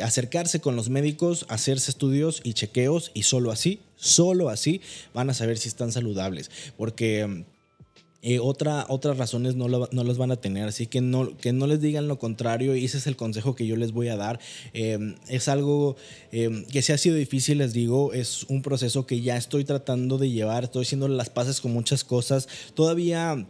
acercarse 0.05 0.61
con 0.61 0.77
los 0.77 0.89
médicos, 0.89 1.47
hacerse 1.49 1.91
estudios 1.91 2.41
y 2.45 2.53
chequeos 2.53 3.11
y 3.13 3.25
solo 3.25 3.51
así, 3.51 3.81
solo 3.97 4.51
así 4.51 4.81
van 5.13 5.31
a 5.31 5.35
saber 5.35 5.59
si 5.59 5.69
están 5.69 5.91
saludables. 5.91 6.49
Porque 6.77 7.45
eh, 8.21 8.41
otra, 8.41 8.85
otras 8.89 9.17
razones 9.17 9.55
no, 9.55 9.69
lo, 9.69 9.89
no 9.93 10.03
las 10.03 10.19
van 10.19 10.33
a 10.33 10.37
tener, 10.37 10.67
así 10.67 10.89
que 10.89 11.01
no, 11.01 11.37
que 11.37 11.53
no 11.53 11.69
les 11.69 11.81
digan 11.81 12.09
lo 12.09 12.19
contrario 12.19 12.75
y 12.75 12.85
ese 12.85 12.99
es 12.99 13.07
el 13.07 13.15
consejo 13.15 13.55
que 13.55 13.67
yo 13.67 13.77
les 13.77 13.93
voy 13.93 14.09
a 14.09 14.17
dar. 14.17 14.41
Em, 14.73 15.15
es 15.29 15.47
algo 15.47 15.97
em, 16.33 16.65
que 16.65 16.83
si 16.83 16.93
ha 16.93 16.99
sido 16.99 17.15
difícil, 17.15 17.59
les 17.59 17.73
digo, 17.73 18.13
es 18.13 18.45
un 18.45 18.63
proceso 18.63 19.07
que 19.07 19.21
ya 19.21 19.37
estoy 19.37 19.65
tratando 19.65 20.19
de 20.19 20.31
llevar, 20.31 20.65
estoy 20.65 20.83
haciendo 20.83 21.07
las 21.07 21.31
paces 21.31 21.61
con 21.61 21.73
muchas 21.73 22.03
cosas. 22.03 22.49
Todavía 22.75 23.47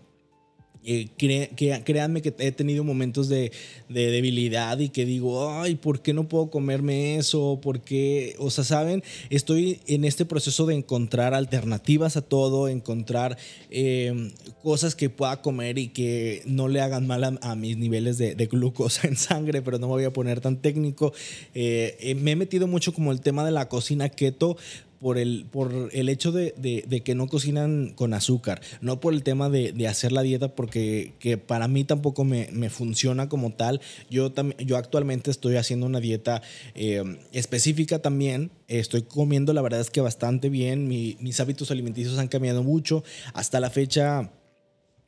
eh, 0.91 1.83
créanme 1.85 2.23
que 2.23 2.35
he 2.39 2.51
tenido 2.51 2.83
momentos 2.83 3.29
de, 3.29 3.53
debilidad 3.91 4.79
y 4.79 4.89
que 4.89 5.05
digo, 5.05 5.53
ay, 5.53 5.75
¿por 5.75 6.01
qué 6.01 6.15
no 6.15 6.29
puedo 6.29 6.51
comerme 6.51 7.17
eso? 7.17 7.59
¿Por 7.61 7.81
qué? 7.81 8.35
O 8.39 8.49
sea, 8.49 8.65
¿saben? 8.65 9.03
Estoy 9.29 9.81
en 9.87 10.07
este 10.07 10.25
proceso 10.25 10.65
de 10.65 10.75
encontrar 10.75 11.35
alternativas 11.35 12.17
a 12.17 12.23
todo, 12.23 12.69
encontrar 12.69 13.37
eh, 13.71 14.33
cosas 14.63 14.95
que 14.95 15.11
pueda 15.11 15.43
comer 15.43 15.77
y 15.77 15.89
que 15.89 16.41
no 16.47 16.69
le 16.69 16.81
hagan 16.81 17.07
mal 17.07 17.39
a, 17.43 17.55
mis 17.55 17.77
niveles 17.77 18.17
de, 18.17 18.35
glucosa 18.47 19.09
en 19.09 19.17
sangre, 19.17 19.61
pero 19.61 19.79
no 19.79 19.89
me 19.89 19.93
voy 19.93 20.05
a 20.05 20.13
poner 20.15 20.41
tan 20.41 20.57
técnico. 20.57 21.13
Eh, 21.55 22.17
me 22.19 22.31
he 22.31 22.37
metido 22.37 22.67
mucho 22.67 22.95
como 22.95 23.13
el 23.13 23.21
tema 23.21 23.45
de 23.45 23.51
la 23.51 23.69
cocina 23.69 24.09
keto, 24.09 24.57
por 25.01 25.19
el, 25.19 25.47
por 25.51 25.91
el 25.93 26.09
hecho 26.09 26.33
de, 26.33 27.03
que 27.05 27.15
no 27.15 27.27
cocinan 27.29 27.91
con 27.95 28.15
azúcar, 28.15 28.61
no 28.81 29.01
por 29.01 29.15
el 29.15 29.23
tema 29.23 29.49
de, 29.49 29.89
hacer 29.89 30.13
la 30.13 30.23
dieta, 30.23 30.55
porque 30.55 31.15
que 31.19 31.39
para 31.39 31.69
mí 31.69 31.85
tampoco 31.85 32.25
me, 32.25 32.71
funciona 32.71 33.29
como 33.29 33.53
tal. 33.53 33.81
Yo, 34.11 34.33
yo 34.59 34.77
actualmente 34.77 35.31
estoy 35.31 35.57
haciendo 35.57 35.87
una 35.87 36.01
dieta 36.01 36.43
eh, 36.75 37.19
específica 37.33 38.01
también, 38.01 38.51
estoy 38.67 39.03
comiendo 39.03 39.53
la 39.53 39.63
verdad 39.63 39.81
es 39.81 39.91
que 39.91 40.01
bastante 40.01 40.49
bien, 40.49 40.89
mis 40.89 41.41
hábitos 41.41 41.71
alimenticios 41.71 42.19
han 42.19 42.29
cambiado 42.29 42.63
mucho, 42.63 43.05
hasta 43.35 43.61
la 43.61 43.71
fecha... 43.71 44.33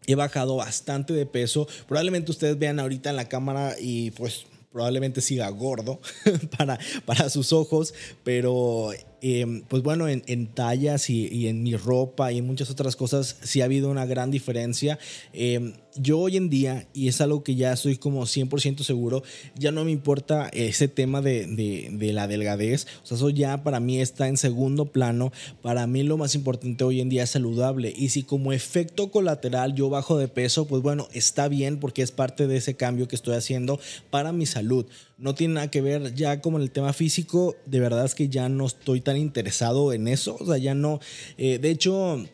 He 0.07 0.15
bajado 0.15 0.57
bastante 0.57 1.13
de 1.13 1.27
peso. 1.27 1.69
Probablemente 1.87 2.31
ustedes 2.31 2.59
vean 2.59 2.81
ahorita 2.81 3.11
en 3.11 3.17
la 3.17 3.29
cámara 3.29 3.77
y 3.79 4.11
pues 4.13 4.47
probablemente 4.73 5.21
siga 5.21 5.49
gordo 5.51 6.01
para, 6.57 6.79
para 7.05 7.29
sus 7.29 7.53
ojos, 7.53 7.93
pero 8.25 8.93
eh, 9.23 9.63
pues 9.69 9.83
bueno, 9.83 10.09
en, 10.09 10.47
tallas 10.49 11.11
y, 11.11 11.49
en 11.49 11.63
mi 11.63 11.77
ropa 11.77 12.33
y 12.33 12.39
en 12.39 12.47
muchas 12.47 12.71
otras 12.71 12.97
cosas 12.97 13.37
sí 13.43 13.61
ha 13.61 13.65
habido 13.65 13.91
una 13.91 14.07
gran 14.07 14.31
diferencia. 14.31 14.99
Eh, 15.33 15.75
yo 15.97 16.19
hoy 16.21 16.37
en 16.37 16.51
día, 16.51 16.87
y 16.93 17.09
es 17.09 17.21
algo 17.21 17.43
que 17.43 17.57
ya 17.57 17.73
estoy 17.73 17.97
como 17.97 18.23
100% 18.23 18.83
seguro, 18.83 19.23
ya 19.57 19.73
no 19.73 19.85
me 19.85 19.91
importa 19.91 20.49
ese 20.53 20.89
tema 20.89 21.21
de, 21.21 21.47
de, 21.47 22.13
la 22.13 22.29
delgadez. 22.29 22.87
O 23.03 23.07
sea, 23.07 23.17
eso 23.17 23.31
ya 23.31 23.63
para 23.63 23.81
mí 23.81 24.01
está 24.01 24.29
en 24.29 24.37
segundo 24.37 24.87
plano. 24.87 25.33
Para 25.63 25.87
mí 25.87 26.03
lo 26.03 26.17
más 26.17 26.35
importante 26.35 26.85
hoy 26.85 27.01
en 27.01 27.09
día 27.09 27.25
es 27.25 27.31
saludable. 27.31 27.93
Y 27.97 28.11
si 28.11 28.23
como 28.23 28.53
efecto 28.53 29.11
colateral 29.11 29.75
yo 29.75 29.91
bajo 29.91 30.17
de 30.19 30.29
peso, 30.29 30.67
pues 30.67 30.83
bueno, 30.83 31.09
está 31.13 31.49
bien 31.49 31.79
porque 31.79 32.03
es 32.03 32.13
parte 32.13 32.47
de 32.47 32.57
ese 32.57 32.75
cambio 32.77 33.09
que 33.09 33.17
estoy 33.17 33.35
haciendo 33.35 33.81
para 34.11 34.33
mi 34.33 34.47
salud 34.47 34.87
no 35.21 35.35
tiene 35.35 35.55
nada 35.55 35.71
que 35.71 35.81
ver 35.81 36.15
ya 36.15 36.41
como 36.41 36.59
el 36.59 36.71
tema 36.71 36.93
físico, 36.93 37.55
de 37.67 37.81
verdad 37.81 38.05
es 38.05 38.15
que 38.15 38.29
ya 38.29 38.49
no 38.49 38.67
estoy 38.67 39.01
tan 39.01 39.17
interesado 39.17 39.93
en 39.93 40.09
eso, 40.09 40.37
o 40.41 40.47
sea, 40.47 40.59
ya 40.59 40.75
no, 40.75 41.01
eh, 41.37 41.59
de 41.59 41.71
hecho 41.71 42.25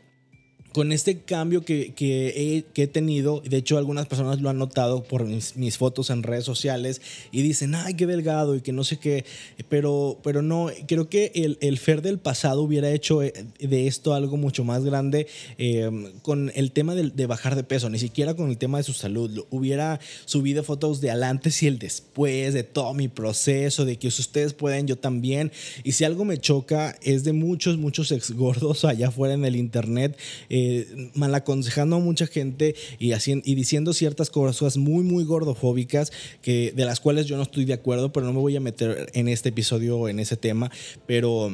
con 0.77 0.93
este 0.93 1.21
cambio 1.21 1.65
que, 1.65 1.95
que, 1.95 2.63
he, 2.75 2.87
tenido, 2.87 3.41
de 3.41 3.57
hecho 3.57 3.79
algunas 3.79 4.05
personas 4.05 4.43
lo 4.43 4.51
han 4.51 4.59
notado 4.59 5.05
por 5.05 5.25
mis, 5.25 5.79
fotos 5.79 6.11
en 6.11 6.23
redes 6.23 6.45
sociales 6.45 7.01
y 7.33 7.41
dicen, 7.41 7.75
ay, 7.75 7.95
qué 7.95 8.05
delgado 8.05 8.55
y 8.55 8.61
que 8.61 8.73
no 8.73 8.85
sé 8.85 8.99
qué, 8.99 9.25
pero, 9.71 10.19
pero 10.23 10.43
no, 10.43 10.69
creo 10.87 11.09
que 11.09 11.33
el, 11.35 11.57
el 11.63 11.79
Fer 11.79 12.03
del 12.03 12.19
pasado 12.19 12.61
hubiera 12.61 12.91
hecho 12.91 13.23
eh, 13.23 13.33
de 13.59 13.87
esto 13.87 14.13
algo 14.13 14.37
mucho 14.37 14.65
más 14.65 14.85
grande 14.85 15.29
eh, 15.57 15.91
con 16.21 16.53
el 16.55 16.73
tema 16.73 16.95
de, 16.95 17.09
de, 17.09 17.25
bajar 17.25 17.57
de 17.57 17.65
peso, 17.65 17.89
ni 17.89 17.99
siquiera 17.99 18.35
con 18.35 18.51
el 18.51 18.59
tema 18.59 18.77
de 18.77 18.85
su 18.85 18.93
salud, 18.93 19.47
hubiera 19.49 19.99
subido 20.27 20.63
fotos 20.63 21.01
de 21.01 21.11
antes 21.11 21.63
y 21.63 21.69
el 21.69 21.79
después, 21.79 22.53
de 22.53 22.65
todo 22.65 22.93
mi 22.93 23.09
proceso, 23.09 23.87
de 23.87 23.97
que 23.97 24.09
ustedes 24.09 24.53
pueden, 24.53 24.87
yo 24.87 24.97
también, 24.97 25.53
y 25.85 25.93
si 25.93 26.05
algo 26.05 26.27
me 26.27 26.37
choca 26.37 26.99
es 27.01 27.25
de 27.25 27.33
muchos, 27.33 27.79
muchos 27.79 28.13
ex 28.13 28.33
gordos 28.33 28.85
allá 28.85 29.09
afuera 29.09 29.33
en 29.33 29.47
el 29.47 29.57
internet. 29.57 30.19
Eh, 30.51 30.66
malaconsejando 31.15 31.97
a 31.97 31.99
mucha 31.99 32.27
gente 32.27 32.75
y, 32.99 33.13
haciendo, 33.13 33.43
y 33.47 33.55
diciendo 33.55 33.93
ciertas 33.93 34.31
cosas 34.31 34.77
muy, 34.77 35.05
muy 35.05 35.25
gordofóbicas 35.25 36.13
que, 36.43 36.73
de 36.75 36.85
las 36.85 37.01
cuales 37.01 37.27
yo 37.27 37.37
no 37.37 37.43
estoy 37.43 37.65
de 37.65 37.75
acuerdo, 37.75 38.13
pero 38.13 38.27
no 38.27 38.33
me 38.33 38.41
voy 38.41 38.57
a 38.57 38.61
meter 38.61 39.11
en 39.15 39.29
este 39.29 39.51
episodio 39.51 40.09
en 40.09 40.21
ese 40.21 40.37
tema, 40.37 40.71
pero... 41.07 41.51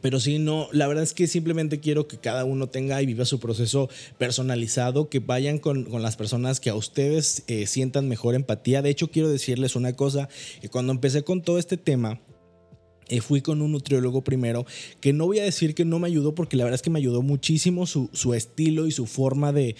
Pero 0.00 0.20
sí, 0.20 0.38
no, 0.38 0.68
la 0.70 0.86
verdad 0.86 1.02
es 1.02 1.12
que 1.12 1.26
simplemente 1.26 1.80
quiero 1.80 2.06
que 2.06 2.18
cada 2.18 2.44
uno 2.44 2.68
tenga 2.68 3.02
y 3.02 3.06
viva 3.06 3.24
su 3.24 3.40
proceso 3.40 3.88
personalizado, 4.16 5.08
que 5.08 5.18
vayan 5.18 5.58
con, 5.58 5.86
con 5.86 6.02
las 6.02 6.16
personas 6.16 6.60
que 6.60 6.70
a 6.70 6.76
ustedes 6.76 7.42
eh, 7.48 7.66
sientan 7.66 8.06
mejor 8.06 8.36
empatía. 8.36 8.80
De 8.80 8.90
hecho, 8.90 9.10
quiero 9.10 9.28
decirles 9.28 9.74
una 9.74 9.94
cosa, 9.94 10.28
que 10.60 10.68
cuando 10.68 10.92
empecé 10.92 11.24
con 11.24 11.42
todo 11.42 11.58
este 11.58 11.78
tema, 11.78 12.20
eh, 13.08 13.20
fui 13.20 13.40
con 13.40 13.62
un 13.62 13.72
nutriólogo 13.72 14.22
primero, 14.22 14.66
que 15.00 15.12
no 15.12 15.26
voy 15.26 15.38
a 15.38 15.44
decir 15.44 15.74
que 15.74 15.84
no 15.84 15.98
me 15.98 16.08
ayudó, 16.08 16.34
porque 16.34 16.56
la 16.56 16.64
verdad 16.64 16.76
es 16.76 16.82
que 16.82 16.90
me 16.90 16.98
ayudó 16.98 17.22
muchísimo 17.22 17.86
su, 17.86 18.08
estilo 18.34 18.86
y 18.86 18.92
su 18.92 19.06
forma 19.06 19.52
de, 19.52 19.76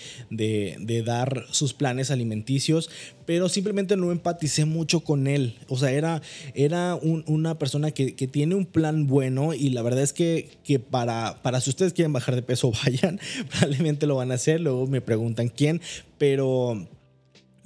dar 1.04 1.46
sus 1.50 1.74
planes 1.74 2.10
alimenticios, 2.10 2.90
pero 3.26 3.48
simplemente 3.48 3.96
no 3.96 4.10
empaticé 4.10 4.64
mucho 4.64 5.00
con 5.00 5.26
él. 5.26 5.56
O 5.68 5.76
sea, 5.76 5.90
era, 5.90 6.22
era 6.54 6.96
una 6.96 7.58
persona 7.58 7.90
que, 7.90 8.12
tiene 8.28 8.54
un 8.54 8.66
plan 8.66 9.06
bueno 9.06 9.54
y 9.54 9.70
la 9.70 9.82
verdad 9.82 10.02
es 10.02 10.12
que, 10.12 10.50
que 10.64 10.78
para, 10.78 11.40
para 11.42 11.60
si 11.60 11.70
ustedes 11.70 11.92
quieren 11.92 12.12
bajar 12.12 12.34
de 12.34 12.42
peso, 12.42 12.72
vayan, 12.84 13.20
probablemente 13.50 14.06
lo 14.06 14.16
van 14.16 14.32
a 14.32 14.34
hacer, 14.34 14.60
luego 14.60 14.86
me 14.86 15.00
preguntan 15.00 15.48
quién, 15.48 15.80
pero 16.18 16.88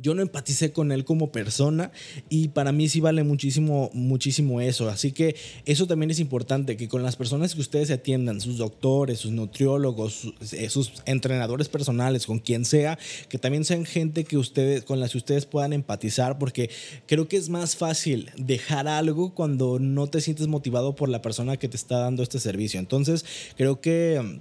yo 0.03 0.15
no 0.15 0.23
empaticé 0.23 0.73
con 0.73 0.93
él 0.93 1.05
como 1.05 1.33
persona 1.33 1.93
y 2.29 2.49
para 2.49 2.73
mí 2.73 2.89
sí 2.89 3.01
vale 3.01 3.23
muchísimo, 3.23 3.91
muchísimo 3.95 4.61
eso. 4.61 4.89
Así 4.89 5.13
que 5.13 5.37
eso 5.65 5.87
también 5.87 6.11
es 6.11 6.19
importante, 6.19 6.77
que 6.77 6.89
con 6.89 7.03
las 7.03 7.17
personas 7.17 7.55
que 7.55 7.61
ustedes 7.61 7.91
atiendan, 7.91 8.41
sus 8.41 8.59
doctores, 8.59 9.21
sus 9.21 9.31
nutriólogos, 9.31 10.13
sus, 10.13 10.53
eh, 10.53 10.69
sus 10.69 10.93
entrenadores 11.07 11.69
personales, 11.69 12.27
con 12.27 12.41
quien 12.41 12.65
sea, 12.65 12.99
que 13.29 13.39
también 13.39 13.65
sean 13.65 13.85
gente 13.85 14.25
que 14.25 14.37
ustedes, 14.37 14.83
con 14.85 15.01
las 15.01 15.13
que 15.13 15.19
ustedes 15.19 15.47
puedan 15.47 15.73
empatizar, 15.73 16.39
porque 16.39 16.71
creo 17.07 17.29
que 17.29 17.37
es 17.37 17.49
más 17.49 17.77
fácil 17.77 18.31
dejar 18.37 18.89
algo 18.89 19.35
cuando 19.35 19.79
no 19.79 20.09
te 20.09 20.21
sientes 20.21 20.49
motivado 20.49 20.97
por 20.97 21.09
la 21.09 21.23
persona 21.23 21.57
que 21.57 21.69
te 21.69 21.77
está 21.77 21.99
dando 21.99 22.23
este 22.23 22.41
servicio. 22.41 22.81
Entonces, 22.81 23.25
creo 23.57 23.81
que 23.81 24.41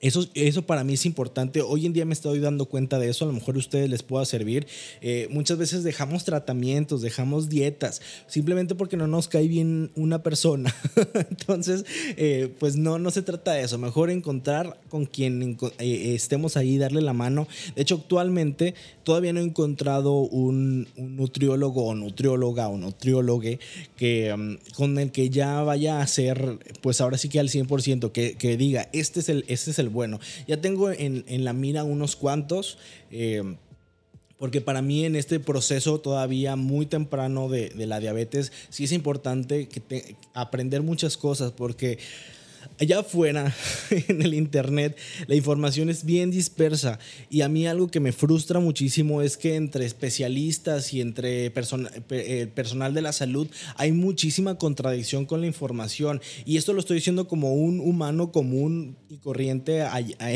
eso, 0.00 0.26
eso 0.34 0.62
para 0.62 0.82
mí 0.82 0.94
es 0.94 1.04
importante. 1.04 1.60
Hoy 1.60 1.84
en 1.84 1.92
día 1.92 2.06
me 2.06 2.14
estoy 2.14 2.40
dando 2.40 2.66
cuenta 2.66 2.98
de 2.98 3.10
eso. 3.10 3.24
A 3.24 3.28
lo 3.28 3.34
mejor 3.34 3.56
a 3.56 3.58
ustedes 3.58 3.90
les 3.90 4.02
pueda 4.02 4.24
servir. 4.24 4.66
Eh, 5.02 5.28
muchas 5.30 5.58
veces 5.58 5.84
dejamos 5.84 6.24
tratamientos, 6.24 7.02
dejamos 7.02 7.48
dietas, 7.48 8.00
simplemente 8.26 8.74
porque 8.74 8.96
no 8.96 9.06
nos 9.06 9.28
cae 9.28 9.46
bien 9.46 9.90
una 9.94 10.22
persona. 10.22 10.74
Entonces, 11.30 11.84
eh, 12.16 12.50
pues 12.58 12.76
no, 12.76 12.98
no 12.98 13.10
se 13.10 13.22
trata 13.22 13.52
de 13.52 13.62
eso. 13.62 13.76
Mejor 13.78 14.10
encontrar 14.10 14.80
con 14.88 15.04
quien 15.04 15.58
eh, 15.78 16.14
estemos 16.14 16.56
ahí, 16.56 16.78
darle 16.78 17.02
la 17.02 17.12
mano. 17.12 17.46
De 17.76 17.82
hecho, 17.82 17.96
actualmente 17.96 18.74
todavía 19.04 19.32
no 19.32 19.40
he 19.40 19.44
encontrado 19.44 20.14
un, 20.14 20.88
nutriólogo 20.96 21.86
o 21.86 21.94
nutrióloga 21.94 22.68
o 22.68 22.78
nutriólogo 22.78 23.42
que, 23.96 24.34
mm, 24.36 24.74
con 24.74 24.98
el 24.98 25.12
que 25.12 25.28
ya 25.28 25.62
vaya 25.62 26.00
a 26.00 26.06
ser, 26.06 26.58
pues 26.80 27.00
ahora 27.00 27.18
sí 27.18 27.28
que 27.28 27.38
al 27.38 27.48
100%, 27.48 28.12
que, 28.12 28.34
que 28.36 28.56
diga, 28.56 28.88
este 28.92 29.20
es 29.20 29.28
el, 29.28 29.44
este 29.48 29.72
es 29.72 29.78
el 29.78 29.89
bueno. 29.90 30.20
Ya 30.46 30.60
tengo 30.60 30.90
en, 30.90 31.44
la 31.44 31.52
mira 31.52 31.84
unos 31.84 32.16
cuantos. 32.16 32.78
Eh, 33.10 33.56
porque 34.38 34.62
para 34.62 34.80
mí 34.80 35.04
en 35.04 35.16
este 35.16 35.38
proceso 35.38 36.00
todavía 36.00 36.56
muy 36.56 36.86
temprano 36.86 37.50
de, 37.50 37.74
la 37.76 38.00
diabetes 38.00 38.52
sí 38.70 38.84
es 38.84 38.92
importante 38.92 39.68
que 39.68 40.16
aprender 40.32 40.82
muchas 40.82 41.18
cosas 41.18 41.52
porque 41.52 41.98
allá 42.78 43.00
afuera, 43.00 43.54
en 43.90 44.22
el 44.22 44.34
Internet, 44.34 44.96
la 45.26 45.34
información 45.34 45.90
es 45.90 46.04
bien 46.04 46.30
dispersa 46.30 46.98
y 47.30 47.42
a 47.42 47.48
mí 47.48 47.66
algo 47.66 47.88
que 47.88 48.00
me 48.00 48.12
frustra 48.12 48.60
muchísimo 48.60 49.22
es 49.22 49.36
que 49.36 49.56
entre 49.56 49.84
especialistas 49.84 50.92
y 50.92 51.00
entre 51.00 51.46
el 51.46 52.48
personal 52.48 52.94
de 52.94 53.02
la 53.02 53.12
salud 53.12 53.48
hay 53.76 53.92
muchísima 53.92 54.56
contradicción 54.56 55.26
con 55.26 55.40
la 55.40 55.46
información 55.46 56.20
y 56.44 56.56
esto 56.56 56.72
lo 56.72 56.80
estoy 56.80 56.96
diciendo 56.96 57.28
como 57.28 57.54
un 57.54 57.80
humano 57.80 58.32
común 58.32 58.96
y 59.08 59.18
corriente. 59.18 59.84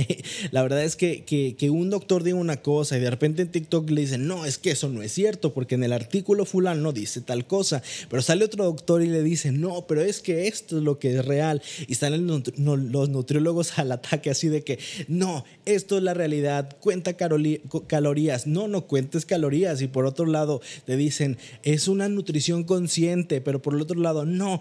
La 0.51 0.63
verdad 0.63 0.83
es 0.83 0.97
que, 0.97 1.25
que, 1.25 1.71
un 1.71 1.91
doctor 1.91 2.23
diga 2.23 2.37
una 2.37 2.59
cosa 2.59 2.97
y 2.97 3.01
de 3.01 3.11
repente 3.11 3.43
en 3.43 3.49
TikTok 3.49 3.89
le 3.91 4.03
dicen, 4.03 4.27
no, 4.27 4.45
es 4.45 4.59
que 4.59 4.73
eso 4.73 4.89
no 4.89 5.03
es 5.03 5.13
cierto 5.13 5.55
porque 5.55 5.75
en 5.75 5.85
el 5.85 5.93
artículo 5.93 6.45
fulano 6.45 6.93
dice 6.93 7.21
tal 7.21 7.47
cosa, 7.47 7.83
pero 8.09 8.23
sale 8.23 8.45
otro 8.45 8.65
doctor 8.65 9.03
y 9.03 9.09
le 9.09 9.23
dice, 9.23 9.53
no, 9.53 9.87
pero 9.87 10.03
es 10.03 10.21
que 10.21 10.47
esto 10.47 10.79
es 10.79 10.85
lo 10.85 10.99
que 10.99 11.17
es 11.17 11.25
real 11.25 11.63
y 11.89 11.95
los 12.19 13.09
nutriólogos 13.09 13.79
al 13.79 13.93
ataque 13.93 14.31
así 14.31 14.49
de 14.49 14.63
que, 14.63 14.79
no, 15.09 15.45
esto 15.65 15.97
es 15.97 16.03
la 16.03 16.15
realidad, 16.15 16.77
cuenta 16.81 17.15
calorías, 17.15 18.47
no, 18.47 18.69
no 18.69 18.87
cuentes 18.87 19.27
calorías. 19.27 19.83
Y 19.83 19.89
por 19.89 20.07
otro 20.07 20.27
lado 20.27 20.61
te 20.85 20.97
dicen, 20.97 21.39
es 21.63 21.89
una 21.89 22.09
nutrición 22.09 22.65
consciente, 22.65 23.41
pero 23.41 23.61
por 23.63 23.75
el 23.75 23.81
otro 23.81 24.01
lado, 24.01 24.25
no, 24.25 24.61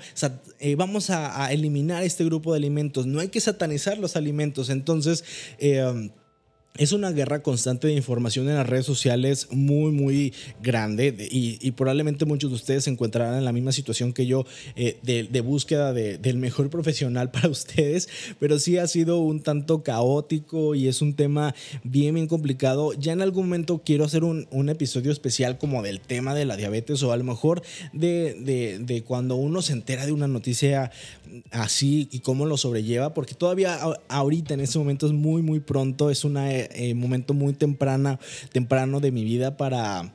eh, 0.60 0.76
vamos 0.76 1.10
a, 1.10 1.52
eliminar 1.52 2.04
este 2.04 2.24
grupo 2.24 2.54
de 2.54 2.58
alimentos, 2.58 3.06
no 3.06 3.20
hay 3.20 3.30
que 3.30 3.40
satanizar 3.40 3.98
los 3.98 4.16
alimentos. 4.16 4.70
Entonces, 4.70 5.24
eh, 5.60 6.10
es 6.78 6.92
una 6.92 7.12
guerra 7.12 7.44
constante 7.44 7.88
de 7.88 7.94
información 7.94 8.50
en 8.50 8.56
las 8.56 8.68
redes 8.68 8.88
sociales 8.88 9.48
muy, 9.52 9.92
muy 9.92 10.34
grande 10.62 11.16
y, 11.30 11.72
probablemente 11.72 12.26
muchos 12.26 12.50
de 12.50 12.56
ustedes 12.56 12.86
se 12.86 12.90
encontrarán 12.90 13.38
en 13.38 13.46
la 13.46 13.52
misma 13.52 13.72
situación 13.72 14.12
que 14.12 14.26
yo 14.26 14.46
eh, 14.76 14.98
de, 15.04 15.42
búsqueda 15.42 15.94
del 15.94 16.38
mejor 16.38 16.70
profesional 16.70 17.30
para 17.30 17.50
ustedes, 17.50 18.10
pero 18.40 18.58
sí 18.58 18.78
ha 18.78 18.88
sido 18.88 19.20
un 19.20 19.42
tanto 19.42 19.84
caótico 19.84 20.74
y 20.74 20.88
es 20.88 21.02
un 21.02 21.14
tema 21.14 21.54
bien, 21.84 22.16
bien 22.16 22.28
complicado. 22.28 22.94
Ya 22.94 23.14
en 23.14 23.22
algún 23.22 23.46
momento 23.46 23.82
quiero 23.86 24.06
hacer 24.06 24.24
un, 24.24 24.48
episodio 24.64 25.12
especial 25.12 25.58
como 25.58 25.84
del 25.84 26.00
tema 26.00 26.34
de 26.34 26.46
la 26.46 26.56
diabetes 26.56 27.04
o 27.04 27.12
a 27.12 27.18
lo 27.18 27.26
mejor 27.26 27.62
de, 27.92 28.80
de 28.80 29.04
cuando 29.04 29.36
uno 29.36 29.62
se 29.62 29.74
entera 29.74 30.06
de 30.06 30.14
una 30.14 30.28
noticia 30.28 30.90
así 31.52 32.08
y 32.12 32.20
cómo 32.20 32.46
lo 32.46 32.58
sobrelleva, 32.58 33.14
porque 33.14 33.36
todavía 33.36 33.80
ahorita 34.08 34.54
en 34.54 34.62
ese 34.62 34.78
momento 34.78 35.06
es 35.06 35.14
muy, 35.14 35.42
muy 35.42 35.60
pronto, 35.60 36.10
es 36.10 36.24
un 36.24 36.38
eh, 36.74 36.94
momento 36.94 37.34
muy 37.34 37.54
temprana, 37.54 38.20
temprano 38.52 39.00
de 39.00 39.12
mi 39.12 39.24
vida 39.24 39.58
para 39.58 40.14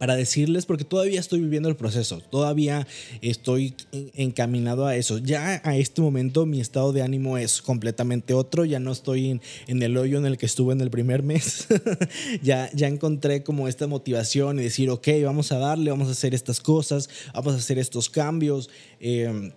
para 0.00 0.16
decirles, 0.16 0.64
porque 0.64 0.84
todavía 0.84 1.20
estoy 1.20 1.40
viviendo 1.40 1.68
el 1.68 1.76
proceso, 1.76 2.22
todavía 2.22 2.86
estoy 3.20 3.74
encaminado 4.14 4.86
a 4.86 4.96
eso. 4.96 5.18
Ya 5.18 5.60
a 5.62 5.76
este 5.76 6.00
momento 6.00 6.46
mi 6.46 6.58
estado 6.58 6.94
de 6.94 7.02
ánimo 7.02 7.36
es 7.36 7.60
completamente 7.60 8.32
otro, 8.32 8.64
ya 8.64 8.80
no 8.80 8.92
estoy 8.92 9.28
en, 9.28 9.42
en 9.66 9.82
el 9.82 9.98
hoyo 9.98 10.16
en 10.16 10.24
el 10.24 10.38
que 10.38 10.46
estuve 10.46 10.72
en 10.72 10.80
el 10.80 10.90
primer 10.90 11.22
mes, 11.22 11.66
ya, 12.42 12.70
ya 12.72 12.88
encontré 12.88 13.42
como 13.42 13.68
esta 13.68 13.86
motivación 13.86 14.58
y 14.58 14.62
decir, 14.62 14.88
ok, 14.88 15.06
vamos 15.22 15.52
a 15.52 15.58
darle, 15.58 15.90
vamos 15.90 16.08
a 16.08 16.12
hacer 16.12 16.32
estas 16.32 16.60
cosas, 16.62 17.10
vamos 17.34 17.52
a 17.52 17.58
hacer 17.58 17.78
estos 17.78 18.08
cambios. 18.08 18.70
Eh, 19.00 19.52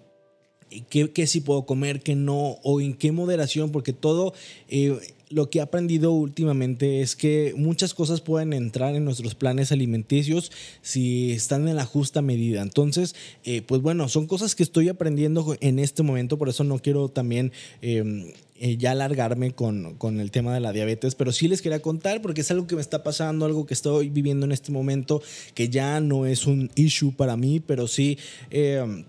qué, 0.90 1.10
qué 1.12 1.26
sí 1.26 1.40
puedo 1.40 1.66
comer, 1.66 2.02
qué 2.02 2.16
no, 2.16 2.58
o 2.64 2.82
en 2.82 2.96
qué 2.96 3.14
moderación, 3.14 3.72
porque 3.72 3.94
todo 3.94 4.34
eh, 4.68 5.00
lo 5.34 5.50
que 5.50 5.60
he 5.60 5.62
aprendido 5.62 6.12
últimamente 6.12 7.02
es 7.02 7.16
que 7.16 7.54
muchas 7.58 7.94
cosas 7.94 8.22
pueden 8.22 8.54
entrar 8.54 8.96
en 8.96 9.06
nuestros 9.06 9.36
planes 9.36 9.72
alimenticios 9.72 10.52
si 10.82 11.32
están 11.32 11.68
en 11.68 11.76
la 11.76 11.86
justa 11.86 12.22
medida. 12.22 12.62
Entonces, 12.62 13.16
eh, 13.44 13.62
pues 13.62 13.82
bueno, 13.82 14.08
son 14.10 14.28
cosas 14.28 14.56
que 14.56 14.64
estoy 14.64 14.90
aprendiendo 14.90 15.56
en 15.60 15.80
este 15.80 16.04
momento, 16.04 16.38
por 16.38 16.50
eso 16.50 16.64
no 16.64 16.80
quiero 16.80 17.10
también... 17.10 17.52
Em, 17.82 18.32
eh, 18.60 18.78
ya 18.78 18.92
alargarme 18.92 19.52
con, 19.52 19.96
con, 19.96 20.22
el 20.22 20.32
tema 20.32 20.54
de 20.54 20.62
la 20.62 20.72
diabetes, 20.72 21.16
pero 21.16 21.34
sí 21.34 21.50
les 21.50 21.62
quería 21.62 21.82
contar 21.82 22.22
porque 22.22 22.42
es 22.42 22.52
algo 22.52 22.66
que 22.66 22.76
me 22.76 22.82
está 22.82 23.04
pasando, 23.04 23.46
algo 23.46 23.66
que 23.66 23.74
estoy 23.74 24.10
viviendo 24.10 24.46
en 24.46 24.54
este 24.54 24.72
momento, 24.72 25.22
que 25.54 25.68
ya 25.68 26.00
no 26.00 26.26
es 26.26 26.46
un 26.46 26.70
issue 26.76 27.12
para 27.12 27.36
mí, 27.36 27.60
pero 27.60 27.88
sí 27.88 28.18
em, 28.52 29.04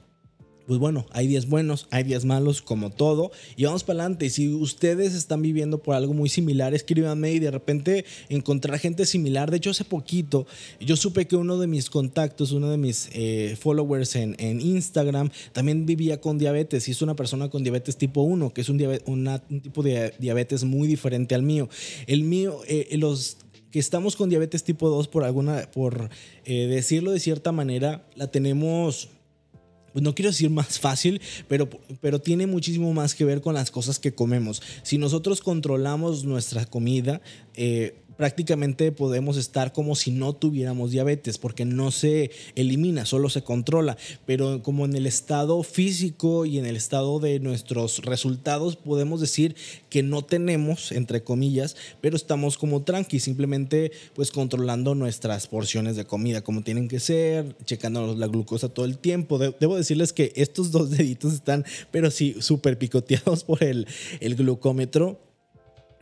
pues 0.66 0.78
bueno, 0.78 1.06
hay 1.10 1.26
días 1.26 1.48
buenos, 1.48 1.86
hay 1.90 2.04
días 2.04 2.24
malos, 2.24 2.62
como 2.62 2.90
todo. 2.90 3.30
Y 3.56 3.64
vamos 3.64 3.84
para 3.84 4.00
adelante. 4.00 4.30
Si 4.30 4.48
ustedes 4.48 5.14
están 5.14 5.42
viviendo 5.42 5.78
por 5.78 5.94
algo 5.94 6.14
muy 6.14 6.28
similar, 6.28 6.74
escríbanme 6.74 7.32
y 7.32 7.38
de 7.38 7.50
repente 7.50 8.04
encontrar 8.28 8.78
gente 8.78 9.06
similar. 9.06 9.50
De 9.50 9.58
hecho, 9.58 9.70
hace 9.70 9.84
poquito 9.84 10.46
yo 10.80 10.96
supe 10.96 11.26
que 11.26 11.36
uno 11.36 11.58
de 11.58 11.66
mis 11.66 11.90
contactos, 11.90 12.52
uno 12.52 12.70
de 12.70 12.76
mis 12.76 13.10
eh, 13.12 13.56
followers 13.60 14.16
en, 14.16 14.34
Instagram, 14.38 15.30
también 15.52 15.84
vivía 15.84 16.20
con 16.20 16.38
diabetes 16.38 16.88
y 16.88 16.92
es 16.92 17.02
una 17.02 17.14
persona 17.14 17.50
con 17.50 17.62
diabetes 17.62 17.96
tipo 17.96 18.22
1, 18.22 18.52
que 18.54 18.60
es 18.60 18.68
un, 18.68 18.80
un 19.06 19.60
tipo 19.60 19.82
de 19.82 20.14
diabetes 20.18 20.64
muy 20.64 20.88
diferente 20.88 21.34
al 21.34 21.42
mío. 21.42 21.68
El 22.06 22.24
mío, 22.24 22.60
eh, 22.66 22.96
los 22.98 23.38
que 23.70 23.80
estamos 23.80 24.14
con 24.14 24.30
diabetes 24.30 24.62
tipo 24.62 24.88
2 24.88 25.08
por 25.08 25.24
alguna, 25.24 25.68
por 25.72 26.08
eh, 26.44 26.66
decirlo 26.68 27.10
de 27.10 27.18
cierta 27.18 27.50
manera, 27.50 28.06
la 28.14 28.28
tenemos 28.28 29.08
pues 29.94 30.02
no 30.02 30.12
quiero 30.12 30.32
decir 30.32 30.50
más 30.50 30.80
fácil, 30.80 31.20
pero, 31.46 31.70
pero 32.00 32.20
tiene 32.20 32.48
muchísimo 32.48 32.92
más 32.92 33.14
que 33.14 33.24
ver 33.24 33.40
con 33.40 33.54
las 33.54 33.70
cosas 33.70 34.00
que 34.00 34.12
comemos. 34.12 34.60
Si 34.82 34.98
nosotros 34.98 35.40
controlamos 35.40 36.24
nuestra 36.24 36.66
comida, 36.66 37.20
eh, 37.54 37.94
prácticamente 38.16 38.92
podemos 38.92 39.36
estar 39.36 39.72
como 39.72 39.94
si 39.94 40.10
no 40.10 40.32
tuviéramos 40.32 40.90
diabetes, 40.90 41.38
porque 41.38 41.64
no 41.64 41.90
se 41.90 42.30
elimina, 42.54 43.04
solo 43.04 43.28
se 43.28 43.42
controla. 43.42 43.96
Pero 44.26 44.62
como 44.62 44.84
en 44.84 44.94
el 44.96 45.06
estado 45.06 45.62
físico 45.62 46.46
y 46.46 46.58
en 46.58 46.66
el 46.66 46.76
estado 46.76 47.20
de 47.20 47.40
nuestros 47.40 47.98
resultados, 47.98 48.76
podemos 48.76 49.20
decir 49.20 49.56
que 49.90 50.02
no 50.02 50.22
tenemos, 50.22 50.92
entre 50.92 51.22
comillas, 51.22 51.76
pero 52.00 52.16
estamos 52.16 52.58
como 52.58 52.82
tranqui, 52.82 53.20
simplemente 53.20 53.92
pues 54.14 54.30
controlando 54.30 54.94
nuestras 54.94 55.46
porciones 55.46 55.96
de 55.96 56.04
comida 56.04 56.42
como 56.42 56.62
tienen 56.62 56.88
que 56.88 57.00
ser, 57.00 57.56
checando 57.64 58.14
la 58.14 58.26
glucosa 58.26 58.68
todo 58.68 58.86
el 58.86 58.98
tiempo. 58.98 59.38
Debo 59.38 59.76
decirles 59.76 60.12
que 60.12 60.32
estos 60.36 60.70
dos 60.70 60.90
deditos 60.96 61.32
están, 61.34 61.64
pero 61.90 62.10
sí, 62.10 62.36
súper 62.40 62.78
picoteados 62.78 63.44
por 63.44 63.62
el, 63.62 63.86
el 64.20 64.34
glucómetro 64.34 65.20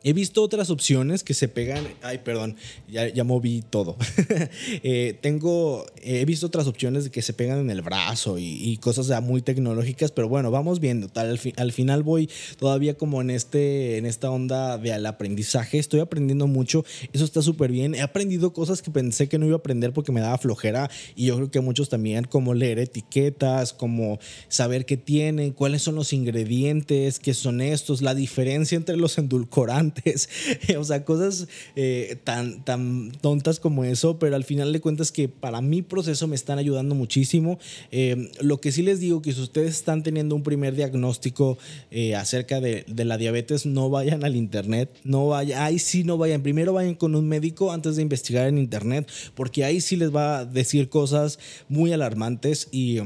He 0.04 0.12
visto 0.12 0.42
otras 0.42 0.70
opciones 0.70 1.22
que 1.22 1.34
se 1.34 1.48
pegan. 1.48 1.86
Ay, 2.02 2.18
perdón, 2.18 2.56
ya, 2.88 3.24
moví 3.24 3.62
todo. 3.68 3.96
Eh, 4.84 5.16
tengo. 5.20 5.86
He 6.02 6.24
visto 6.24 6.46
otras 6.46 6.66
opciones 6.66 7.08
que 7.10 7.22
se 7.22 7.32
pegan 7.32 7.58
en 7.58 7.70
el 7.70 7.82
brazo 7.82 8.38
y, 8.38 8.76
cosas 8.78 9.06
ya 9.06 9.20
muy 9.20 9.42
tecnológicas, 9.42 10.10
pero 10.10 10.28
bueno, 10.28 10.50
vamos 10.50 10.80
viendo. 10.80 11.08
Tal, 11.08 11.38
al, 11.56 11.72
final 11.72 12.02
voy 12.02 12.28
todavía 12.58 12.94
como 12.94 13.20
en, 13.20 13.30
este, 13.30 13.98
en 13.98 14.06
esta 14.06 14.30
onda 14.30 14.78
del 14.78 15.06
aprendizaje. 15.06 15.78
Estoy 15.78 16.00
aprendiendo 16.00 16.46
mucho. 16.46 16.84
Eso 17.12 17.24
está 17.24 17.42
súper 17.42 17.70
bien. 17.70 17.94
He 17.94 18.00
aprendido 18.00 18.52
cosas 18.52 18.82
que 18.82 18.90
pensé 18.90 19.28
que 19.28 19.38
no 19.38 19.46
iba 19.46 19.56
a 19.56 19.58
aprender 19.58 19.92
porque 19.92 20.12
me 20.12 20.20
daba 20.20 20.38
flojera. 20.38 20.90
Y 21.14 21.26
yo 21.26 21.36
creo 21.36 21.50
que 21.50 21.60
muchos 21.60 21.88
también, 21.88 22.24
como 22.24 22.54
leer 22.54 22.78
etiquetas, 22.78 23.72
como 23.72 24.18
saber 24.48 24.86
qué 24.86 24.96
tienen, 24.96 25.52
cuáles 25.52 25.82
son 25.82 25.94
los 25.94 26.12
ingredientes, 26.12 27.18
qué 27.18 27.34
son 27.34 27.60
estos, 27.60 28.02
la 28.02 28.14
diferencia 28.14 28.76
entre 28.76 28.96
los 28.96 29.18
endulcorantes 29.18 29.91
o 30.78 30.84
sea, 30.84 31.04
cosas 31.04 31.48
eh, 31.76 32.16
tan, 32.24 32.64
tan 32.64 33.12
tontas 33.20 33.60
como 33.60 33.84
eso, 33.84 34.18
pero 34.18 34.36
al 34.36 34.44
final 34.44 34.72
de 34.72 34.80
cuentas 34.80 35.12
que 35.12 35.28
para 35.28 35.60
mi 35.60 35.82
proceso 35.82 36.26
me 36.26 36.36
están 36.36 36.58
ayudando 36.58 36.94
muchísimo. 36.94 37.58
Eh, 37.90 38.30
lo 38.40 38.60
que 38.60 38.72
sí 38.72 38.82
les 38.82 39.00
digo 39.00 39.22
que 39.22 39.32
si 39.32 39.40
ustedes 39.40 39.74
están 39.74 40.02
teniendo 40.02 40.34
un 40.34 40.42
primer 40.42 40.74
diagnóstico 40.74 41.58
eh, 41.90 42.14
acerca 42.14 42.60
de, 42.60 42.84
la 43.04 43.18
diabetes, 43.18 43.66
no 43.66 43.90
vayan 43.90 44.24
al 44.24 44.36
internet, 44.36 44.96
no 45.04 45.28
vayan, 45.28 45.62
ahí 45.62 45.78
sí 45.78 46.04
no 46.04 46.18
vayan, 46.18 46.42
primero 46.42 46.72
vayan 46.72 46.94
con 46.94 47.14
un 47.14 47.28
médico 47.28 47.72
antes 47.72 47.96
de 47.96 48.02
investigar 48.02 48.46
en 48.46 48.58
internet, 48.58 49.10
porque 49.34 49.64
ahí 49.64 49.80
sí 49.80 49.96
les 49.96 50.14
va 50.14 50.38
a 50.38 50.44
decir 50.44 50.88
cosas 50.88 51.38
muy 51.68 51.92
alarmantes 51.92 52.68
y 52.70 53.00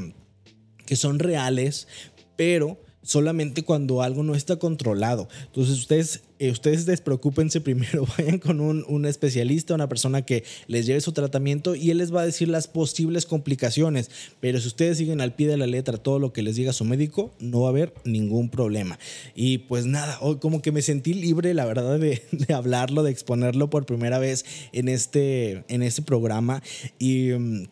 que 0.84 0.97
son 0.97 1.18
reales, 1.18 1.89
pero 2.37 2.78
solamente 3.07 3.63
cuando 3.63 4.03
algo 4.03 4.23
no 4.23 4.35
está 4.35 4.57
controlado. 4.57 5.29
Entonces 5.47 5.79
ustedes, 5.79 6.23
eh, 6.39 6.51
ustedes 6.51 6.87
despreocúpense 6.87 7.61
primero, 7.63 8.05
vayan 8.19 8.39
con 8.39 8.61
un, 8.61 8.85
un, 8.89 9.07
especialista, 9.07 9.75
una 9.75 9.89
persona 9.89 10.23
que 10.23 10.45
les 10.67 10.87
lleve 10.87 11.01
su 11.01 11.13
tratamiento 11.13 11.75
y 11.75 11.91
él 11.91 11.99
les 11.99 12.15
va 12.15 12.23
a 12.23 12.27
decir 12.27 12.49
las 12.49 12.67
posibles 12.67 13.25
complicaciones. 13.25 14.11
Pero 14.41 14.61
si 14.61 14.67
ustedes 14.67 14.99
siguen 14.99 15.21
al 15.21 15.35
pie 15.35 15.47
de 15.47 15.57
la 15.57 15.67
letra 15.67 15.99
todo 15.99 16.19
lo 16.19 16.33
que 16.33 16.43
les 16.43 16.57
diga 16.57 16.73
su 16.73 16.85
médico, 16.85 17.33
no 17.39 17.61
va 17.61 17.69
a 17.69 17.71
haber 17.71 17.95
ningún 18.05 18.51
problema. 18.51 18.99
Y 19.35 19.59
pues 19.59 19.87
nada, 19.87 20.19
hoy 20.21 20.37
como 20.37 20.61
que 20.61 20.73
me 20.73 20.83
sentí 20.83 21.15
libre, 21.15 21.55
la 21.55 21.65
verdad, 21.65 21.99
de, 21.99 22.23
de 22.33 22.55
hablarlo, 22.55 23.05
de 23.05 23.13
exponerlo 23.13 23.71
por 23.71 23.87
primera 23.87 24.19
vez 24.19 24.45
en 24.73 24.89
este, 24.89 25.65
en 25.69 25.83
este 25.83 26.03
programa. 26.03 26.63
Y... 26.99 27.31
Mm, 27.31 27.69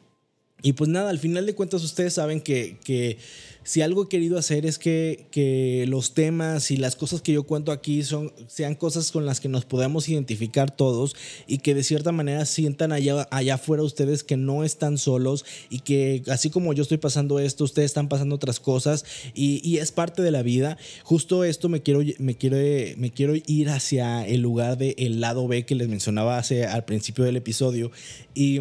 y 0.64 0.72
pues 0.72 0.89
nada, 0.89 1.11
al 1.11 1.18
final 1.18 1.45
de 1.45 1.55
cuentas 1.55 1.85
ustedes 1.85 2.14
saben 2.14 2.41
que, 2.41 2.78
que 2.82 3.18
si 3.64 3.82
algo 3.82 4.04
he 4.04 4.08
querido 4.08 4.38
hacer 4.38 4.66
es 4.66 4.78
que, 4.78 5.26
que, 5.30 5.86
los 5.88 6.14
temas 6.14 6.70
y 6.70 6.76
las 6.76 6.96
cosas 6.96 7.22
que 7.22 7.32
yo 7.32 7.44
cuento 7.44 7.72
aquí 7.72 8.02
son, 8.02 8.32
sean 8.46 8.74
cosas 8.74 9.10
con 9.10 9.26
las 9.26 9.40
que 9.40 9.48
nos 9.48 9.64
podamos 9.64 10.08
identificar 10.08 10.70
todos 10.70 11.16
y 11.46 11.58
que 11.58 11.74
de 11.74 11.82
cierta 11.82 12.12
manera 12.12 12.44
sientan 12.44 12.92
allá, 12.92 13.26
allá 13.30 13.54
afuera 13.54 13.82
ustedes 13.82 14.22
que 14.22 14.36
no 14.36 14.64
están 14.64 14.98
solos 14.98 15.44
y 15.70 15.80
que 15.80 16.22
así 16.28 16.50
como 16.50 16.72
yo 16.74 16.82
estoy 16.82 16.98
pasando 16.98 17.38
esto, 17.38 17.64
ustedes 17.64 17.86
están 17.86 18.08
pasando 18.08 18.34
otras 18.34 18.60
cosas 18.60 19.04
y, 19.34 19.60
y 19.68 19.78
es 19.78 19.92
parte 19.92 20.22
de 20.22 20.30
la 20.30 20.42
vida. 20.42 20.76
Justo 21.02 21.42
esto 21.44 21.68
me 21.68 21.82
quiero, 21.82 22.00
me 22.18 22.36
quiero, 22.36 22.56
me 22.98 23.10
quiero 23.12 23.34
ir 23.46 23.70
hacia 23.70 24.26
el 24.26 24.42
lugar 24.42 24.76
del 24.76 25.20
lado 25.20 25.48
B 25.48 25.64
que 25.64 25.74
les 25.74 25.88
mencionaba 25.88 26.38
hace, 26.38 26.66
al 26.66 26.84
principio 26.84 27.24
del 27.24 27.36
episodio 27.36 27.90
y 28.34 28.60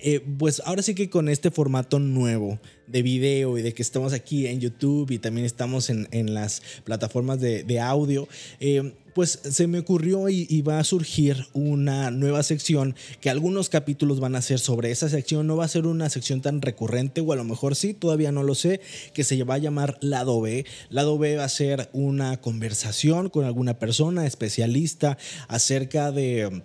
eh, 0.00 0.20
pues 0.38 0.62
ahora 0.64 0.82
sí 0.82 0.94
que 0.94 1.10
con 1.10 1.28
este 1.28 1.50
formato 1.50 1.98
nuevo 1.98 2.60
de 2.90 3.02
video 3.02 3.58
y 3.58 3.62
de 3.62 3.74
que 3.74 3.82
estamos 3.82 4.12
aquí 4.12 4.46
en 4.46 4.60
YouTube 4.60 5.10
y 5.10 5.18
también 5.18 5.46
estamos 5.46 5.90
en, 5.90 6.08
en 6.10 6.34
las 6.34 6.62
plataformas 6.84 7.40
de, 7.40 7.62
de 7.64 7.80
audio, 7.80 8.28
eh, 8.60 8.94
pues 9.14 9.40
se 9.42 9.66
me 9.66 9.80
ocurrió 9.80 10.28
y, 10.28 10.46
y, 10.48 10.62
va 10.62 10.78
a 10.78 10.84
surgir 10.84 11.46
una 11.52 12.12
nueva 12.12 12.42
sección 12.44 12.94
que 13.20 13.30
algunos 13.30 13.68
capítulos 13.68 14.20
van 14.20 14.36
a 14.36 14.42
ser 14.42 14.60
sobre 14.60 14.92
esa 14.92 15.08
sección. 15.08 15.46
No 15.46 15.56
va 15.56 15.64
a 15.64 15.68
ser 15.68 15.86
una 15.86 16.08
sección 16.08 16.40
tan 16.40 16.62
recurrente 16.62 17.20
o 17.20 17.32
a 17.32 17.36
lo 17.36 17.42
mejor 17.42 17.74
sí, 17.74 17.94
todavía 17.94 18.30
no 18.30 18.44
lo 18.44 18.54
sé, 18.54 18.80
que 19.14 19.24
se 19.24 19.42
va 19.42 19.54
a 19.54 19.58
llamar 19.58 19.98
Lado 20.00 20.40
B. 20.40 20.64
Lado 20.90 21.18
B 21.18 21.36
va 21.36 21.44
a 21.44 21.48
ser 21.48 21.88
una 21.92 22.40
conversación 22.40 23.28
con 23.28 23.44
alguna 23.44 23.80
persona 23.80 24.24
especialista 24.24 25.18
acerca 25.48 26.12
de 26.12 26.62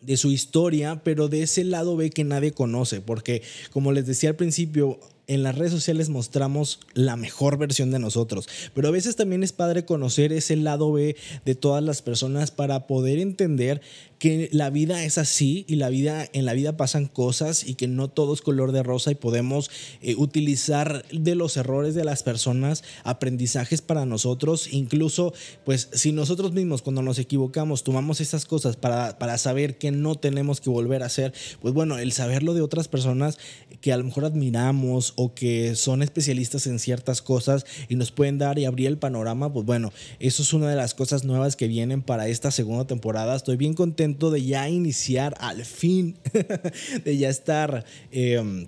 de 0.00 0.16
su 0.16 0.30
historia, 0.30 1.02
pero 1.04 1.28
de 1.28 1.42
ese 1.42 1.64
lado 1.64 1.96
B 1.96 2.10
que 2.10 2.24
nadie 2.24 2.52
conoce, 2.52 3.00
porque 3.00 3.42
como 3.70 3.92
les 3.92 4.06
decía 4.06 4.30
al 4.30 4.36
principio, 4.36 4.98
en 5.30 5.44
las 5.44 5.56
redes 5.56 5.70
sociales 5.70 6.08
mostramos 6.08 6.80
la 6.92 7.14
mejor 7.14 7.56
versión 7.56 7.92
de 7.92 8.00
nosotros, 8.00 8.48
pero 8.74 8.88
a 8.88 8.90
veces 8.90 9.14
también 9.14 9.44
es 9.44 9.52
padre 9.52 9.84
conocer 9.84 10.32
ese 10.32 10.56
lado 10.56 10.90
B 10.90 11.14
de 11.44 11.54
todas 11.54 11.84
las 11.84 12.02
personas 12.02 12.50
para 12.50 12.88
poder 12.88 13.20
entender 13.20 13.80
que 14.20 14.50
la 14.52 14.68
vida 14.68 15.02
es 15.02 15.16
así 15.16 15.64
y 15.66 15.76
la 15.76 15.88
vida 15.88 16.28
en 16.34 16.44
la 16.44 16.52
vida 16.52 16.76
pasan 16.76 17.06
cosas 17.06 17.66
y 17.66 17.74
que 17.74 17.88
no 17.88 18.08
todo 18.08 18.34
es 18.34 18.42
color 18.42 18.70
de 18.70 18.82
rosa 18.82 19.10
y 19.10 19.14
podemos 19.14 19.70
eh, 20.02 20.14
utilizar 20.14 21.06
de 21.10 21.34
los 21.34 21.56
errores 21.56 21.94
de 21.94 22.04
las 22.04 22.22
personas 22.22 22.84
aprendizajes 23.02 23.80
para 23.80 24.04
nosotros, 24.04 24.68
incluso 24.72 25.32
pues 25.64 25.88
si 25.94 26.12
nosotros 26.12 26.52
mismos 26.52 26.82
cuando 26.82 27.00
nos 27.00 27.18
equivocamos 27.18 27.82
tomamos 27.82 28.20
esas 28.20 28.44
cosas 28.44 28.76
para, 28.76 29.18
para 29.18 29.38
saber 29.38 29.78
que 29.78 29.90
no 29.90 30.16
tenemos 30.16 30.60
que 30.60 30.68
volver 30.68 31.02
a 31.02 31.06
hacer, 31.06 31.32
pues 31.62 31.72
bueno, 31.72 31.96
el 31.96 32.12
saberlo 32.12 32.52
de 32.52 32.60
otras 32.60 32.88
personas 32.88 33.38
que 33.80 33.90
a 33.90 33.96
lo 33.96 34.04
mejor 34.04 34.26
admiramos 34.26 35.14
o 35.16 35.34
que 35.34 35.74
son 35.76 36.02
especialistas 36.02 36.66
en 36.66 36.78
ciertas 36.78 37.22
cosas 37.22 37.64
y 37.88 37.96
nos 37.96 38.12
pueden 38.12 38.36
dar 38.36 38.58
y 38.58 38.66
abrir 38.66 38.88
el 38.88 38.98
panorama, 38.98 39.50
pues 39.50 39.64
bueno, 39.64 39.94
eso 40.18 40.42
es 40.42 40.52
una 40.52 40.68
de 40.68 40.76
las 40.76 40.92
cosas 40.92 41.24
nuevas 41.24 41.56
que 41.56 41.68
vienen 41.68 42.02
para 42.02 42.28
esta 42.28 42.50
segunda 42.50 42.86
temporada. 42.86 43.34
Estoy 43.34 43.56
bien 43.56 43.72
contento 43.72 44.09
de 44.18 44.44
ya 44.44 44.68
iniciar 44.68 45.34
al 45.38 45.64
fin, 45.64 46.18
de 47.04 47.16
ya 47.16 47.28
estar... 47.28 47.84
Eh, 48.10 48.66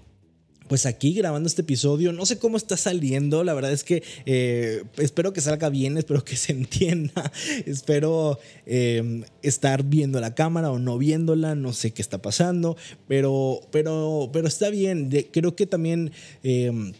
pues 0.72 0.86
aquí 0.86 1.12
grabando 1.12 1.48
este 1.48 1.60
episodio. 1.60 2.14
No 2.14 2.24
sé 2.24 2.38
cómo 2.38 2.56
está 2.56 2.78
saliendo. 2.78 3.44
La 3.44 3.52
verdad 3.52 3.72
es 3.72 3.84
que 3.84 4.02
eh, 4.24 4.84
espero 4.96 5.34
que 5.34 5.42
salga 5.42 5.68
bien, 5.68 5.98
espero 5.98 6.24
que 6.24 6.34
se 6.34 6.52
entienda. 6.54 7.30
espero 7.66 8.38
eh, 8.64 9.22
estar 9.42 9.82
viendo 9.84 10.18
la 10.18 10.34
cámara 10.34 10.70
o 10.70 10.78
no 10.78 10.96
viéndola. 10.96 11.54
No 11.54 11.74
sé 11.74 11.90
qué 11.90 12.00
está 12.00 12.22
pasando. 12.22 12.78
Pero, 13.06 13.60
pero, 13.70 14.30
pero 14.32 14.48
está 14.48 14.70
bien. 14.70 15.10
Creo 15.30 15.54
que 15.54 15.66
también. 15.66 16.10
Eh, 16.42 16.92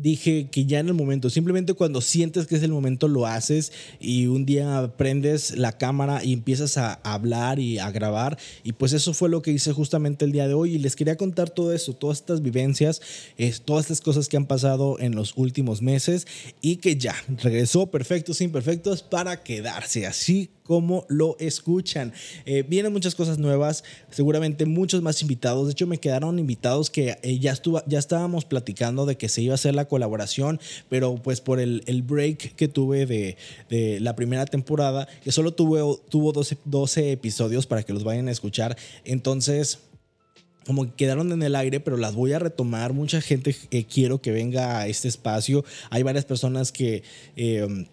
dije 0.00 0.48
que 0.50 0.66
ya 0.66 0.80
en 0.80 0.88
el 0.88 0.94
momento, 0.94 1.30
simplemente 1.30 1.74
cuando 1.74 2.00
sientes 2.00 2.46
que 2.46 2.56
es 2.56 2.62
el 2.62 2.72
momento 2.72 3.08
lo 3.08 3.26
haces 3.26 3.72
y 4.00 4.26
un 4.26 4.46
día 4.46 4.92
prendes 4.96 5.56
la 5.56 5.72
cámara 5.72 6.24
y 6.24 6.32
empiezas 6.32 6.76
a 6.76 6.94
hablar 7.04 7.58
y 7.58 7.78
a 7.78 7.90
grabar. 7.90 8.38
Y 8.64 8.72
pues 8.72 8.92
eso 8.92 9.14
fue 9.14 9.28
lo 9.28 9.42
que 9.42 9.52
hice 9.52 9.72
justamente 9.72 10.24
el 10.24 10.32
día 10.32 10.48
de 10.48 10.54
hoy. 10.54 10.74
Y 10.74 10.78
les 10.78 10.96
quería 10.96 11.16
contar 11.16 11.50
todo 11.50 11.72
eso, 11.72 11.94
todas 11.94 12.18
estas 12.18 12.42
vivencias, 12.42 13.00
es, 13.36 13.62
todas 13.62 13.84
estas 13.84 14.00
cosas 14.00 14.28
que 14.28 14.36
han 14.36 14.46
pasado 14.46 14.98
en 15.00 15.14
los 15.14 15.34
últimos 15.36 15.82
meses 15.82 16.26
y 16.60 16.76
que 16.76 16.96
ya 16.96 17.14
regresó 17.42 17.90
perfectos, 17.90 18.40
imperfectos 18.40 19.02
para 19.02 19.42
quedarse 19.42 20.06
así 20.06 20.50
como 20.70 21.04
lo 21.08 21.34
escuchan. 21.40 22.12
Eh, 22.46 22.62
vienen 22.62 22.92
muchas 22.92 23.16
cosas 23.16 23.38
nuevas, 23.38 23.82
seguramente 24.12 24.66
muchos 24.66 25.02
más 25.02 25.20
invitados. 25.20 25.66
De 25.66 25.72
hecho, 25.72 25.88
me 25.88 25.98
quedaron 25.98 26.38
invitados 26.38 26.90
que 26.90 27.18
eh, 27.24 27.40
ya, 27.40 27.50
estuvo, 27.50 27.82
ya 27.88 27.98
estábamos 27.98 28.44
platicando 28.44 29.04
de 29.04 29.16
que 29.16 29.28
se 29.28 29.42
iba 29.42 29.54
a 29.54 29.56
hacer 29.56 29.74
la 29.74 29.86
colaboración, 29.86 30.60
pero 30.88 31.16
pues 31.16 31.40
por 31.40 31.58
el, 31.58 31.82
break 32.06 32.54
que 32.54 32.68
tuve 32.68 33.04
de, 33.04 33.98
la 33.98 34.14
primera 34.14 34.46
temporada, 34.46 35.08
que 35.24 35.32
solo 35.32 35.54
tuvo, 35.54 35.96
tuvo 36.08 36.30
12, 36.30 36.58
12 36.64 37.10
episodios 37.10 37.66
para 37.66 37.82
que 37.82 37.92
los 37.92 38.04
vayan 38.04 38.28
a 38.28 38.30
escuchar. 38.30 38.76
Entonces 39.04 39.80
como 40.66 40.84
que 40.84 40.92
quedaron 40.94 41.32
en 41.32 41.42
el 41.42 41.56
aire, 41.56 41.80
pero 41.80 41.96
las 41.96 42.14
voy 42.14 42.32
a 42.32 42.38
retomar. 42.38 42.92
Mucha 42.92 43.20
gente 43.20 43.56
quiero 43.92 44.22
que 44.22 44.30
venga 44.30 44.78
a 44.78 44.86
este 44.86 45.08
espacio. 45.08 45.64
Hay 45.90 46.04
varias 46.04 46.26
personas 46.26 46.70
que 46.70 47.02
eh, 47.34 47.88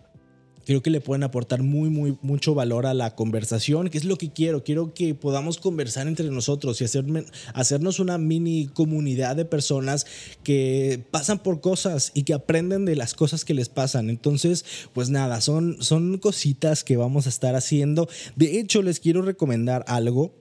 creo 0.67 0.83
que 0.83 0.89
le 0.89 0.99
pueden 0.99 1.23
aportar 1.23 1.63
muy, 1.63 1.89
muy, 1.89 2.17
mucho 2.21 2.53
valor 2.53 2.85
a 2.87 2.93
la 2.93 3.15
conversación, 3.15 3.89
que 3.89 3.97
es 3.97 4.03
lo 4.03 4.17
que 4.17 4.33
quiero. 4.33 4.65
Quiero 4.65 4.93
que 4.93 5.15
podamos 5.15 5.59
conversar 5.59 6.09
entre 6.09 6.29
nosotros 6.29 6.81
y 6.81 6.83
hacerme, 6.83 7.23
hacernos 7.53 8.01
una 8.01 8.17
mini 8.17 8.67
comunidad 8.67 9.37
de 9.37 9.45
personas 9.45 10.05
que 10.43 11.01
pasan 11.09 11.39
por 11.39 11.61
cosas 11.61 12.11
y 12.13 12.23
que 12.23 12.33
aprenden 12.33 12.83
de 12.83 12.97
las 12.97 13.13
cosas 13.13 13.45
que 13.45 13.53
les 13.53 13.69
pasan. 13.69 14.09
Entonces, 14.09 14.65
pues 14.91 15.09
nada, 15.09 15.39
son, 15.39 15.77
son 15.79 16.17
cositas 16.17 16.83
que 16.83 16.97
vamos 16.97 17.27
a 17.27 17.29
estar 17.29 17.55
haciendo. 17.55 18.09
De 18.35 18.59
hecho, 18.59 18.81
les 18.81 18.99
quiero 18.99 19.21
recomendar 19.21 19.85
algo 19.87 20.33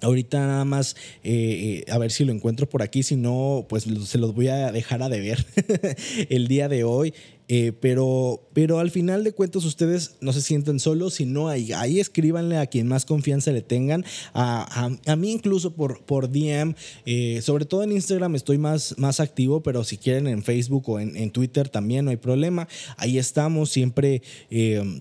Ahorita 0.00 0.38
nada 0.38 0.64
más 0.64 0.94
eh, 1.24 1.84
a 1.90 1.98
ver 1.98 2.12
si 2.12 2.24
lo 2.24 2.32
encuentro 2.32 2.68
por 2.68 2.82
aquí, 2.82 3.02
si 3.02 3.16
no, 3.16 3.66
pues 3.68 3.84
se 4.04 4.18
los 4.18 4.32
voy 4.32 4.46
a 4.46 4.70
dejar 4.70 5.02
a 5.02 5.08
deber 5.08 5.44
el 6.28 6.46
día 6.46 6.68
de 6.68 6.84
hoy. 6.84 7.14
Eh, 7.48 7.72
pero, 7.80 8.48
pero 8.52 8.78
al 8.78 8.90
final 8.90 9.24
de 9.24 9.32
cuentas 9.32 9.64
ustedes 9.64 10.16
no 10.20 10.32
se 10.32 10.42
sienten 10.42 10.78
solos, 10.78 11.14
sino 11.14 11.48
ahí, 11.48 11.72
ahí 11.72 11.98
escríbanle 11.98 12.58
a 12.58 12.66
quien 12.66 12.86
más 12.86 13.06
confianza 13.06 13.50
le 13.52 13.62
tengan. 13.62 14.04
A, 14.34 14.90
a, 15.06 15.16
mí 15.16 15.32
incluso 15.32 15.74
por, 15.74 16.04
por 16.04 16.30
DM, 16.30 16.74
eh, 17.06 17.40
sobre 17.42 17.64
todo 17.64 17.82
en 17.82 17.92
Instagram 17.92 18.34
estoy 18.34 18.58
más, 18.58 18.94
más 18.98 19.20
activo, 19.20 19.62
pero 19.62 19.82
si 19.82 19.96
quieren 19.96 20.26
en 20.26 20.42
Facebook 20.42 20.88
o 20.88 21.00
en, 21.00 21.16
en 21.16 21.30
Twitter 21.30 21.68
también 21.68 22.04
no 22.04 22.10
hay 22.10 22.18
problema. 22.18 22.68
Ahí 22.96 23.18
estamos 23.18 23.70
siempre. 23.70 24.22
Eh, 24.50 25.00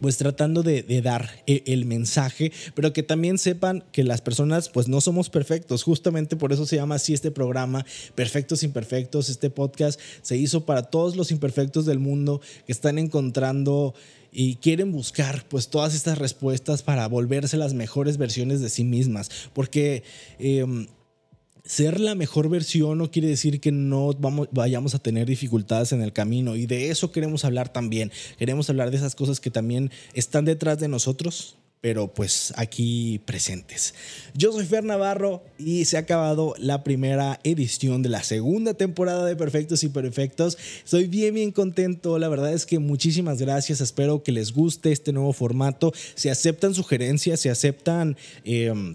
pues 0.00 0.16
tratando 0.16 0.62
de, 0.62 0.82
dar 1.02 1.30
e, 1.46 1.62
el 1.66 1.84
mensaje, 1.84 2.52
pero 2.74 2.92
que 2.92 3.02
también 3.02 3.38
sepan 3.38 3.84
que 3.92 4.04
las 4.04 4.20
personas 4.20 4.68
pues 4.68 4.88
no 4.88 5.00
somos 5.00 5.30
perfectos, 5.30 5.82
justamente 5.82 6.36
por 6.36 6.52
eso 6.52 6.66
se 6.66 6.76
llama 6.76 6.96
así 6.96 7.14
este 7.14 7.30
programa, 7.30 7.84
Perfectos 8.14 8.62
Imperfectos, 8.62 9.28
este 9.28 9.50
podcast 9.50 10.00
se 10.22 10.36
hizo 10.36 10.64
para 10.64 10.84
todos 10.84 11.16
los 11.16 11.30
imperfectos 11.30 11.86
del 11.86 11.98
mundo 11.98 12.40
que 12.66 12.72
están 12.72 12.98
encontrando 12.98 13.94
y 14.32 14.56
quieren 14.56 14.92
buscar 14.92 15.44
pues 15.48 15.68
todas 15.68 15.94
estas 15.94 16.18
respuestas 16.18 16.82
para 16.82 17.06
volverse 17.08 17.56
las 17.56 17.74
mejores 17.74 18.16
versiones 18.16 18.60
de 18.60 18.70
sí 18.70 18.84
mismas, 18.84 19.30
porque... 19.52 20.02
Eh, 20.38 20.86
ser 21.64 22.00
la 22.00 22.14
mejor 22.14 22.48
versión 22.48 22.98
no 22.98 23.10
quiere 23.10 23.28
decir 23.28 23.60
que 23.60 23.72
no 23.72 24.12
vamos, 24.14 24.48
vayamos 24.52 24.94
a 24.94 24.98
tener 24.98 25.26
dificultades 25.26 25.92
en 25.92 26.02
el 26.02 26.12
camino 26.12 26.56
y 26.56 26.66
de 26.66 26.90
eso 26.90 27.12
queremos 27.12 27.44
hablar 27.44 27.72
también. 27.72 28.12
Queremos 28.38 28.70
hablar 28.70 28.90
de 28.90 28.96
esas 28.96 29.14
cosas 29.14 29.40
que 29.40 29.50
también 29.50 29.90
están 30.14 30.44
detrás 30.44 30.78
de 30.78 30.88
nosotros, 30.88 31.56
pero 31.80 32.12
pues 32.12 32.52
aquí 32.56 33.20
presentes. 33.24 33.94
Yo 34.34 34.52
soy 34.52 34.66
Fer 34.66 34.84
Navarro 34.84 35.42
y 35.58 35.86
se 35.86 35.96
ha 35.96 36.00
acabado 36.00 36.54
la 36.58 36.84
primera 36.84 37.40
edición 37.42 38.02
de 38.02 38.10
la 38.10 38.22
segunda 38.22 38.74
temporada 38.74 39.24
de 39.24 39.36
Perfectos 39.36 39.82
y 39.82 39.88
Perfectos. 39.88 40.58
Estoy 40.84 41.06
bien, 41.06 41.34
bien 41.34 41.52
contento. 41.52 42.18
La 42.18 42.28
verdad 42.28 42.52
es 42.52 42.66
que 42.66 42.78
muchísimas 42.78 43.40
gracias. 43.40 43.80
Espero 43.80 44.22
que 44.22 44.32
les 44.32 44.52
guste 44.52 44.92
este 44.92 45.12
nuevo 45.12 45.32
formato. 45.32 45.92
Se 46.14 46.30
aceptan 46.30 46.74
sugerencias, 46.74 47.40
se 47.40 47.50
aceptan... 47.50 48.16
Eh, 48.44 48.94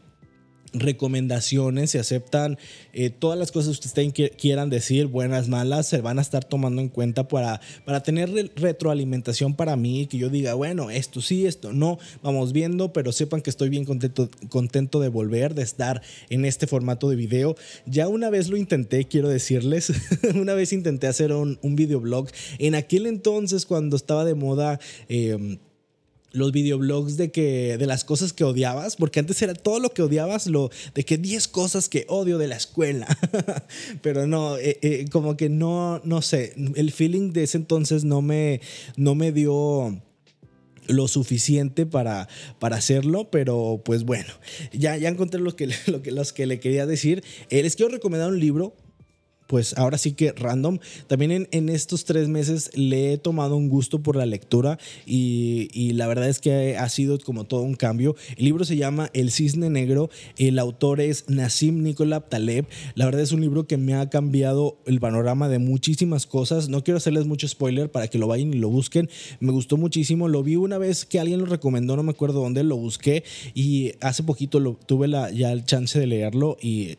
recomendaciones, 0.80 1.91
se 1.91 1.99
aceptan 1.99 2.57
eh, 2.93 3.09
todas 3.09 3.38
las 3.38 3.51
cosas 3.51 3.80
que 3.80 3.88
ustedes 3.88 4.32
quieran 4.38 4.69
decir, 4.69 5.07
buenas, 5.07 5.47
malas, 5.47 5.88
se 5.88 6.01
van 6.01 6.19
a 6.19 6.21
estar 6.21 6.43
tomando 6.43 6.82
en 6.82 6.89
cuenta 6.89 7.28
para, 7.28 7.61
para 7.86 8.03
tener 8.03 8.51
retroalimentación 8.55 9.55
para 9.55 9.76
mí, 9.76 10.07
que 10.07 10.17
yo 10.17 10.30
diga, 10.30 10.53
bueno, 10.53 10.89
esto 10.89 11.21
sí, 11.21 11.45
esto 11.45 11.73
no, 11.73 11.97
vamos 12.21 12.53
viendo, 12.53 12.93
pero 12.93 13.11
sepan 13.11 13.41
que 13.41 13.49
estoy 13.49 13.69
bien 13.69 13.86
contento, 13.86 14.30
contento 14.49 14.99
de 14.99 15.09
volver, 15.09 15.55
de 15.55 15.63
estar 15.63 16.01
en 16.30 16.45
este 16.45 16.67
formato 16.67 17.09
de 17.09 17.15
video. 17.15 17.55
Ya 17.86 18.07
una 18.07 18.30
vez 18.30 18.49
lo 18.49 18.57
intenté, 18.57 19.05
quiero 19.05 19.30
decirles, 19.30 19.91
una 20.36 20.53
vez 20.53 20.73
intenté 20.73 21.07
hacer 21.07 21.32
un, 21.32 21.59
un 21.61 21.76
videoblog, 21.76 22.30
en 22.59 22.76
aquel 22.76 23.05
entonces 23.05 23.65
cuando 23.65 23.95
estaba 23.95 24.26
de 24.26 24.36
moda... 24.36 24.80
Eh, 25.09 25.57
los 26.36 26.51
videoblogs 26.51 27.17
de 27.17 27.31
que 27.31 27.77
de 27.77 27.86
las 27.88 28.03
cosas 28.03 28.33
que 28.33 28.43
odiabas, 28.43 28.95
porque 28.95 29.19
antes 29.19 29.41
era 29.41 29.53
todo 29.53 29.79
lo 29.79 29.89
que 29.89 30.01
odiabas, 30.01 30.47
lo 30.47 30.69
de 30.93 31.05
que 31.05 31.17
10 31.17 31.47
cosas 31.47 31.89
que 31.89 32.05
odio 32.09 32.38
de 32.38 32.47
la 32.47 32.55
escuela. 32.55 33.07
Pero 34.01 34.27
no, 34.27 34.57
eh, 34.57 34.77
eh, 34.81 35.05
como 35.11 35.38
que 35.38 35.49
no, 35.49 36.01
no 36.03 36.21
sé, 36.21 36.53
el 36.75 36.91
feeling 36.91 37.31
de 37.31 37.43
ese 37.43 37.57
entonces 37.57 38.03
no 38.03 38.21
me, 38.21 38.61
no 38.97 39.15
me 39.15 39.31
dio 39.31 40.01
lo 40.88 41.07
suficiente 41.07 41.86
para, 41.86 42.27
para 42.59 42.75
hacerlo, 42.77 43.29
pero 43.31 43.81
pues 43.83 44.03
bueno, 44.03 44.31
ya, 44.71 44.97
ya 44.97 45.09
encontré 45.09 45.41
lo 45.41 45.55
que, 45.55 45.69
lo 45.88 46.01
que, 46.01 46.11
los 46.11 46.33
que 46.33 46.45
le 46.45 46.59
quería 46.59 46.86
decir. 46.86 47.23
Eh, 47.49 47.63
les 47.63 47.75
quiero 47.75 47.91
recomendar 47.91 48.29
un 48.29 48.39
libro 48.39 48.75
pues 49.47 49.77
ahora 49.77 49.97
sí 49.97 50.13
que 50.13 50.31
random. 50.31 50.79
También 51.07 51.47
en, 51.51 51.69
estos 51.69 52.05
tres 52.05 52.27
meses 52.27 52.71
le 52.75 53.13
he 53.13 53.17
tomado 53.17 53.57
un 53.57 53.69
gusto 53.69 54.01
por 54.01 54.15
la 54.15 54.25
lectura 54.25 54.77
y, 55.05 55.93
la 55.95 56.07
verdad 56.07 56.29
es 56.29 56.39
que 56.39 56.77
ha 56.77 56.89
sido 56.89 57.19
como 57.19 57.45
todo 57.45 57.61
un 57.61 57.75
cambio. 57.75 58.15
El 58.37 58.45
libro 58.45 58.65
se 58.65 58.75
llama 58.75 59.09
El 59.13 59.31
Cisne 59.31 59.69
Negro, 59.69 60.09
el 60.37 60.59
autor 60.59 60.99
es 61.01 61.25
Nassim 61.29 61.83
Nicolab 61.83 62.29
Taleb. 62.29 62.65
La 62.95 63.05
verdad 63.05 63.21
es 63.21 63.31
un 63.31 63.41
libro 63.41 63.67
que 63.67 63.77
me 63.77 63.95
ha 63.95 64.09
cambiado 64.09 64.77
el 64.85 64.99
panorama 64.99 65.47
de 65.47 65.59
muchísimas 65.59 66.25
cosas. 66.25 66.69
No 66.69 66.83
quiero 66.83 66.97
hacerles 66.97 67.25
mucho 67.25 67.47
spoiler 67.47 67.91
para 67.91 68.07
que 68.07 68.17
lo 68.17 68.27
vayan 68.27 68.53
y 68.53 68.57
lo 68.57 68.69
busquen. 68.69 69.09
Me 69.39 69.51
gustó 69.51 69.77
muchísimo. 69.77 70.27
Lo 70.27 70.43
vi 70.43 70.55
una 70.55 70.77
vez 70.77 71.05
que 71.05 71.19
alguien 71.19 71.39
lo 71.39 71.45
recomendó, 71.45 71.95
no 71.95 72.03
me 72.03 72.11
acuerdo 72.11 72.41
dónde, 72.41 72.63
lo 72.63 72.77
busqué 72.77 73.23
y 73.53 73.93
hace 74.01 74.23
poquito 74.23 74.59
tuve 74.85 75.07
la, 75.07 75.31
ya 75.31 75.51
el 75.51 75.65
chance 75.65 75.99
de 75.99 76.07
leerlo 76.07 76.57
y 76.61 76.97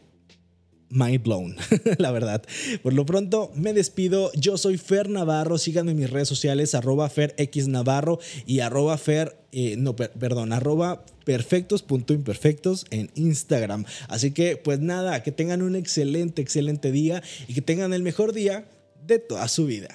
mind 0.90 1.22
blown, 1.22 1.56
la 1.98 2.10
verdad. 2.10 2.42
Por 2.82 2.92
lo 2.92 3.06
pronto, 3.06 3.50
me 3.54 3.72
despido. 3.72 4.30
Yo 4.34 4.56
soy 4.58 4.78
Fer 4.78 5.08
Navarro. 5.08 5.58
Síganme 5.58 5.92
en 5.92 5.98
mis 5.98 6.10
redes 6.10 6.28
sociales, 6.28 6.74
arroba 6.74 7.08
FerXNavarro 7.08 8.18
y 8.46 8.60
arroba 8.60 8.96
Fer, 8.98 9.36
eh, 9.52 9.76
no, 9.76 9.96
perdón, 9.96 10.52
arroba 10.52 11.04
perfectos.imperfectos 11.24 12.86
en 12.90 13.10
Instagram. 13.14 13.84
Así 14.08 14.30
que, 14.30 14.56
pues 14.56 14.80
nada, 14.80 15.22
que 15.22 15.32
tengan 15.32 15.62
un 15.62 15.76
excelente, 15.76 16.42
excelente 16.42 16.92
día 16.92 17.22
y 17.48 17.54
que 17.54 17.62
tengan 17.62 17.92
el 17.92 18.02
mejor 18.02 18.32
día 18.32 18.68
de 19.06 19.18
toda 19.18 19.48
su 19.48 19.66
vida. 19.66 19.88